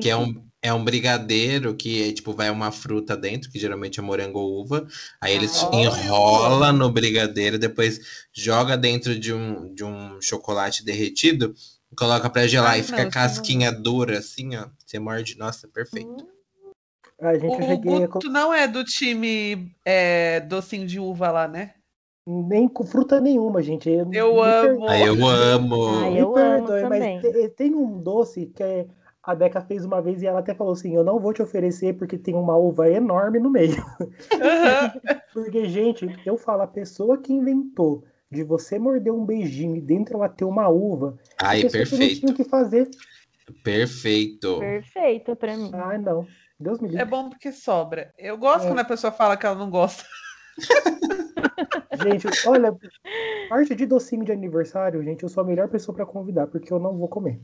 Que 0.00 0.08
é 0.08 0.16
um, 0.16 0.49
é 0.62 0.72
um 0.74 0.84
brigadeiro 0.84 1.74
que, 1.74 2.12
tipo, 2.12 2.32
vai 2.32 2.50
uma 2.50 2.70
fruta 2.70 3.16
dentro, 3.16 3.50
que 3.50 3.58
geralmente 3.58 3.98
é 3.98 4.02
morango 4.02 4.38
ou 4.38 4.60
uva. 4.60 4.86
Aí 5.20 5.34
eles 5.34 5.52
Ah, 5.64 5.70
enrola 5.74 6.72
no 6.72 6.90
brigadeiro, 6.90 7.58
depois 7.58 8.26
joga 8.32 8.76
dentro 8.76 9.18
de 9.18 9.32
um, 9.32 9.72
de 9.74 9.82
um 9.84 10.20
chocolate 10.20 10.84
derretido, 10.84 11.54
coloca 11.96 12.28
pra 12.28 12.46
gelar 12.46 12.72
Ai, 12.72 12.80
e 12.80 12.82
fica 12.82 12.96
isso 12.98 13.04
não- 13.06 13.10
casquinha 13.10 13.72
dura, 13.72 14.18
assim, 14.18 14.54
ó. 14.56 14.66
Você 14.84 14.98
morde, 14.98 15.38
nossa, 15.38 15.66
perfeito. 15.66 16.26
A 17.18 17.34
gente 17.34 17.44
eu 17.44 17.64
O 17.64 17.66
cheguei 17.68 18.06
Guto 18.06 18.28
não 18.30 18.52
é 18.52 18.66
do 18.66 18.82
time 18.84 19.70
é, 19.84 20.40
docinho 20.40 20.86
de 20.86 20.98
uva 20.98 21.30
lá, 21.30 21.48
né? 21.48 21.74
Nem 22.26 22.68
com 22.68 22.84
fruta 22.84 23.20
nenhuma, 23.20 23.62
gente. 23.62 23.88
Eu, 23.88 24.10
Eu 24.12 24.34
per- 24.36 24.44
amo. 24.44 24.90
Eu 24.90 25.26
amo. 25.28 25.88
Ai, 26.00 26.10
Me 26.12 26.18
eu 26.18 26.36
amo 26.36 26.66
perdoe, 26.66 26.82
também. 26.82 27.20
mas 27.22 27.32
te- 27.32 27.48
tem 27.50 27.74
um 27.74 27.98
doce 28.00 28.46
que 28.54 28.62
é- 28.62 28.86
a 29.22 29.34
Deca 29.34 29.60
fez 29.60 29.84
uma 29.84 30.00
vez 30.00 30.22
e 30.22 30.26
ela 30.26 30.40
até 30.40 30.54
falou 30.54 30.72
assim: 30.72 30.94
Eu 30.94 31.04
não 31.04 31.18
vou 31.20 31.32
te 31.32 31.42
oferecer 31.42 31.94
porque 31.94 32.16
tem 32.18 32.34
uma 32.34 32.56
uva 32.56 32.88
enorme 32.90 33.38
no 33.38 33.50
meio. 33.50 33.84
Aham. 34.40 34.92
Porque, 35.32 35.64
gente, 35.68 36.08
eu 36.26 36.36
falo, 36.36 36.62
a 36.62 36.66
pessoa 36.66 37.16
que 37.16 37.32
inventou 37.32 38.04
de 38.28 38.42
você 38.42 38.80
morder 38.80 39.12
um 39.12 39.24
beijinho 39.24 39.76
e 39.76 39.80
dentro 39.80 40.16
ela 40.16 40.28
ter 40.28 40.44
uma 40.44 40.68
uva, 40.68 41.16
a 41.38 41.50
Ai, 41.50 41.62
pessoa 41.62 41.84
que 41.84 41.90
não 41.92 41.98
perfeito. 41.98 42.18
tinha 42.20 42.32
o 42.32 42.34
que 42.34 42.44
fazer. 42.44 42.90
Perfeito. 43.62 44.58
Perfeito 44.58 45.36
pra 45.36 45.56
mim. 45.56 45.70
Ai, 45.72 45.98
não. 45.98 46.26
Deus 46.58 46.80
me 46.80 46.88
livre. 46.88 47.02
É 47.02 47.04
bom 47.04 47.28
porque 47.30 47.52
sobra. 47.52 48.12
Eu 48.18 48.36
gosto 48.36 48.64
É. 48.64 48.68
quando 48.68 48.80
a 48.80 48.84
pessoa 48.84 49.12
fala 49.12 49.36
que 49.36 49.46
ela 49.46 49.54
não 49.54 49.70
gosta. 49.70 50.04
Gente, 52.02 52.26
olha, 52.46 52.76
parte 53.48 53.74
de 53.74 53.86
docinho 53.86 54.24
de 54.24 54.32
aniversário, 54.32 55.02
gente, 55.02 55.22
eu 55.22 55.28
sou 55.28 55.42
a 55.42 55.46
melhor 55.46 55.68
pessoa 55.68 55.94
pra 55.94 56.06
convidar, 56.06 56.46
porque 56.46 56.72
eu 56.72 56.78
não 56.78 56.96
vou 56.96 57.08
comer. 57.08 57.40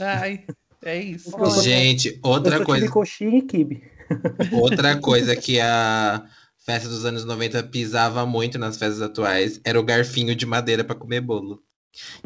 Ai, 0.00 0.44
é 0.84 0.96
isso. 0.98 1.30
Gente, 1.62 2.18
outra 2.22 2.64
coisa, 2.64 2.88
coxinha 2.90 3.38
e 3.38 3.42
quibe. 3.42 3.82
outra 4.52 4.96
coisa 5.00 5.34
que 5.36 5.60
a 5.60 6.24
festa 6.64 6.88
dos 6.88 7.04
anos 7.04 7.24
90 7.24 7.62
pisava 7.64 8.24
muito 8.26 8.58
nas 8.58 8.76
festas 8.76 9.02
atuais 9.02 9.60
era 9.64 9.78
o 9.78 9.82
garfinho 9.84 10.34
de 10.34 10.46
madeira 10.46 10.82
pra 10.84 10.94
comer 10.96 11.20
bolo. 11.20 11.62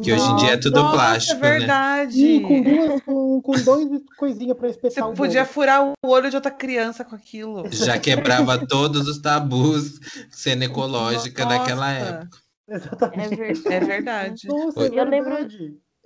Que 0.01 0.11
hoje 0.11 0.29
em 0.29 0.35
dia 0.35 0.51
é 0.53 0.57
tudo 0.57 0.81
Nossa, 0.81 0.91
plástico, 0.95 1.45
é 1.45 1.49
né? 1.51 1.57
verdade. 1.59 2.25
E 2.25 2.41
com 2.41 2.61
duas, 2.61 3.01
com, 3.03 3.41
com 3.41 3.51
dois 3.53 3.87
coisinhas 4.17 4.57
pra 4.57 4.67
Você 4.67 4.73
espetar 4.75 5.09
o 5.09 5.13
podia 5.13 5.43
bolo. 5.43 5.53
furar 5.53 5.85
o 5.87 5.93
olho 6.09 6.29
de 6.29 6.35
outra 6.35 6.51
criança 6.51 7.05
com 7.05 7.15
aquilo. 7.15 7.63
Já 7.71 7.97
quebrava 7.97 8.57
todos 8.67 9.07
os 9.07 9.19
tabus 9.19 9.97
sendo 10.29 10.63
ecológica 10.63 11.45
Nossa, 11.45 11.57
naquela 11.57 11.89
época. 11.89 12.37
É 12.67 12.75
Exatamente. 12.75 13.35
verdade. 13.37 13.73
É 13.73 13.79
verdade. 13.79 14.47
Nossa, 14.47 14.81
é 14.81 14.87
Eu 14.87 15.05
lembro- 15.05 15.47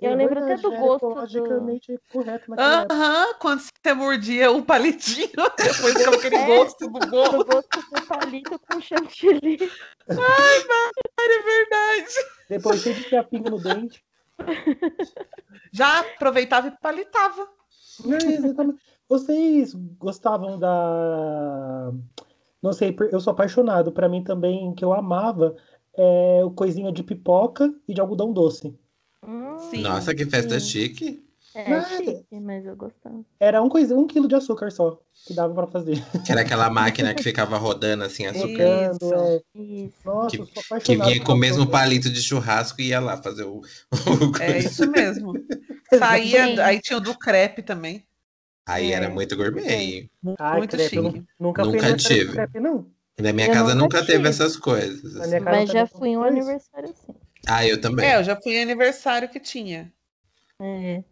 eu 0.00 0.10
É 0.10 0.14
lembro 0.16 0.38
até 0.44 0.56
do 0.56 0.72
era 0.72 0.80
gosto 0.82 1.06
do- 1.06 1.10
ecologicamente 1.12 2.00
correto 2.12 2.50
naquela. 2.50 2.86
Aham, 2.90 3.34
quando 3.40 3.60
você 3.60 3.94
mordia 3.94 4.50
o 4.50 4.62
palitinho, 4.62 5.28
depois 5.56 5.94
ficava 5.94 6.16
aquele 6.16 6.36
É. 6.36 6.46
gosto 6.46 6.88
do 6.88 6.98
bolo. 7.00 7.36
Eu 7.36 7.44
gosto 7.44 7.80
do 7.90 8.06
palito 8.06 8.58
com 8.70 8.80
chantilly. 8.80 9.58
É 10.08 11.42
verdade. 11.42 12.14
Depois 12.48 12.80
cheio 12.80 12.94
de 12.94 13.02
fiapinho 13.04 13.50
no 13.50 13.58
dente. 13.60 14.04
Já 15.72 16.00
aproveitava 16.00 16.68
e 16.68 16.70
palitava. 16.72 17.48
Não, 18.04 18.16
exatamente. 18.18 18.80
Vocês 19.08 19.72
gostavam 19.98 20.58
da. 20.58 21.92
Não 22.62 22.72
sei, 22.72 22.94
eu 23.12 23.20
sou 23.20 23.32
apaixonado. 23.32 23.92
Pra 23.92 24.08
mim 24.08 24.22
também, 24.22 24.74
que 24.74 24.84
eu 24.84 24.92
amava, 24.92 25.56
é 25.96 26.42
o 26.44 26.50
coisinha 26.50 26.92
de 26.92 27.02
pipoca 27.02 27.72
e 27.88 27.94
de 27.94 28.00
algodão 28.00 28.32
doce. 28.32 28.76
Hum, 29.24 29.58
Sim. 29.70 29.82
Nossa, 29.82 30.14
que 30.14 30.24
festa 30.26 30.58
sim. 30.60 30.66
chique. 30.66 31.22
É 31.54 31.70
Nada. 31.70 31.86
chique, 32.04 32.38
mas 32.40 32.66
eu 32.66 32.76
gostava. 32.76 33.24
Era 33.40 33.62
um, 33.62 33.68
coisa, 33.68 33.96
um 33.96 34.06
quilo 34.06 34.28
de 34.28 34.34
açúcar 34.34 34.70
só 34.70 35.00
que 35.26 35.32
dava 35.32 35.54
pra 35.54 35.66
fazer. 35.66 35.96
Que 36.24 36.30
era 36.30 36.42
aquela 36.42 36.68
máquina 36.68 37.14
que 37.14 37.22
ficava 37.22 37.56
rodando 37.56 38.04
assim, 38.04 38.26
açúcar. 38.26 38.90
Tocando, 38.98 39.14
é. 39.14 39.40
Isso. 39.54 39.94
Nossa, 40.04 40.36
Que-. 40.36 40.80
Que 40.84 40.96
vinha 40.96 41.24
com 41.24 41.32
o 41.32 41.36
mesmo 41.36 41.66
palito 41.66 42.10
de 42.10 42.20
churrasco 42.20 42.80
e 42.82 42.88
ia 42.88 43.00
lá 43.00 43.16
fazer 43.22 43.44
o. 43.44 43.60
o 43.60 44.42
É 44.42 44.58
isso 44.58 44.86
mesmo. 44.90 45.32
Saía, 45.98 46.64
aí 46.66 46.78
tinha 46.80 46.98
o 46.98 47.00
do 47.00 47.16
crepe 47.18 47.62
também. 47.62 48.04
Aí 48.68 48.92
era 48.92 49.06
É. 49.06 49.08
muito 49.08 49.34
gourmet. 49.36 50.10
Ai, 50.38 50.58
Muito 50.58 50.72
crepe, 50.76 50.96
chique. 50.96 51.00
nu- 51.00 51.26
nunca 51.38 51.64
Nunca 51.64 51.96
tive. 51.96 52.32
crepe, 52.32 52.60
não. 52.60 52.86
Na 53.18 53.32
minha 53.32 53.46
Eu 53.46 53.52
casa 53.54 53.74
nunca 53.74 53.98
nunca 54.00 54.06
teve 54.06 54.28
essas 54.28 54.56
coisas. 54.56 55.14
Casa 55.14 55.40
Mas 55.40 55.70
já 55.70 55.86
fui 55.86 56.10
em 56.10 56.16
um 56.18 56.20
isso. 56.20 56.28
aniversário 56.28 56.90
assim. 56.90 57.14
Ah, 57.46 57.66
eu 57.66 57.80
também. 57.80 58.06
É, 58.06 58.16
eu 58.16 58.24
já 58.24 58.34
fui 58.36 58.54
em 58.54 58.62
aniversário 58.62 59.28
que 59.28 59.38
tinha. 59.38 59.92
É. 60.60 61.02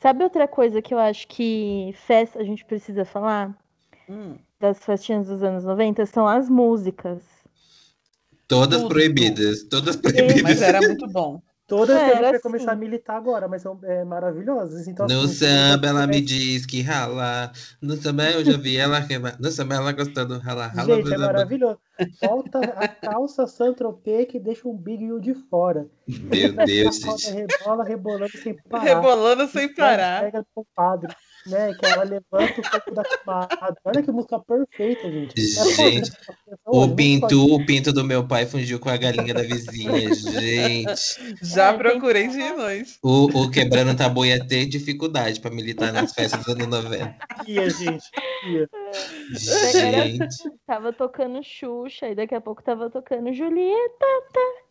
Sabe 0.00 0.24
outra 0.24 0.48
coisa 0.48 0.82
que 0.82 0.92
eu 0.92 0.98
acho 0.98 1.28
que 1.28 1.94
festa 2.06 2.40
a 2.40 2.44
gente 2.44 2.64
precisa 2.64 3.04
falar? 3.04 3.56
Hum. 4.08 4.36
Das 4.58 4.84
festinhas 4.84 5.26
dos 5.28 5.42
anos 5.42 5.64
90 5.64 6.06
são 6.06 6.26
as 6.26 6.48
músicas. 6.48 7.22
Todas 8.48 8.80
Tudo. 8.82 8.88
proibidas. 8.88 9.62
Todas 9.64 9.96
proibidas. 9.96 10.42
Mas 10.42 10.62
era 10.62 10.80
muito 10.80 11.06
bom. 11.08 11.40
Todas 11.66 11.96
É, 11.96 12.16
vai 12.20 12.30
assim. 12.32 12.40
começar 12.42 12.72
a 12.72 12.76
militar 12.76 13.16
agora, 13.16 13.48
mas 13.48 13.62
são 13.62 13.78
é, 13.84 14.04
maravilhosas. 14.04 14.86
Então, 14.88 15.06
No 15.06 15.22
assim, 15.22 15.34
samba 15.34 15.86
ela 15.86 16.06
me 16.06 16.18
é- 16.18 16.20
diz 16.20 16.66
que 16.66 16.82
rala. 16.82 17.50
No 17.80 17.96
samba 17.96 18.30
eu 18.30 18.44
já 18.44 18.56
vi 18.58 18.76
ela 18.76 19.00
queimar. 19.00 19.36
No 19.40 19.50
samba 19.50 19.76
ela 19.76 19.92
gostando 19.92 20.38
rala, 20.38 20.66
rala. 20.66 20.96
Gente, 20.96 21.12
é 21.12 21.16
blá. 21.16 21.26
maravilhoso. 21.26 21.78
Volta 22.20 22.58
a 22.58 22.88
calça 22.88 23.46
Saint-Tropez 23.46 24.26
que 24.28 24.38
deixa 24.40 24.68
um 24.68 24.76
Big 24.76 25.10
U 25.12 25.20
de 25.20 25.34
fora. 25.34 25.86
Meu 26.06 26.52
Deus, 26.66 26.96
gente. 26.98 27.30
rebola, 27.30 27.84
rebolando 27.84 28.36
sem 28.36 28.54
parar. 28.68 28.82
Rebolando 28.84 29.46
sem 29.48 29.68
Pega- 29.68 29.74
parar. 29.88 30.20
Pega 30.24 30.40
do 30.42 30.46
compadre, 30.54 31.14
né? 31.46 31.74
Que 31.74 31.86
ela 31.86 32.04
levanta 32.04 32.60
o 32.60 32.70
corpo 32.70 32.94
da 32.94 33.02
comadre. 33.04 33.76
Olha 33.84 34.02
que 34.02 34.12
música 34.12 34.38
perfeita, 34.40 35.10
gente. 35.10 35.40
Gente, 35.40 36.12
Olha, 36.66 36.92
O 36.92 36.94
pinto, 36.94 37.54
o 37.54 37.66
pinto 37.66 37.92
do 37.92 38.04
meu 38.04 38.26
pai 38.26 38.46
fundiu 38.46 38.78
com 38.78 38.88
a 38.88 38.96
galinha 38.96 39.34
da 39.34 39.42
vizinha, 39.42 40.12
gente. 40.14 41.36
Já 41.42 41.72
É, 41.72 41.78
procurei 41.78 42.28
de 42.28 42.38
noite. 42.52 42.98
O, 43.02 43.24
o 43.42 43.50
quebrando 43.50 43.96
tabu 43.96 44.24
ia 44.24 44.44
ter 44.44 44.66
dificuldade 44.66 45.40
pra 45.40 45.50
militar 45.50 45.92
nas 45.92 46.12
festas 46.12 46.44
dos 46.44 46.54
anos 46.54 46.66
90. 46.68 47.16
Ia, 47.46 47.70
gente. 47.70 48.04
Ia. 48.46 48.68
Gente. 49.32 50.50
Tava 50.66 50.92
tocando 50.92 51.42
Xuxa 51.42 52.08
e 52.08 52.14
daqui 52.14 52.34
a 52.34 52.40
pouco 52.40 52.62
tava 52.62 52.90
tocando 52.90 53.32
Julieta. 53.32 54.06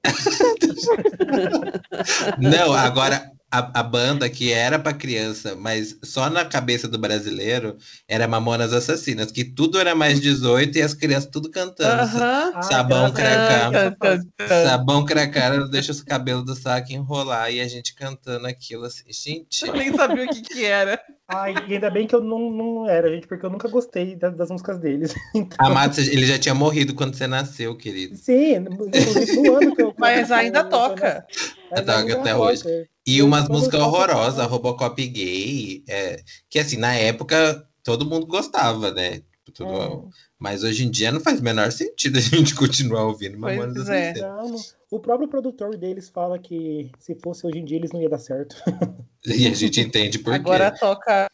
Não, 2.39 2.73
agora 2.73 3.31
a, 3.51 3.79
a 3.81 3.83
banda 3.83 4.29
que 4.29 4.51
era 4.53 4.79
pra 4.79 4.93
criança, 4.93 5.55
mas 5.55 5.97
só 6.03 6.29
na 6.29 6.45
cabeça 6.45 6.87
do 6.87 6.97
brasileiro, 6.97 7.75
era 8.07 8.27
Mamonas 8.27 8.71
Assassinas, 8.73 9.31
que 9.31 9.43
tudo 9.43 9.77
era 9.77 9.93
mais 9.93 10.21
18 10.21 10.77
e 10.77 10.81
as 10.81 10.93
crianças 10.93 11.29
tudo 11.31 11.51
cantando. 11.51 12.01
Aham. 12.01 12.51
Ah, 12.55 12.61
Sabão 12.61 13.11
graças 13.11 13.13
cracá. 13.13 13.65
a 13.67 13.69
Deus. 13.69 13.95
Tan, 13.99 14.19
tan, 14.37 14.47
tan. 14.47 14.63
Sabão 14.63 15.05
cracara 15.05 15.67
deixa 15.67 15.91
os 15.91 16.01
cabelos 16.01 16.45
do 16.45 16.55
saco 16.55 16.93
enrolar 16.93 17.51
e 17.51 17.59
a 17.59 17.67
gente 17.67 17.93
cantando 17.93 18.47
aquilo 18.47 18.85
assim. 18.85 19.03
Gente, 19.09 19.67
Eu 19.67 19.73
nem 19.73 19.93
sabia 19.93 20.25
o 20.25 20.29
que 20.29 20.41
que 20.41 20.63
era. 20.65 20.99
Ai, 21.27 21.53
e 21.67 21.73
ainda 21.73 21.89
bem 21.89 22.05
que 22.07 22.13
eu 22.15 22.21
não, 22.21 22.49
não 22.51 22.89
era, 22.89 23.09
gente, 23.09 23.25
porque 23.27 23.45
eu 23.45 23.49
nunca 23.49 23.67
gostei 23.69 24.15
da- 24.15 24.29
das, 24.29 24.49
músicas 24.49 24.79
deles. 24.79 25.13
Então, 25.35 25.65
Amado, 25.67 25.99
ele 25.99 26.25
já 26.25 26.37
tinha 26.39 26.53
morrido 26.55 26.93
quando 26.93 27.15
você 27.15 27.27
nasceu, 27.27 27.75
querido. 27.75 28.15
sim, 28.15 28.59
no 28.59 29.55
ano 29.55 29.75
que 29.75 29.81
eu. 29.81 29.93
Mas 29.97 30.29
eu- 30.29 30.35
ainda 30.35 30.59
eu- 30.59 30.69
toca. 30.69 31.25
Mas 31.69 31.85
Toca 31.85 31.97
ainda 31.99 32.13
até 32.19 32.33
toca. 32.33 32.39
hoje. 32.39 32.63
E 33.07 33.21
umas 33.21 33.47
músicas 33.49 33.79
horrorosas. 33.81 34.45
Robocop 34.47 35.07
gay, 35.07 35.83
é, 35.89 36.21
que 36.49 36.59
assim, 36.59 36.77
na 36.77 36.93
época 36.95 37.67
todo 37.83 38.05
mundo 38.05 38.25
gostava, 38.27 38.91
né? 38.91 39.21
Tudo- 39.53 39.69
É. 40.07 40.21
Mas 40.39 40.63
hoje 40.63 40.85
em 40.85 40.89
dia 40.89 41.11
não 41.11 41.19
faz 41.19 41.39
o 41.39 41.43
menor 41.43 41.71
sentido 41.71 42.17
a 42.19 42.21
gente 42.21 42.55
continuar 42.55 43.03
ouvindo 43.05 43.37
Pois 43.39 43.57
Mamonas 43.57 43.89
é. 43.89 44.13
Não. 44.13 44.55
O 44.89 44.99
próprio 44.99 45.27
produtor 45.27 45.77
deles 45.77 46.09
fala 46.09 46.37
que 46.39 46.91
se 46.99 47.15
fosse 47.15 47.45
hoje 47.45 47.59
em 47.59 47.65
dia 47.65 47.77
eles 47.77 47.91
não 47.91 48.01
ia 48.01 48.09
dar 48.09 48.17
certo. 48.19 48.55
E 49.25 49.45
a 49.47 49.53
gente 49.53 49.79
entende 49.79 50.17
por 50.17 50.33
Agora 50.33 50.71
quê. 50.71 50.79
toca. 50.79 51.27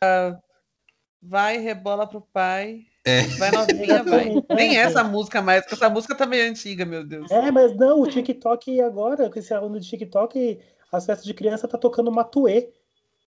Vai, 1.22 1.58
rebola 1.58 2.06
pro 2.08 2.22
pai. 2.22 2.82
É. 3.06 3.22
Vai 3.38 3.52
novinha, 3.52 4.04
vai. 4.04 4.30
Nem 4.56 4.78
essa 4.78 5.04
música 5.06 5.42
mais, 5.42 5.62
porque 5.62 5.76
essa 5.76 5.90
música 5.90 6.14
também 6.14 6.42
é 6.42 6.48
antiga, 6.50 6.86
meu 6.86 7.06
Deus. 7.06 7.32
É, 7.32 7.50
mas 7.50 7.76
não, 7.78 8.02
o 8.02 8.08
TikTok 8.08 8.82
agora, 8.82 9.30
com 9.30 9.40
esse 9.40 9.54
aluno 9.54 9.80
de 9.80 9.88
TikTok, 9.88 10.60
as 10.92 11.06
festas 11.06 11.26
de 11.26 11.34
criança 11.34 11.68
tá 11.68 11.78
tocando 11.78 12.12
Matuê. 12.12 12.70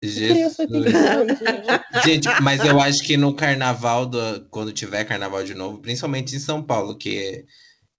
Jesus. 0.02 0.56
gente? 0.58 2.04
Gente, 2.04 2.28
mas 2.42 2.62
eu 2.64 2.78
acho 2.80 3.02
que 3.02 3.16
no 3.16 3.34
carnaval, 3.34 4.04
do, 4.04 4.44
quando 4.50 4.70
tiver 4.72 5.04
carnaval 5.04 5.42
de 5.44 5.54
novo, 5.54 5.78
principalmente 5.78 6.36
em 6.36 6.38
São 6.38 6.62
Paulo, 6.62 6.96
que 6.98 7.18
é 7.18 7.44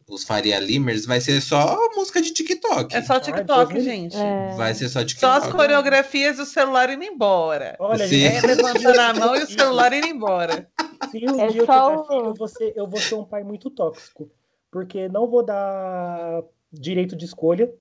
os 0.07 0.23
Faria 0.23 0.59
Limers, 0.59 1.03
vai 1.07 1.19
ser 1.19 1.41
só 1.41 1.75
música 1.95 2.21
de 2.21 2.31
TikTok. 2.31 2.95
É 2.95 3.01
só 3.01 3.19
TikTok, 3.19 3.73
me 3.73 3.79
gente. 3.81 4.15
É. 4.15 4.53
Vai 4.55 4.75
ser 4.75 4.87
só 4.89 4.99
Só 4.99 5.05
TikTok. 5.05 5.37
as 5.47 5.51
coreografias 5.51 6.37
do 6.37 6.45
celular 6.45 6.91
indo 6.91 7.03
embora. 7.03 7.75
Olha, 7.79 8.07
Sim. 8.07 8.23
É 8.25 8.31
gente, 8.33 8.45
levantando 8.45 8.99
a 9.01 9.13
mão 9.15 9.35
e 9.35 9.43
o 9.43 9.47
celular 9.47 9.91
indo 9.91 10.05
embora. 10.05 10.69
se 11.09 11.25
um 11.27 11.39
É 11.41 11.47
dia 11.47 11.61
eu 11.61 11.65
só 11.65 11.89
tiver 11.89 11.97
o- 12.01 12.05
filho, 12.07 12.25
eu 12.27 12.33
vou, 12.35 12.47
ser, 12.47 12.73
eu 12.75 12.87
vou 12.87 12.99
ser 12.99 13.15
um 13.15 13.25
pai 13.25 13.43
muito 13.43 13.71
tóxico. 13.71 14.29
Porque 14.69 15.07
não 15.09 15.27
vou 15.27 15.43
dar 15.43 16.43
direito 16.71 17.15
de 17.15 17.25
escolha. 17.25 17.73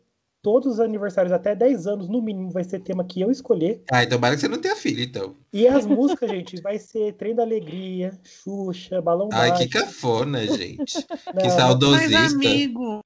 Todos 0.45 0.75
os 0.75 0.81
aniversários, 0.81 1.33
até 1.33 1.55
10 1.55 1.87
anos, 1.87 2.07
no 2.07 2.21
mínimo, 2.21 2.51
vai 2.51 2.63
ser 2.63 2.79
tema 2.79 3.03
que 3.03 3.19
eu 3.19 3.31
escolher. 3.31 3.83
Ah, 3.91 4.03
então 4.03 4.19
tomara 4.19 4.35
que 4.35 4.43
você 4.43 4.47
não 4.49 4.61
tenha 4.61 4.77
filho, 4.77 5.03
então. 5.03 5.35
E 5.51 5.67
as 5.67 5.87
músicas, 5.87 6.29
gente, 6.31 6.61
vai 6.61 6.79
ser 6.79 7.15
Trem 7.15 7.35
da 7.35 7.43
Alegria, 7.43 8.13
Xuxa, 8.23 9.01
Balão 9.01 9.31
Ai, 9.33 9.49
Baixo. 9.49 9.63
que 9.63 9.71
cafona, 9.71 10.47
gente. 10.47 10.97
Não, 11.33 11.41
Que 11.41 11.45
Mas, 11.45 11.53
saudosista. 11.55 12.19
amigo, 12.27 13.01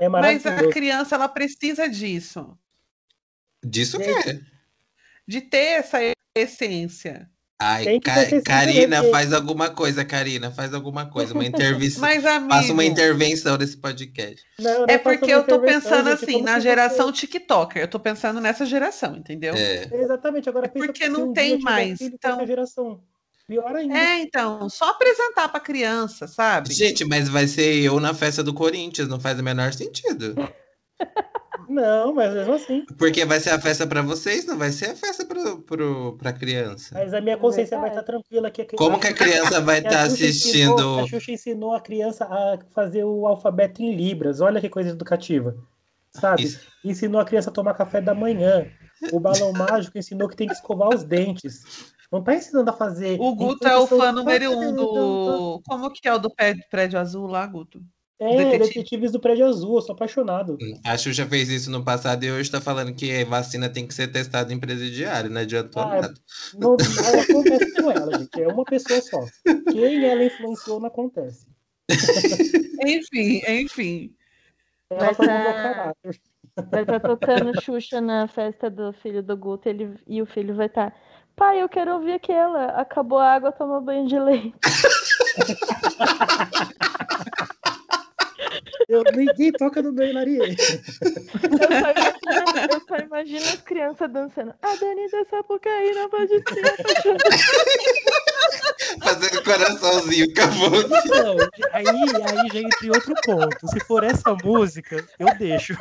É 0.00 0.08
mas 0.08 0.46
a 0.46 0.68
criança, 0.68 1.16
ela 1.16 1.26
precisa 1.26 1.88
disso. 1.88 2.56
Disso 3.66 3.98
que 3.98 4.04
Gente, 4.04 4.30
é. 4.30 4.40
De 5.26 5.40
ter 5.40 5.80
essa 5.80 5.98
essência. 6.36 7.28
Ai, 7.60 8.00
Ca- 8.00 8.42
Karina, 8.44 9.04
faz 9.04 9.32
alguma 9.32 9.70
coisa, 9.70 10.04
Karina. 10.04 10.50
Faz 10.50 10.74
alguma 10.74 11.06
coisa. 11.06 11.32
Uma 11.32 11.44
intervenção. 11.46 12.00
Mas, 12.00 12.26
amigo, 12.26 12.52
Faça 12.52 12.72
uma 12.72 12.84
intervenção 12.84 13.56
nesse 13.56 13.76
podcast. 13.76 14.42
Não, 14.58 14.80
não 14.80 14.86
é 14.88 14.98
porque 14.98 15.30
eu 15.32 15.44
tô 15.44 15.60
pensando 15.60 16.10
gente, 16.10 16.24
assim, 16.24 16.42
na 16.42 16.58
geração 16.58 17.06
você- 17.06 17.20
TikToker. 17.26 17.82
Eu 17.82 17.88
tô 17.88 18.00
pensando 18.00 18.40
nessa 18.40 18.66
geração, 18.66 19.16
entendeu? 19.16 19.54
É. 19.54 19.88
Exatamente, 19.92 20.48
agora 20.48 20.66
É 20.66 20.68
pensa 20.68 20.86
porque 20.86 21.08
não 21.08 21.30
um 21.30 21.32
tem 21.32 21.58
mais, 21.60 22.00
então- 22.00 22.44
geração. 22.46 23.00
Pior 23.46 23.76
ainda. 23.76 23.94
É, 23.96 24.20
então, 24.20 24.70
só 24.70 24.88
apresentar 24.88 25.48
pra 25.50 25.60
criança, 25.60 26.26
sabe? 26.26 26.72
Gente, 26.72 27.04
mas 27.04 27.28
vai 27.28 27.46
ser 27.46 27.74
eu 27.82 28.00
na 28.00 28.14
festa 28.14 28.42
do 28.42 28.54
Corinthians. 28.54 29.06
Não 29.06 29.20
faz 29.20 29.38
o 29.38 29.42
menor 29.42 29.70
sentido. 29.74 30.34
Não, 31.68 32.14
mas 32.14 32.32
mesmo 32.34 32.54
assim. 32.54 32.84
Porque 32.98 33.24
vai 33.24 33.40
ser 33.40 33.50
a 33.50 33.60
festa 33.60 33.86
pra 33.86 34.02
vocês, 34.02 34.46
não 34.46 34.56
vai 34.58 34.70
ser 34.72 34.90
a 34.90 34.96
festa 34.96 35.24
pro, 35.24 35.58
pro, 35.62 36.16
pra 36.18 36.32
criança. 36.32 36.94
Mas 36.94 37.12
a 37.14 37.20
minha 37.20 37.36
consciência 37.36 37.78
vai 37.78 37.90
estar 37.90 38.02
tranquila 38.02 38.50
que 38.50 38.64
Como 38.76 38.98
que 38.98 39.06
a 39.08 39.12
criança 39.14 39.60
vai 39.60 39.78
estar 39.78 40.06
ensinou- 40.06 40.74
assistindo? 40.76 41.00
a 41.00 41.06
Xuxa 41.06 41.32
ensinou 41.32 41.74
a 41.74 41.80
criança 41.80 42.24
a 42.24 42.58
fazer 42.74 43.04
o 43.04 43.26
alfabeto 43.26 43.82
em 43.82 43.94
Libras. 43.94 44.40
Olha 44.40 44.60
que 44.60 44.68
coisa 44.68 44.90
educativa. 44.90 45.56
Sabe? 46.12 46.44
Isso. 46.44 46.60
Ensinou 46.84 47.20
a 47.20 47.24
criança 47.24 47.50
a 47.50 47.52
tomar 47.52 47.74
café 47.74 48.00
da 48.00 48.14
manhã. 48.14 48.66
O 49.12 49.18
balão 49.18 49.52
mágico 49.54 49.98
ensinou 49.98 50.28
que 50.28 50.36
tem 50.36 50.46
que 50.46 50.54
escovar 50.54 50.88
os 50.94 51.02
dentes. 51.02 51.92
Não 52.12 52.22
tá 52.22 52.34
ensinando 52.36 52.70
a 52.70 52.72
fazer. 52.72 53.18
O 53.20 53.34
Guto 53.34 53.66
é 53.66 53.76
o 53.76 53.86
fã 53.88 54.10
de 54.10 54.14
número 54.14 54.52
um 54.56 54.72
do. 54.76 55.60
Como 55.66 55.90
que 55.90 56.06
é 56.06 56.14
o 56.14 56.18
do 56.18 56.30
prédio 56.70 56.98
azul 57.00 57.26
lá, 57.26 57.44
Guto? 57.46 57.82
É, 58.20 58.36
Detetive. 58.36 58.58
Detetives 58.58 59.12
do 59.12 59.18
Prédio 59.18 59.46
Azul, 59.46 59.76
eu 59.76 59.82
sou 59.82 59.94
apaixonado. 59.94 60.56
A 60.86 60.96
Xuxa 60.96 61.26
fez 61.26 61.48
isso 61.48 61.70
no 61.70 61.84
passado 61.84 62.22
e 62.22 62.30
hoje 62.30 62.50
tá 62.50 62.60
falando 62.60 62.94
que 62.94 63.24
vacina 63.24 63.68
tem 63.68 63.86
que 63.86 63.94
ser 63.94 64.08
testada 64.08 64.52
em 64.52 64.58
presidiário. 64.58 65.30
Não 65.30 65.40
adiantou 65.40 65.82
Ah, 65.82 65.96
é- 65.96 66.00
nada. 66.00 66.14
Não, 66.54 66.76
não 66.76 67.20
acontece 67.20 67.74
com 67.74 67.90
ela, 67.90 68.18
gente. 68.18 68.42
É 68.42 68.48
uma 68.48 68.64
pessoa 68.64 69.00
só. 69.02 69.18
Quem 69.72 70.04
ela 70.04 70.24
influenciou 70.24 70.78
não 70.78 70.86
acontece. 70.86 71.46
Enfim, 72.86 73.42
enfim. 73.48 74.14
Ela 74.90 75.06
Vai 75.06 75.14
foi 75.14 75.26
tá-. 75.26 75.92
Vai 76.70 76.82
estar 76.82 77.00
tocando 77.00 77.60
Xuxa 77.60 78.00
na 78.00 78.28
festa 78.28 78.70
do 78.70 78.92
filho 78.92 79.22
do 79.22 79.36
Guto 79.36 79.68
ele, 79.68 79.92
e 80.06 80.22
o 80.22 80.26
filho 80.26 80.54
vai 80.54 80.66
estar. 80.66 80.94
Pai, 81.34 81.60
eu 81.60 81.68
quero 81.68 81.94
ouvir 81.94 82.12
aquela. 82.12 82.66
Acabou 82.66 83.18
a 83.18 83.32
água, 83.32 83.50
toma 83.50 83.80
banho 83.80 84.06
de 84.06 84.18
leite. 84.20 84.54
Eu, 88.88 89.02
ninguém 89.14 89.52
toca 89.52 89.82
no 89.82 89.92
meu 89.92 90.06
Hilarie. 90.06 90.38
Eu 90.38 90.56
só 91.58 91.66
imagino, 91.70 92.72
eu 92.72 92.80
só 92.86 92.96
imagino 92.96 93.44
as 93.44 93.60
crianças 93.62 94.12
dançando. 94.12 94.54
A 94.62 94.76
Dani 94.76 95.10
da 95.10 95.24
Sapucaí 95.24 95.92
não 95.94 96.08
pode 96.10 96.28
ser 96.28 96.66
apaixonada. 96.66 97.24
Fazendo 99.02 99.42
coraçãozinho, 99.44 100.30
acabou. 100.30 100.70
Não, 100.70 101.36
aí, 101.72 101.86
aí 101.86 102.48
já 102.52 102.60
entra 102.60 102.86
em 102.86 102.90
outro 102.90 103.14
ponto. 103.24 103.68
Se 103.68 103.80
for 103.80 104.04
essa 104.04 104.34
música, 104.42 105.04
eu 105.18 105.34
deixo. 105.38 105.76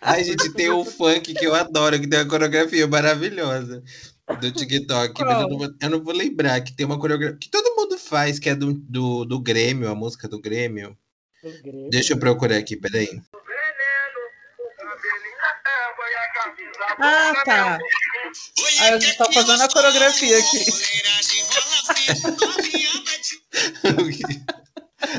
Ai, 0.00 0.24
gente, 0.24 0.52
tem 0.52 0.70
um 0.70 0.84
funk 0.84 1.34
que 1.34 1.44
eu 1.44 1.54
adoro, 1.54 1.98
que 2.00 2.06
tem 2.06 2.20
uma 2.20 2.28
coreografia 2.28 2.86
maravilhosa 2.86 3.82
do 4.40 4.52
TikTok, 4.52 5.22
mas 5.22 5.42
eu 5.42 5.48
não, 5.48 5.58
vou, 5.58 5.68
eu 5.80 5.90
não 5.90 6.02
vou 6.02 6.14
lembrar 6.14 6.60
que 6.62 6.72
tem 6.72 6.86
uma 6.86 6.98
coreografia 6.98 7.38
que 7.38 7.50
todo 7.50 7.73
mundo 7.94 7.98
faz, 7.98 8.38
que 8.38 8.50
é 8.50 8.54
do, 8.54 8.74
do, 8.74 9.24
do 9.24 9.40
Grêmio, 9.40 9.88
a 9.88 9.94
música 9.94 10.28
do 10.28 10.40
Grêmio. 10.40 10.96
Deixa 11.90 12.12
eu 12.12 12.18
procurar 12.18 12.56
aqui, 12.56 12.76
peraí. 12.76 13.20
Ah, 16.98 17.32
tá. 17.44 17.78
Aí 18.80 18.90
a 18.90 18.98
gente 18.98 19.16
tá 19.16 19.26
fazendo 19.32 19.62
a 19.62 19.68
coreografia 19.68 20.38
aqui. 20.38 20.64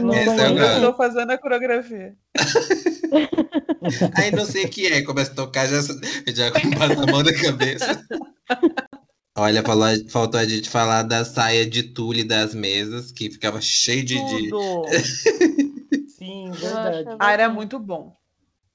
Não, 0.01 0.13
Essa 0.13 0.33
não, 0.33 0.57
eu 0.57 0.65
Eu 0.65 0.81
tô 0.91 0.97
fazendo 0.97 1.31
a 1.31 1.37
coreografia. 1.37 2.15
Aí 4.15 4.31
não 4.31 4.45
sei 4.45 4.65
o 4.65 4.69
que 4.69 4.87
é, 4.87 5.03
começa 5.03 5.31
a 5.31 5.35
tocar, 5.35 5.67
já, 5.67 5.81
já 5.81 6.51
passa 6.51 7.03
a 7.03 7.11
mão 7.11 7.23
na 7.23 7.33
cabeça. 7.33 8.05
Olha, 9.37 9.61
falou, 9.63 9.87
faltou 10.09 10.39
a 10.39 10.45
gente 10.45 10.69
falar 10.69 11.03
da 11.03 11.25
saia 11.25 11.65
de 11.69 11.83
tule 11.83 12.23
das 12.23 12.55
mesas, 12.55 13.11
que 13.11 13.29
ficava 13.29 13.59
cheio 13.61 14.03
de. 14.03 14.15
de... 14.23 14.49
Tudo. 14.49 14.89
Sim, 16.07 16.55
verdade. 16.55 17.09
Ah, 17.19 17.31
era 17.31 17.49
muito 17.49 17.77
bom. 17.79 18.15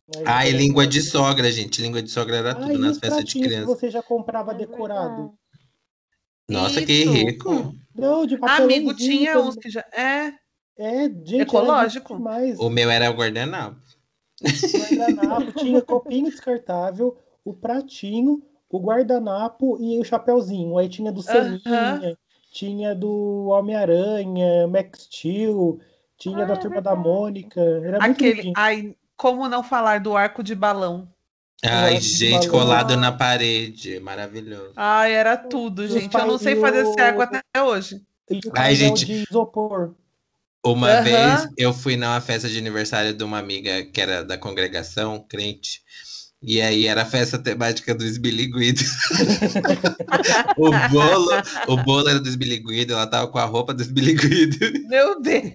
Mas 0.09 0.27
Ai, 0.27 0.49
era- 0.49 0.59
língua 0.59 0.87
de 0.87 1.01
sogra, 1.03 1.51
gente. 1.51 1.81
Língua 1.81 2.03
de 2.03 2.11
sogra 2.11 2.37
era 2.37 2.55
Ah, 2.55 2.61
tudo 2.63 2.75
e 2.75 2.79
nas 2.79 2.99
festas 2.99 3.25
de 3.25 3.33
que 3.33 3.43
criança. 3.43 3.67
você 3.67 3.91
já 3.91 4.03
comprava 4.03 4.53
É 4.53 4.55
decorado? 4.55 5.33
Nossa, 6.49 6.83
que 6.83 7.05
Isso. 7.05 7.11
rico. 7.11 7.75
Não, 7.95 8.27
de 8.27 8.37
Amigo, 8.43 8.93
tinha 8.95 9.33
também. 9.33 9.49
uns 9.49 9.57
que 9.57 9.71
já. 9.71 9.85
É, 9.93 10.33
É, 10.77 11.09
gente, 11.25 11.43
Ecológico. 11.43 12.15
O 12.59 12.69
meu 12.71 12.91
era 12.91 13.11
o 13.11 13.15
guardanapo. 13.15 13.81
guardanapo, 14.75 15.53
tinha 15.53 15.83
copinho 15.83 16.31
descartável, 16.31 17.17
o 17.45 17.53
pratinho, 17.55 18.43
o 18.71 18.79
guardanapo 18.79 19.77
e 19.81 19.99
o 19.99 20.05
chapéuzinho. 20.05 20.79
Aí 20.79 20.89
tinha 20.89 21.13
do 21.13 21.23
Seninha, 21.23 21.61
Aham. 21.67 22.17
tinha 22.53 22.95
do 22.95 23.49
Homem-Aranha, 23.49 24.67
Max 24.69 25.03
Steel, 25.03 25.81
tinha 26.17 26.45
Ah, 26.45 26.47
da 26.47 26.55
é 26.55 26.57
Turma 26.57 26.81
da 26.81 26.91
verdade. 26.91 27.09
Mônica. 27.09 27.61
Era 27.61 27.99
aquele. 27.99 28.53
Ai, 28.57 28.95
como 29.17 29.49
não 29.49 29.63
falar 29.63 30.01
do 30.01 30.17
arco 30.17 30.43
de 30.43 30.55
balão? 30.55 31.09
Ai, 31.63 32.01
gente, 32.01 32.49
balão. 32.49 32.51
colado 32.51 32.97
na 32.97 33.13
parede. 33.13 34.01
Maravilhoso. 34.01 34.73
Ai, 34.77 35.13
era 35.13 35.37
tudo, 35.37 35.83
os 35.83 35.93
gente. 35.93 36.17
Eu 36.17 36.27
não 36.27 36.39
sei 36.39 36.57
fazer 36.57 36.83
esse 36.83 37.01
arco 37.01 37.23
até 37.23 37.43
hoje. 37.63 38.01
Ai, 38.55 38.75
gente. 38.75 39.05
de 39.05 39.25
isopor. 39.29 39.95
Uma 40.65 40.93
Aham. 40.93 41.03
vez 41.03 41.49
eu 41.57 41.73
fui 41.73 41.97
numa 41.97 42.21
festa 42.21 42.49
de 42.49 42.59
aniversário 42.59 43.15
de 43.15 43.25
uma 43.25 43.39
amiga 43.39 43.83
que 43.85 44.01
era 44.01 44.23
da 44.23 44.37
congregação, 44.37 45.19
crente. 45.27 45.83
E 46.43 46.61
aí 46.61 46.87
era 46.87 47.03
a 47.03 47.07
festa 47.07 47.39
temática 47.39 47.95
do 47.95 48.05
esbiliguido. 48.05 48.81
o 50.57 50.71
bolo, 50.89 51.31
o 51.69 51.77
bolo 51.85 52.09
era 52.09 52.19
do 52.19 52.29
esbiliguido, 52.29 52.95
ela 52.95 53.07
tava 53.07 53.29
com 53.29 53.39
a 53.39 53.45
roupa 53.45 53.75
do 53.75 53.83
esbiliguido. 53.83 54.57
Meu 54.89 55.21
Deus. 55.21 55.53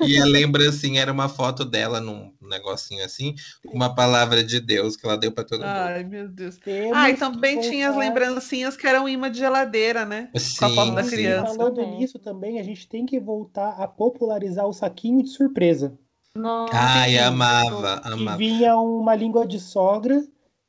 E 0.00 0.20
a 0.20 0.24
lembrancinha 0.24 1.00
era 1.00 1.12
uma 1.12 1.28
foto 1.28 1.64
dela 1.64 2.00
num 2.00 2.32
negocinho 2.42 3.04
assim, 3.04 3.34
com 3.64 3.74
uma 3.74 3.94
palavra 3.94 4.42
de 4.42 4.60
Deus 4.60 4.96
que 4.96 5.06
ela 5.06 5.16
deu 5.16 5.32
pra 5.32 5.44
todo 5.44 5.60
mundo. 5.60 5.70
Ai, 5.70 6.04
meu 6.04 6.28
Deus. 6.28 6.58
Temos 6.58 6.96
Ah, 6.96 7.10
e 7.10 7.16
também 7.16 7.60
tinha 7.60 7.88
as 7.88 7.96
lembrancinhas 7.96 8.76
que 8.76 8.86
eram 8.86 9.08
imã 9.08 9.30
de 9.30 9.38
geladeira, 9.38 10.04
né? 10.04 10.28
com 10.58 10.64
a 10.66 10.68
foto 10.68 10.88
Sim, 10.88 10.94
da 10.94 11.04
sim. 11.04 11.10
criança. 11.10 11.54
Falando 11.54 11.86
nisso 11.86 12.18
também, 12.18 12.60
a 12.60 12.62
gente 12.62 12.88
tem 12.88 13.06
que 13.06 13.18
voltar 13.18 13.70
a 13.78 13.86
popularizar 13.86 14.66
o 14.66 14.72
saquinho 14.72 15.22
de 15.22 15.30
surpresa. 15.30 15.96
Nossa, 16.34 16.74
Ai, 16.74 17.18
amava, 17.18 18.00
Que 18.00 18.12
amava. 18.12 18.36
vinha 18.38 18.76
uma 18.76 19.14
língua 19.14 19.46
de 19.46 19.60
sogra, 19.60 20.24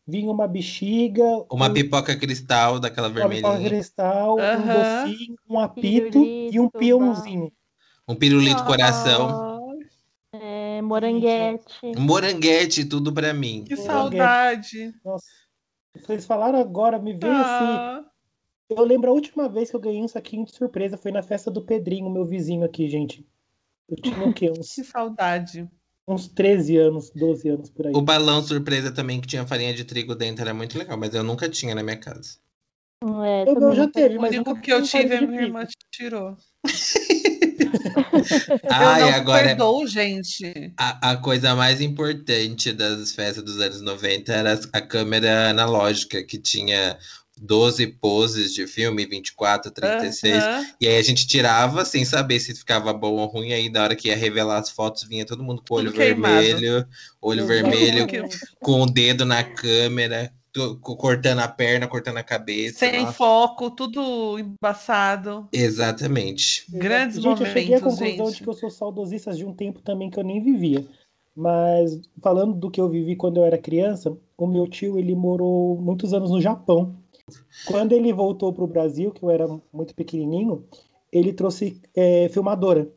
vinha 0.06 0.30
uma 0.30 0.48
bexiga, 0.48 1.24
Uma 1.50 1.70
um- 1.70 1.74
pipoca 1.74 2.16
cristal 2.18 2.80
daquela 2.80 3.08
uma 3.08 3.30
pipoca 3.30 3.60
cristal, 3.60 4.36
um 4.38 5.04
docinho, 5.06 5.36
um 5.50 5.60
apito 5.60 6.18
e 6.18 6.60
um 6.60 6.70
Pirulito, 6.70 6.78
peãozinho. 6.78 7.52
Um 8.08 8.16
pirulito 8.16 8.64
coração. 8.66 9.62
É, 10.34 10.82
moranguete. 10.82 11.80
Um 11.96 12.02
moranguete, 12.02 12.84
tudo 12.84 13.14
pra 13.14 13.34
mim. 13.34 13.64
Que 13.64 13.78
saudade. 13.78 14.94
Nossa, 15.06 15.26
vocês 15.96 16.26
falaram 16.26 16.60
agora, 16.60 17.00
me 17.00 17.14
veio 17.14 17.32
assim. 17.34 17.78
Ah, 17.78 18.04
Eu 18.70 18.84
lembro 18.84 19.12
a 19.12 19.14
última 19.14 19.48
vez 19.48 19.70
que 19.70 19.76
eu 19.76 19.80
ganhei 19.80 20.02
um 20.02 20.08
saquinho 20.08 20.44
de 20.44 20.54
surpresa 20.56 20.98
foi 20.98 21.12
na 21.12 21.22
festa 21.22 21.50
do 21.52 21.62
Pedrinho, 21.62 22.10
meu 22.10 22.26
vizinho 22.26 22.66
aqui, 22.66 22.90
gente. 22.90 23.26
Eu 23.94 24.12
tinha 24.12 24.28
o 24.28 24.34
quê? 24.34 24.50
Uns, 24.50 24.74
que 24.74 24.84
saudade. 24.84 25.70
uns 26.08 26.28
13 26.28 26.78
anos, 26.78 27.12
12 27.12 27.50
anos 27.50 27.70
por 27.70 27.88
aí. 27.88 27.94
O 27.96 28.02
balão 28.02 28.42
surpresa 28.42 28.92
também, 28.92 29.22
que 29.22 29.28
tinha 29.28 29.46
farinha 29.46 29.74
de 29.74 29.86
trigo 29.86 30.16
dentro, 30.16 30.44
era 30.44 30.54
muito 30.54 30.78
legal, 30.78 30.98
mas 30.98 31.14
eu 31.14 31.24
nunca 31.24 31.48
tinha 31.48 31.76
na 31.76 31.84
minha 31.84 31.98
casa. 31.98 32.38
É, 33.04 33.42
Eu, 33.44 33.54
também 33.54 33.76
já 33.76 33.84
não 33.84 33.92
teve, 33.92 34.18
O 34.18 34.22
mas 34.22 34.32
único 34.32 34.50
nunca 34.50 34.62
que 34.62 34.72
eu 34.72 34.82
tive, 34.82 35.16
a 35.16 35.22
minha 35.22 35.42
irmã 35.42 35.68
tirou. 35.92 36.36
Ai, 38.72 39.02
eu 39.02 39.06
não 39.08 39.14
agora 39.14 39.44
perdoo, 39.50 39.86
gente. 39.88 40.74
a, 40.78 41.12
a 41.12 41.18
coisa 41.18 41.56
mais 41.56 41.82
importante 41.82 42.72
das 42.72 43.14
festas 43.14 43.44
dos 43.44 43.60
anos 43.60 43.82
90 43.82 44.32
era 44.34 44.60
a 44.72 44.82
câmera 44.82 45.50
analógica, 45.50 46.24
que 46.24 46.38
tinha 46.40 46.98
12 47.40 47.88
poses 47.88 48.54
de 48.54 48.68
filme, 48.68 49.06
24, 49.06 49.72
36. 49.72 50.44
Aham. 50.44 50.68
E 50.80 50.88
aí 50.88 50.98
a 50.98 51.02
gente 51.02 51.28
tirava 51.28 51.84
sem 51.84 52.06
saber 52.06 52.40
se 52.40 52.54
ficava 52.56 52.94
bom 52.94 53.14
ou 53.14 53.28
ruim. 53.28 53.54
Aí 53.54 53.70
na 53.70 53.84
hora 53.84 53.96
que 53.96 54.08
ia 54.08 54.16
revelar 54.16 54.60
as 54.60 54.70
fotos, 54.70 55.04
vinha 55.04 55.26
todo 55.26 55.44
mundo 55.44 55.64
com 55.68 55.76
o 55.76 55.78
olho 55.78 55.92
Tudo 55.92 55.98
queimado. 55.98 56.42
vermelho, 56.42 56.88
olho 57.22 57.48
vermelho, 57.48 58.08
com 58.60 58.82
o 58.82 58.86
dedo 58.86 59.26
na 59.26 59.44
câmera, 59.44 60.32
cortando 60.82 61.40
a 61.40 61.48
perna, 61.48 61.88
cortando 61.88 62.18
a 62.18 62.24
cabeça. 62.24 62.80
Sem 62.80 63.02
Nossa, 63.02 63.14
foco, 63.14 63.72
tudo 63.72 64.38
embaçado. 64.38 65.48
Exatamente. 65.52 66.66
Grandes 66.70 67.16
gente, 67.16 67.42
eu 67.42 67.48
cheguei 67.48 67.76
à 67.76 67.80
momentos, 67.80 68.00
conclusão 68.00 68.26
gente. 68.28 68.38
de 68.38 68.44
que 68.44 68.50
eu 68.50 68.54
sou 68.54 68.70
saudosista 68.70 69.34
de 69.34 69.44
um 69.44 69.54
tempo 69.54 69.82
também 69.82 70.10
que 70.10 70.20
eu 70.20 70.24
nem 70.24 70.42
vivia. 70.42 70.86
Mas 71.36 72.00
falando 72.22 72.54
do 72.54 72.70
que 72.70 72.80
eu 72.80 72.88
vivi 72.88 73.16
quando 73.16 73.38
eu 73.38 73.46
era 73.46 73.58
criança, 73.58 74.16
o 74.38 74.46
meu 74.46 74.68
tio 74.68 75.00
ele 75.00 75.16
morou 75.16 75.76
muitos 75.82 76.14
anos 76.14 76.30
no 76.30 76.40
Japão. 76.40 76.96
Quando 77.66 77.94
ele 77.94 78.14
voltou 78.14 78.54
para 78.54 78.64
o 78.64 78.68
Brasil, 78.68 79.12
que 79.12 79.24
eu 79.24 79.30
era 79.30 79.48
muito 79.72 79.96
pequenininho, 79.96 80.66
ele 81.12 81.34
trouxe 81.34 81.82
é, 81.96 82.30
filmadora. 82.30 82.92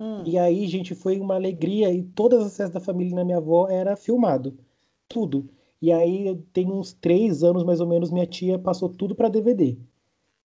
Hum. 0.00 0.22
E 0.24 0.38
aí, 0.38 0.66
gente, 0.66 0.94
foi 0.94 1.18
uma 1.18 1.34
alegria 1.34 1.92
e 1.92 2.02
todas 2.02 2.44
as 2.44 2.56
festas 2.56 2.74
da 2.74 2.80
família 2.80 3.14
na 3.14 3.24
minha 3.24 3.38
avó 3.38 3.68
era 3.68 3.96
filmado, 3.96 4.58
tudo. 5.08 5.48
E 5.80 5.92
aí, 5.92 6.36
tem 6.52 6.70
uns 6.70 6.92
três 6.92 7.42
anos 7.42 7.64
mais 7.64 7.80
ou 7.80 7.86
menos, 7.86 8.10
minha 8.10 8.26
tia 8.26 8.58
passou 8.58 8.88
tudo 8.88 9.14
para 9.14 9.28
DVD. 9.28 9.76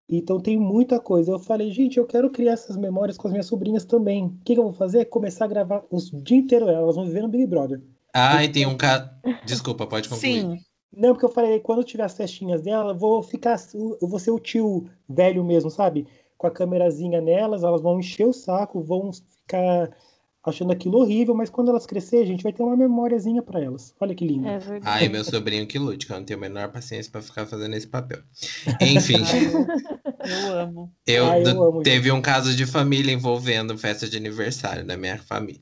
Então 0.10 0.40
tem 0.40 0.58
muita 0.58 1.00
coisa. 1.00 1.32
Eu 1.32 1.40
falei, 1.40 1.72
gente, 1.72 1.98
eu 1.98 2.06
quero 2.06 2.32
criar 2.32 2.54
essas 2.54 2.76
memórias 2.76 3.16
com 3.16 3.28
as 3.28 3.32
minhas 3.32 3.46
sobrinhas 3.46 3.86
também. 3.86 4.26
O 4.26 4.40
que, 4.44 4.56
que 4.56 4.60
eu 4.60 4.64
vou 4.64 4.74
fazer? 4.74 5.06
Começar 5.06 5.46
a 5.46 5.48
gravar 5.48 5.86
os 5.92 6.10
dia 6.10 6.38
inteiro 6.38 6.68
elas 6.68 6.96
vão 6.96 7.06
viver 7.06 7.22
no 7.22 7.30
Big 7.30 7.46
Brother. 7.46 7.80
Ai, 8.12 8.48
tem 8.48 8.66
um 8.66 8.76
ca... 8.76 9.16
Desculpa, 9.46 9.86
pode 9.86 10.10
concluir. 10.10 10.42
Sim. 10.42 10.58
Não, 10.92 11.14
porque 11.14 11.26
eu 11.26 11.30
falei, 11.32 11.60
quando 11.60 11.80
eu 11.80 11.86
tiver 11.86 12.04
as 12.04 12.16
festinhas 12.18 12.62
dela, 12.62 12.92
eu 12.94 12.98
vou 12.98 13.22
ficar, 13.22 13.58
eu 13.74 14.08
vou 14.08 14.20
ser 14.20 14.32
o 14.32 14.40
tio 14.40 14.90
velho 15.08 15.44
mesmo, 15.44 15.70
sabe? 15.70 16.08
Com 16.38 16.48
a 16.48 16.52
câmerazinha 16.52 17.22
nelas, 17.22 17.64
elas 17.64 17.82
vão 17.82 18.00
encher 18.00 18.26
o 18.26 18.34
saco, 18.34 18.82
vão 18.82 19.12
ficar 19.14 19.92
achando 20.44 20.72
aquilo 20.72 21.00
horrível, 21.00 21.36
mas 21.36 21.50
quando 21.50 21.70
elas 21.70 21.86
crescerem, 21.86 22.24
a 22.26 22.28
gente 22.28 22.44
vai 22.44 22.54
ter 22.54 22.64
uma 22.64 22.76
memóriazinha 22.76 23.42
pra 23.42 23.62
elas. 23.62 23.94
Olha 24.00 24.16
que 24.16 24.26
lindo. 24.26 24.48
É 24.48 24.58
verdade. 24.58 24.84
Ai, 24.86 25.10
meu 25.10 25.24
sobrinho 25.24 25.68
que 25.68 25.78
lute, 25.78 26.08
que 26.08 26.14
eu 26.14 26.18
não 26.18 26.26
tenho 26.26 26.40
a 26.40 26.42
menor 26.42 26.72
paciência 26.72 27.12
pra 27.12 27.22
ficar 27.22 27.46
fazendo 27.46 27.76
esse 27.76 27.88
papel. 27.88 28.20
Enfim, 28.82 29.22
Eu 30.26 30.52
amo. 30.52 30.92
eu, 31.06 31.26
Ah, 31.26 31.40
eu 31.40 31.64
amo, 31.64 31.82
teve 31.84 32.12
um 32.12 32.22
caso 32.22 32.56
de 32.56 32.66
família 32.66 33.12
envolvendo 33.14 33.78
festa 33.78 34.08
de 34.08 34.18
aniversário 34.18 34.86
da 34.86 34.98
minha 34.98 35.18
família. 35.18 35.62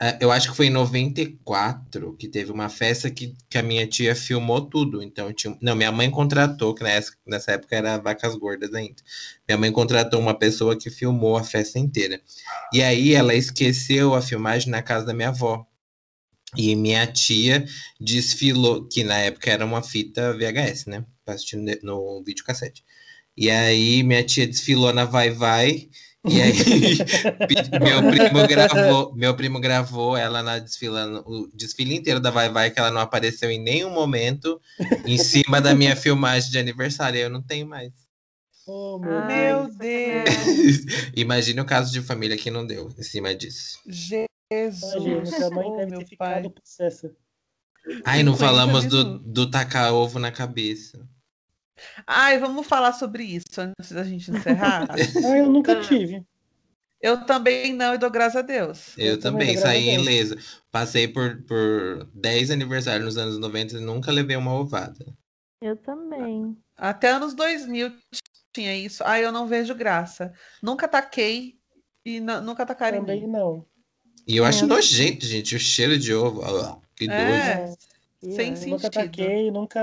Ah, 0.00 0.18
Eu 0.20 0.30
acho 0.32 0.50
que 0.50 0.56
foi 0.56 0.66
em 0.66 0.70
94 0.70 2.16
que 2.16 2.28
teve 2.28 2.50
uma 2.52 2.68
festa 2.68 3.10
que, 3.10 3.36
que 3.48 3.58
a 3.58 3.62
minha 3.62 3.86
tia 3.86 4.14
filmou 4.14 4.60
tudo. 4.68 5.02
Então, 5.02 5.32
tinha, 5.32 5.56
não, 5.60 5.74
minha 5.76 5.92
mãe 5.92 6.10
contratou, 6.10 6.74
que 6.74 6.82
nessa, 6.82 7.12
nessa 7.26 7.52
época 7.52 7.76
era 7.76 7.98
vacas 7.98 8.34
gordas 8.36 8.74
ainda. 8.74 9.02
Minha 9.48 9.58
mãe 9.58 9.72
contratou 9.72 10.20
uma 10.20 10.34
pessoa 10.38 10.76
que 10.76 10.90
filmou 10.90 11.36
a 11.36 11.44
festa 11.44 11.78
inteira. 11.78 12.20
E 12.72 12.82
aí 12.82 13.14
ela 13.14 13.34
esqueceu 13.34 14.14
a 14.14 14.22
filmagem 14.22 14.70
na 14.70 14.82
casa 14.82 15.06
da 15.06 15.14
minha 15.14 15.28
avó. 15.28 15.66
E 16.56 16.74
minha 16.76 17.06
tia 17.06 17.64
desfilou, 18.00 18.86
que 18.88 19.02
na 19.04 19.18
época 19.18 19.50
era 19.50 19.64
uma 19.64 19.82
fita 19.82 20.32
VHS, 20.34 20.86
né? 20.88 21.04
Pra 21.24 21.34
assistir 21.34 21.56
no, 21.56 21.72
no 21.82 22.24
videocassete. 22.24 22.84
E 23.36 23.50
aí 23.50 24.02
minha 24.04 24.24
tia 24.24 24.46
desfilou 24.46 24.92
na 24.92 25.04
Vai 25.04 25.30
Vai 25.30 25.90
E 26.26 26.40
aí, 26.40 26.52
meu 27.82 28.10
primo 28.10 28.48
gravou, 28.48 29.14
meu 29.14 29.36
primo 29.36 29.60
gravou 29.60 30.16
ela 30.16 30.42
na 30.42 30.58
desfilando 30.58 31.22
o 31.26 31.48
desfile 31.54 31.94
inteiro 31.94 32.18
da 32.18 32.30
Vai 32.30 32.48
Vai, 32.48 32.70
que 32.70 32.78
ela 32.78 32.90
não 32.90 33.00
apareceu 33.00 33.50
em 33.50 33.60
nenhum 33.60 33.90
momento 33.90 34.58
em 35.04 35.18
cima 35.18 35.60
da 35.60 35.74
minha 35.74 35.94
filmagem 35.94 36.50
de 36.50 36.58
aniversário. 36.58 37.20
Eu 37.20 37.28
não 37.28 37.42
tenho 37.42 37.66
mais. 37.66 37.92
Oh, 38.66 38.98
meu 38.98 39.18
Ai, 39.18 39.26
Meu 39.26 39.68
Deus. 39.68 39.74
Deus. 39.76 41.12
Imagine 41.14 41.60
o 41.60 41.66
caso 41.66 41.92
de 41.92 42.00
família 42.00 42.36
que 42.36 42.50
não 42.50 42.66
deu 42.66 42.90
em 42.98 43.02
cima 43.02 43.34
disso. 43.34 43.78
Jesus. 43.86 44.94
Imagina, 44.94 45.50
mãe 45.50 45.66
oh, 45.66 45.86
meu 45.86 46.00
pai. 46.16 46.42
Ai, 48.02 48.22
não 48.22 48.34
falamos 48.34 48.86
do, 48.86 49.18
do 49.18 49.50
tacar 49.50 49.92
ovo 49.92 50.18
na 50.18 50.32
cabeça. 50.32 51.06
Ai, 52.06 52.38
vamos 52.38 52.66
falar 52.66 52.92
sobre 52.92 53.24
isso 53.24 53.44
antes 53.58 53.92
da 53.92 54.04
gente 54.04 54.30
encerrar? 54.30 54.86
Ah, 55.24 55.38
eu 55.38 55.50
nunca 55.50 55.80
tive. 55.80 56.24
Eu 57.00 57.24
também 57.26 57.72
não 57.74 57.94
e 57.94 57.98
dou 57.98 58.10
graças 58.10 58.36
a 58.36 58.42
Deus. 58.42 58.96
Eu, 58.96 59.12
Eu 59.14 59.20
também, 59.20 59.56
saí 59.56 59.90
a 59.90 59.92
Deus. 59.94 60.02
ileso. 60.02 60.36
Passei 60.70 61.06
por, 61.06 61.42
por 61.42 62.08
10 62.14 62.50
aniversários 62.50 63.04
nos 63.04 63.16
anos 63.18 63.38
90 63.38 63.76
e 63.76 63.80
nunca 63.80 64.10
levei 64.10 64.36
uma 64.36 64.54
ovada. 64.54 65.04
Eu 65.60 65.76
também. 65.76 66.56
Até 66.76 67.10
anos 67.10 67.34
2000 67.34 67.92
tinha 68.52 68.74
isso. 68.76 69.02
Ai, 69.04 69.24
eu 69.24 69.32
não 69.32 69.46
vejo 69.46 69.74
graça. 69.74 70.32
Nunca 70.62 70.88
taquei 70.88 71.58
e 72.04 72.20
nu- 72.20 72.40
nunca 72.40 72.64
tacaram 72.64 72.96
em 72.98 73.00
Também 73.00 73.20
mim. 73.22 73.26
não. 73.26 73.66
E 74.26 74.36
eu 74.36 74.44
acho 74.44 74.64
É. 74.64 74.68
nojento, 74.68 75.26
gente, 75.26 75.54
o 75.54 75.58
cheiro 75.58 75.98
de 75.98 76.14
ovo. 76.14 76.42
Ah, 76.42 76.80
que 76.96 77.06
doido. 77.06 77.12
É, 77.12 77.74
E 78.22 78.32
sem 78.32 78.56
sim. 78.56 78.70
Nunca 78.70 78.84
sentido. 78.84 78.92
taquei, 78.92 79.50
nunca 79.50 79.80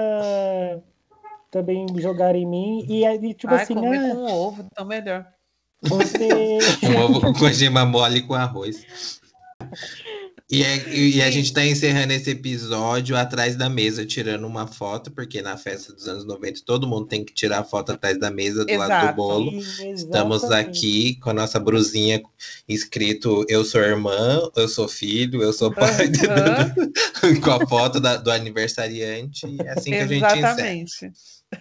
também 1.51 1.85
jogaram 1.97 2.39
em 2.39 2.47
mim. 2.47 2.85
E 2.87 3.05
aí, 3.05 3.33
tipo 3.33 3.53
Ai, 3.53 3.61
assim, 3.63 3.73
comer 3.75 3.99
ah, 3.99 4.09
com 4.15 4.23
ovo, 4.23 4.65
então 4.71 4.85
melhor. 4.85 5.27
você. 5.83 6.57
Um 6.83 6.97
ovo 6.97 7.33
com 7.37 7.45
a 7.45 7.51
gema 7.51 7.85
mole 7.85 8.21
com 8.21 8.33
arroz. 8.33 8.85
E, 10.49 10.63
é- 10.63 10.89
e- 10.89 11.21
a 11.21 11.31
gente 11.31 11.53
tá 11.53 11.65
encerrando 11.65 12.11
esse 12.11 12.29
episódio 12.31 13.15
atrás 13.15 13.55
da 13.55 13.69
mesa, 13.69 14.05
tirando 14.05 14.45
uma 14.45 14.67
foto, 14.67 15.09
porque 15.09 15.41
na 15.41 15.55
festa 15.55 15.93
dos 15.93 16.09
anos 16.09 16.25
90 16.25 16.61
todo 16.65 16.85
mundo 16.87 17.05
tem 17.07 17.23
que 17.23 17.33
tirar 17.33 17.59
a 17.59 17.63
foto 17.63 17.93
atrás 17.93 18.19
da 18.19 18.29
mesa, 18.29 18.65
do 18.65 18.75
lado 18.75 18.89
do 18.89 18.95
Exato. 18.95 19.15
bolo. 19.15 19.51
Sim, 19.51 19.93
Estamos 19.93 20.43
exatamente. 20.43 20.69
aqui 20.77 21.15
com 21.21 21.29
a 21.29 21.33
nossa 21.33 21.57
brusinha 21.57 22.21
escrito 22.67 23.45
Eu 23.47 23.63
sou 23.63 23.79
irmã, 23.81 24.41
eu 24.57 24.67
sou 24.67 24.89
filho, 24.89 25.41
eu 25.41 25.53
sou 25.53 25.71
pai, 25.71 26.07
Aham, 26.29 26.75
com 27.41 27.51
a 27.51 27.65
foto 27.65 28.01
da- 28.01 28.17
do 28.17 28.29
aniversariante. 28.29 29.47
e 29.47 29.61
É 29.61 29.71
assim 29.71 29.91
que 29.91 29.97
a 29.97 30.07
gente 30.07 30.25
encerra. 30.25 30.75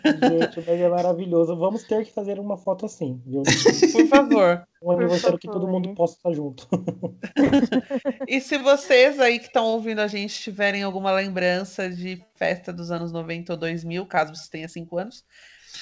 Gente, 0.04 0.56
mas 0.66 0.80
é 0.80 0.88
maravilhoso. 0.88 1.56
Vamos 1.56 1.82
ter 1.84 2.04
que 2.04 2.12
fazer 2.12 2.38
uma 2.38 2.56
foto 2.56 2.86
assim, 2.86 3.20
viu? 3.26 3.42
Por 3.92 4.06
favor. 4.06 4.64
Um 4.82 4.92
aniversário 4.92 5.38
que 5.38 5.48
todo 5.48 5.68
mundo 5.68 5.94
possa 5.94 6.16
estar 6.16 6.32
junto. 6.32 6.66
E 8.26 8.40
se 8.40 8.56
vocês 8.58 9.18
aí 9.18 9.38
que 9.38 9.46
estão 9.46 9.66
ouvindo 9.66 10.00
a 10.00 10.06
gente 10.06 10.38
tiverem 10.40 10.82
alguma 10.82 11.10
lembrança 11.12 11.90
de 11.90 12.22
festa 12.36 12.72
dos 12.72 12.90
anos 12.90 13.10
90 13.12 13.52
ou 13.52 13.58
2000, 13.58 14.06
caso 14.06 14.34
você 14.34 14.48
tenha 14.48 14.68
5 14.68 14.96
anos, 14.98 15.24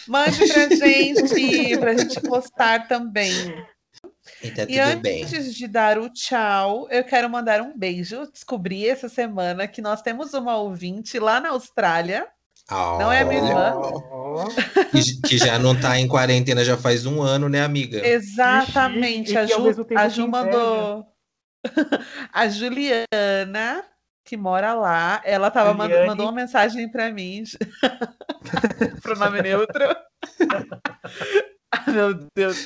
mande 0.06 0.38
pra 0.38 0.68
gente, 0.74 1.76
pra 1.78 1.96
gente 1.96 2.20
postar 2.22 2.88
também. 2.88 3.32
E 4.42 4.50
tá 4.50 4.62
E 4.62 4.66
tudo 4.66 5.02
bem. 5.02 5.24
antes 5.24 5.54
de 5.54 5.66
dar 5.68 5.98
o 5.98 6.09
tchau, 6.11 6.88
eu 6.90 7.04
quero 7.04 7.28
mandar 7.28 7.61
um 7.61 7.76
beijo. 7.76 8.26
Descobri 8.32 8.88
essa 8.88 9.09
semana 9.09 9.68
que 9.68 9.82
nós 9.82 10.00
temos 10.00 10.32
uma 10.32 10.56
ouvinte 10.56 11.18
lá 11.18 11.40
na 11.40 11.50
Austrália. 11.50 12.26
Não 12.70 13.10
é 13.10 13.22
a 13.22 13.24
minha 13.24 13.40
irmã? 13.42 13.74
Que, 14.90 15.28
que 15.28 15.38
já 15.38 15.58
não 15.58 15.78
tá 15.78 15.98
em 15.98 16.06
quarentena 16.06 16.64
já 16.64 16.76
faz 16.76 17.06
um 17.06 17.22
ano, 17.22 17.48
né, 17.48 17.62
amiga? 17.62 18.06
Exatamente. 18.06 19.32
E 19.32 19.36
A 19.38 19.46
Ju, 19.46 19.86
a 19.96 20.08
Ju 20.08 20.28
mandou. 20.28 21.06
a 22.32 22.48
Juliana, 22.48 23.84
que 24.24 24.36
mora 24.36 24.74
lá, 24.74 25.20
ela 25.24 25.50
tava 25.50 25.72
mand- 25.74 25.88
Juliane. 25.88 26.08
mandou 26.08 26.26
uma 26.26 26.32
mensagem 26.32 26.88
para 26.90 27.10
mim. 27.10 27.42
Pronome 29.02 29.42
neutro. 29.42 29.84
Ai, 31.72 31.84
meu 31.92 32.14
Deus. 32.36 32.64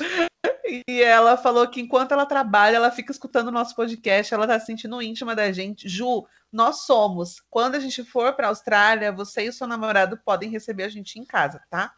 E 0.88 1.02
ela 1.02 1.36
falou 1.36 1.68
que 1.68 1.80
enquanto 1.80 2.12
ela 2.12 2.26
trabalha, 2.26 2.76
ela 2.76 2.90
fica 2.90 3.12
escutando 3.12 3.48
o 3.48 3.52
nosso 3.52 3.74
podcast, 3.76 4.32
ela 4.32 4.46
tá 4.46 4.58
se 4.58 4.66
sentindo 4.66 5.00
íntima 5.02 5.34
da 5.36 5.52
gente. 5.52 5.88
Ju, 5.88 6.26
nós 6.52 6.82
somos. 6.84 7.42
Quando 7.50 7.74
a 7.76 7.80
gente 7.80 8.04
for 8.04 8.32
pra 8.34 8.48
Austrália, 8.48 9.10
você 9.12 9.44
e 9.44 9.48
o 9.48 9.52
seu 9.52 9.66
namorado 9.66 10.18
podem 10.24 10.50
receber 10.50 10.84
a 10.84 10.88
gente 10.88 11.18
em 11.18 11.24
casa, 11.24 11.60
tá? 11.70 11.92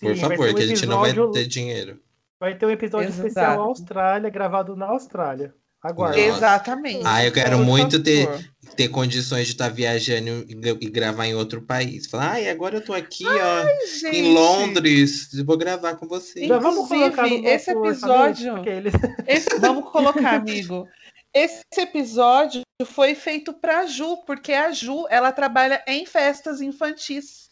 Por 0.00 0.14
Sim, 0.14 0.20
vai 0.20 0.36
favor, 0.36 0.50
um 0.50 0.54
que 0.54 0.62
a 0.62 0.66
gente 0.66 0.86
não 0.86 1.00
vai 1.00 1.10
episódio- 1.10 1.32
ter 1.32 1.46
dinheiro. 1.46 2.00
Vai 2.40 2.54
ter 2.56 2.66
um 2.66 2.70
episódio 2.70 3.08
Exato. 3.08 3.26
especial 3.28 3.60
Austrália, 3.62 4.30
gravado 4.30 4.76
na 4.76 4.86
Austrália. 4.86 5.52
Aguarde. 5.82 6.20
Nossa. 6.26 6.38
Exatamente. 6.38 7.02
Ah, 7.06 7.24
eu 7.24 7.30
quero 7.32 7.56
Por 7.56 7.64
muito 7.64 8.02
ter, 8.02 8.26
favor. 8.26 8.44
ter 8.74 8.88
condições 8.88 9.46
de 9.46 9.52
estar 9.52 9.68
viajando 9.68 10.44
e, 10.48 10.54
e 10.86 10.90
gravar 10.90 11.26
em 11.26 11.34
outro 11.36 11.62
país. 11.62 12.06
Falar, 12.08 12.32
ai, 12.32 12.48
agora 12.50 12.76
eu 12.78 12.84
tô 12.84 12.92
aqui, 12.92 13.24
ó, 13.26 13.62
em 13.62 13.86
Gente, 14.00 14.22
Londres. 14.32 15.32
eu 15.34 15.44
Vou 15.44 15.56
gravar 15.56 15.94
com 15.94 16.08
vocês. 16.08 16.48
Já 16.48 16.58
vamos 16.58 16.88
colocar 16.88 17.22
no 17.28 17.46
esse 17.46 17.70
episódio- 17.70 18.52
orçamento, 18.54 18.90
Esse- 19.26 19.58
vamos 19.60 19.90
colocar, 19.90 20.34
amigo. 20.34 20.86
Esse 21.32 21.62
episódio 21.76 22.62
foi 22.86 23.14
feito 23.16 23.52
para 23.52 23.86
Ju, 23.86 24.18
porque 24.24 24.52
a 24.52 24.70
Ju 24.70 25.06
ela 25.10 25.32
trabalha 25.32 25.82
em 25.86 26.06
festas 26.06 26.60
infantis. 26.60 27.48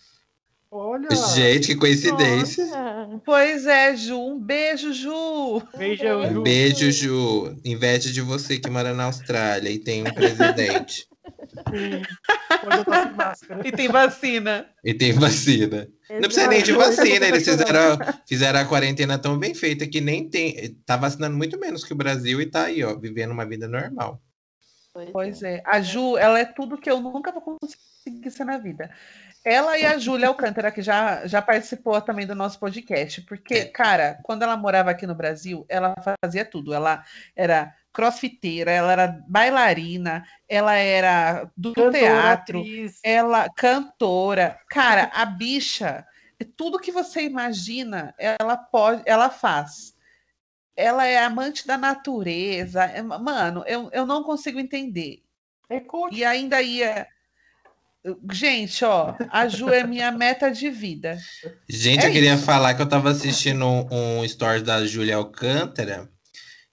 Olha, 0.70 1.08
Gente, 1.34 1.68
que 1.68 1.76
coincidência. 1.76 2.64
Nossa. 2.66 3.20
Pois 3.24 3.66
é, 3.66 3.96
Ju. 3.96 4.20
Um 4.20 4.38
beijo, 4.38 4.92
Ju. 4.92 5.62
veja 5.76 6.16
o 6.16 6.32
Ju. 6.32 6.42
Beijo, 6.42 6.92
Ju. 6.92 7.56
Inveja 7.64 8.12
de 8.12 8.20
você 8.20 8.58
que 8.58 8.70
mora 8.70 8.94
na 8.94 9.04
Austrália 9.04 9.70
e 9.70 9.78
tem 9.78 10.02
um 10.02 10.12
presidente. 10.12 11.08
E 13.64 13.72
tem 13.72 13.88
vacina. 13.88 14.66
e 14.84 14.94
tem 14.94 15.12
vacina. 15.12 15.88
Não 16.10 16.20
precisa 16.20 16.46
nem 16.46 16.62
de 16.62 16.72
vacina, 16.72 17.26
eles 17.26 17.44
fizeram, 17.44 17.98
fizeram 18.28 18.60
a 18.60 18.64
quarentena 18.64 19.18
tão 19.18 19.36
bem 19.36 19.54
feita 19.54 19.86
que 19.86 20.00
nem 20.00 20.28
tem. 20.28 20.76
Tá 20.86 20.96
vacinando 20.96 21.36
muito 21.36 21.58
menos 21.58 21.82
que 21.82 21.92
o 21.92 21.96
Brasil 21.96 22.40
e 22.40 22.46
tá 22.46 22.64
aí, 22.66 22.84
ó, 22.84 22.94
vivendo 22.96 23.32
uma 23.32 23.44
vida 23.46 23.66
normal. 23.66 24.20
Pois 25.12 25.42
é. 25.42 25.62
A 25.64 25.80
Ju, 25.80 26.16
ela 26.16 26.38
é 26.38 26.44
tudo 26.44 26.78
que 26.78 26.90
eu 26.90 27.00
nunca 27.00 27.32
vou 27.32 27.42
conseguir 27.42 28.30
ser 28.30 28.44
na 28.44 28.58
vida. 28.58 28.90
Ela 29.44 29.78
e 29.78 29.86
a 29.86 29.96
Júlia 29.96 30.26
Alcântara, 30.28 30.72
que 30.72 30.82
já, 30.82 31.24
já 31.26 31.40
participou 31.40 32.00
também 32.00 32.26
do 32.26 32.34
nosso 32.34 32.58
podcast. 32.58 33.22
Porque, 33.22 33.54
É. 33.54 33.64
cara, 33.66 34.18
quando 34.24 34.42
ela 34.42 34.56
morava 34.56 34.90
aqui 34.90 35.06
no 35.06 35.14
Brasil, 35.14 35.64
ela 35.68 35.94
fazia 36.20 36.44
tudo. 36.44 36.74
Ela 36.74 37.04
era 37.36 37.72
crossfiteira, 37.92 38.70
ela 38.72 38.92
era 38.92 39.20
bailarina, 39.28 40.26
ela 40.48 40.74
era 40.74 41.48
do 41.56 41.72
Cantora, 41.72 41.92
teatro, 41.98 42.58
atriz. 42.60 43.00
ela 43.02 43.48
cantora. 43.56 44.58
Cara, 44.68 45.10
a 45.14 45.24
bicha, 45.24 46.04
tudo 46.56 46.78
que 46.78 46.92
você 46.92 47.22
imagina, 47.22 48.14
ela 48.18 48.56
pode, 48.56 49.02
ela 49.06 49.30
faz. 49.30 49.95
Ela 50.76 51.06
é 51.06 51.18
amante 51.18 51.66
da 51.66 51.78
natureza. 51.78 52.84
É- 52.84 53.02
Mano, 53.02 53.64
eu, 53.66 53.88
eu 53.92 54.04
não 54.06 54.22
consigo 54.22 54.58
entender. 54.60 55.22
É 55.70 55.80
coach. 55.80 56.14
E 56.14 56.24
ainda 56.24 56.60
ia. 56.62 57.06
Gente, 58.30 58.84
ó, 58.84 59.14
a 59.30 59.48
Ju 59.48 59.68
é 59.70 59.82
minha 59.84 60.12
meta 60.12 60.48
de 60.48 60.70
vida. 60.70 61.18
Gente, 61.68 62.04
É 62.04 62.08
eu 62.08 62.12
queria 62.12 62.34
isso. 62.34 62.44
falar 62.44 62.74
que 62.74 62.80
eu 62.82 62.88
tava 62.88 63.10
assistindo 63.10 63.66
um, 63.66 64.20
um 64.20 64.24
story 64.24 64.62
da 64.62 64.86
Júlia 64.86 65.16
Alcântara 65.16 66.08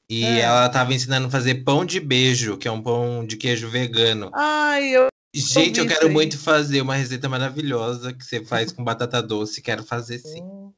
e 0.07 0.23
É. 0.23 0.41
ela 0.41 0.69
tava 0.69 0.93
ensinando 0.93 1.25
a 1.27 1.31
fazer 1.31 1.63
pão 1.63 1.83
de 1.83 1.99
beijo, 1.99 2.55
que 2.57 2.67
é 2.67 2.71
um 2.71 2.83
pão 2.83 3.25
de 3.25 3.35
queijo 3.35 3.67
vegano. 3.67 4.29
Ai, 4.35 4.89
eu. 4.89 5.07
Gente, 5.33 5.79
eu 5.79 5.87
quero 5.87 6.11
muito 6.11 6.37
fazer 6.37 6.81
uma 6.81 6.93
receita 6.95 7.27
maravilhosa 7.27 8.13
que 8.13 8.23
você 8.23 8.45
faz 8.45 8.71
com 8.71 8.83
batata 8.83 9.19
doce. 9.19 9.59
Quero 9.63 9.83
fazer 9.83 10.19
sim. 10.19 10.43
Hum, 10.43 10.71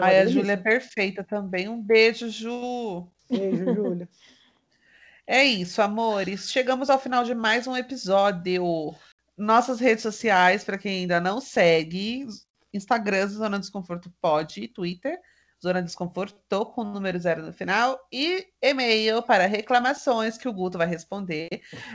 Ai, 0.00 0.20
a. 0.20 0.26
Júlia 0.26 0.52
é 0.52 0.56
perfeita 0.56 1.24
também. 1.24 1.68
Um 1.68 1.80
beijo, 1.80 2.28
Ju. 2.28 3.08
Beijo, 3.28 3.74
Júlia. 3.74 4.08
É 5.24 5.44
isso, 5.44 5.80
amores. 5.80 6.50
Chegamos 6.50 6.90
ao 6.90 6.98
final 6.98 7.22
de 7.22 7.32
mais 7.32 7.68
um 7.68 7.76
episódio. 7.76 8.92
Nossas 9.38 9.78
redes 9.78 10.02
sociais, 10.02 10.64
para 10.64 10.76
quem 10.76 11.02
ainda 11.02 11.20
não 11.20 11.40
segue, 11.40 12.26
Instagram, 12.74 13.28
Zona 13.28 13.58
Desconforto 13.58 14.12
Pode, 14.20 14.66
Twitter, 14.68 15.18
Zona 15.62 15.80
Desconforto 15.80 16.66
com 16.66 16.82
número 16.82 17.16
zero 17.20 17.40
no 17.42 17.52
final, 17.52 18.00
e 18.10 18.48
e-mail 18.60 19.22
para 19.22 19.46
reclamações 19.46 20.36
que 20.36 20.48
o 20.48 20.52
Guto 20.52 20.76
vai 20.76 20.88
responder, 20.88 21.48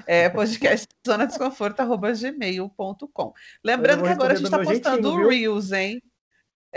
é 0.07 0.29
podcast 0.31 0.87
zonadesconforto.gmail.com. 1.05 3.33
Lembrando 3.63 4.03
que 4.03 4.09
agora 4.09 4.33
a 4.33 4.37
gente 4.37 4.45
está 4.45 4.63
postando 4.63 5.09
jeitinho, 5.09 5.29
Reels, 5.29 5.73
hein? 5.73 6.01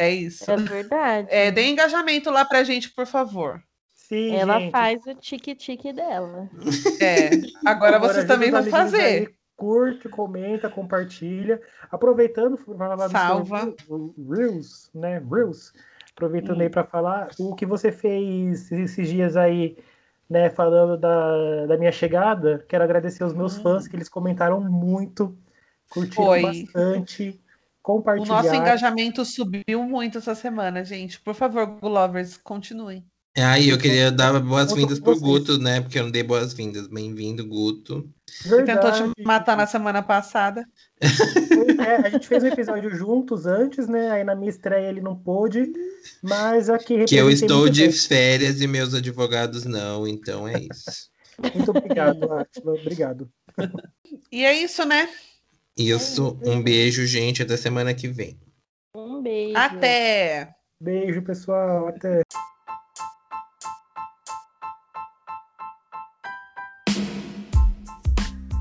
É 0.00 0.08
isso. 0.10 0.50
É 0.50 0.56
verdade. 0.56 1.28
É, 1.30 1.50
dê 1.50 1.68
engajamento 1.68 2.30
lá 2.30 2.42
pra 2.42 2.64
gente, 2.64 2.88
por 2.90 3.06
favor. 3.06 3.62
Sim, 3.94 4.34
Ela 4.34 4.58
gente. 4.58 4.70
faz 4.72 5.06
o 5.06 5.14
tique-tique 5.14 5.92
dela. 5.92 6.48
É. 7.00 7.30
Agora 7.66 7.98
vocês 7.98 8.24
também 8.24 8.50
vão 8.50 8.64
fazer. 8.64 9.00
aí, 9.00 9.28
curte, 9.56 10.08
comenta, 10.08 10.70
compartilha. 10.70 11.60
Aproveitando 11.90 12.56
para 12.56 12.76
falar 12.76 13.06
do 13.06 13.12
Salva. 13.12 13.74
seu 13.86 14.14
Reels, 14.28 14.90
né? 14.94 15.22
Reels. 15.30 15.72
aproveitando 16.12 16.62
aí 16.62 16.70
para 16.70 16.82
falar, 16.84 17.28
o 17.38 17.54
que 17.54 17.66
você 17.66 17.92
fez 17.92 18.72
esses 18.72 19.08
dias 19.08 19.36
aí, 19.36 19.76
né, 20.28 20.50
falando 20.50 20.96
da, 20.96 21.66
da 21.66 21.76
minha 21.76 21.92
chegada, 21.92 22.64
quero 22.68 22.84
agradecer 22.84 23.22
aos 23.22 23.34
meus 23.34 23.58
fãs, 23.58 23.86
que 23.86 23.96
eles 23.96 24.08
comentaram 24.08 24.60
muito, 24.60 25.36
curtiram 25.88 26.24
Foi. 26.24 26.42
bastante, 26.42 27.39
O 27.80 27.82
compartilharam. 27.82 28.42
nosso 28.42 28.54
engajamento 28.54 29.24
subiu 29.24 29.82
muito 29.84 30.18
essa 30.18 30.34
semana, 30.34 30.84
gente. 30.84 31.20
Por 31.20 31.34
favor, 31.34 31.66
Gulovers, 31.66 32.36
continuem. 32.36 33.04
Aí 33.38 33.68
eu 33.68 33.78
queria 33.78 34.10
dar 34.10 34.38
boas-vindas 34.40 34.98
pro 34.98 35.14
Vocês. 35.14 35.22
Guto, 35.22 35.58
né? 35.58 35.80
Porque 35.80 35.98
eu 35.98 36.02
não 36.02 36.10
dei 36.10 36.22
boas-vindas. 36.22 36.88
Bem-vindo, 36.88 37.46
Guto. 37.46 38.10
Tentou 38.66 38.90
te 38.92 39.22
matar 39.22 39.56
na 39.56 39.66
semana 39.66 40.02
passada. 40.02 40.66
É, 41.00 42.06
a 42.06 42.10
gente 42.10 42.26
fez 42.26 42.42
um 42.42 42.48
episódio 42.48 42.90
juntos 42.90 43.46
antes, 43.46 43.86
né? 43.88 44.10
Aí 44.10 44.24
na 44.24 44.34
minha 44.34 44.50
estreia 44.50 44.88
ele 44.88 45.00
não 45.00 45.16
pôde, 45.16 45.72
mas 46.22 46.68
aqui 46.68 47.04
Que 47.04 47.16
eu 47.16 47.30
estou 47.30 47.68
de 47.68 47.82
bem. 47.82 47.92
férias 47.92 48.60
e 48.60 48.66
meus 48.66 48.92
advogados 48.94 49.64
não, 49.64 50.06
então 50.06 50.46
é 50.46 50.54
isso. 50.60 51.08
Muito 51.54 51.70
obrigado, 51.70 52.30
Átila. 52.32 52.74
Obrigado. 52.74 53.30
E 54.30 54.44
é 54.44 54.52
isso, 54.52 54.84
né? 54.84 55.08
Isso, 55.76 56.38
um 56.42 56.62
beijo, 56.62 57.06
gente. 57.06 57.42
Até 57.42 57.56
semana 57.56 57.94
que 57.94 58.08
vem. 58.08 58.38
Um 58.94 59.22
beijo. 59.22 59.56
Até! 59.56 60.54
Beijo, 60.82 61.22
pessoal. 61.22 61.88
Até. 61.88 62.22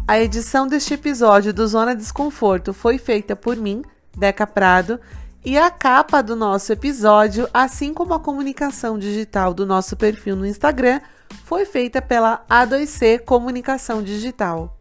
A 0.08 0.20
edição 0.20 0.68
deste 0.68 0.96
episódio 0.96 1.54
do 1.54 1.68
Zona 1.68 1.96
Desconforto 1.96 2.74
foi 2.74 2.98
feita 2.98 3.36
por 3.36 3.56
mim, 3.56 3.84
Deca 4.18 4.48
Prado, 4.48 5.00
e 5.46 5.58
a 5.58 5.70
capa 5.70 6.22
do 6.22 6.36
nosso 6.36 6.74
episódio, 6.74 7.48
assim 7.54 7.94
como 7.94 8.14
a 8.14 8.20
comunicação 8.20 8.98
digital 8.98 9.54
do 9.54 9.66
nosso 9.66 9.96
perfil 9.96 10.36
no 10.36 10.48
Instagram, 10.48 11.00
foi 11.46 11.64
feita 11.64 12.02
pela 12.02 12.44
A2C 12.50 13.20
Comunicação 13.24 14.02
Digital. 14.02 14.79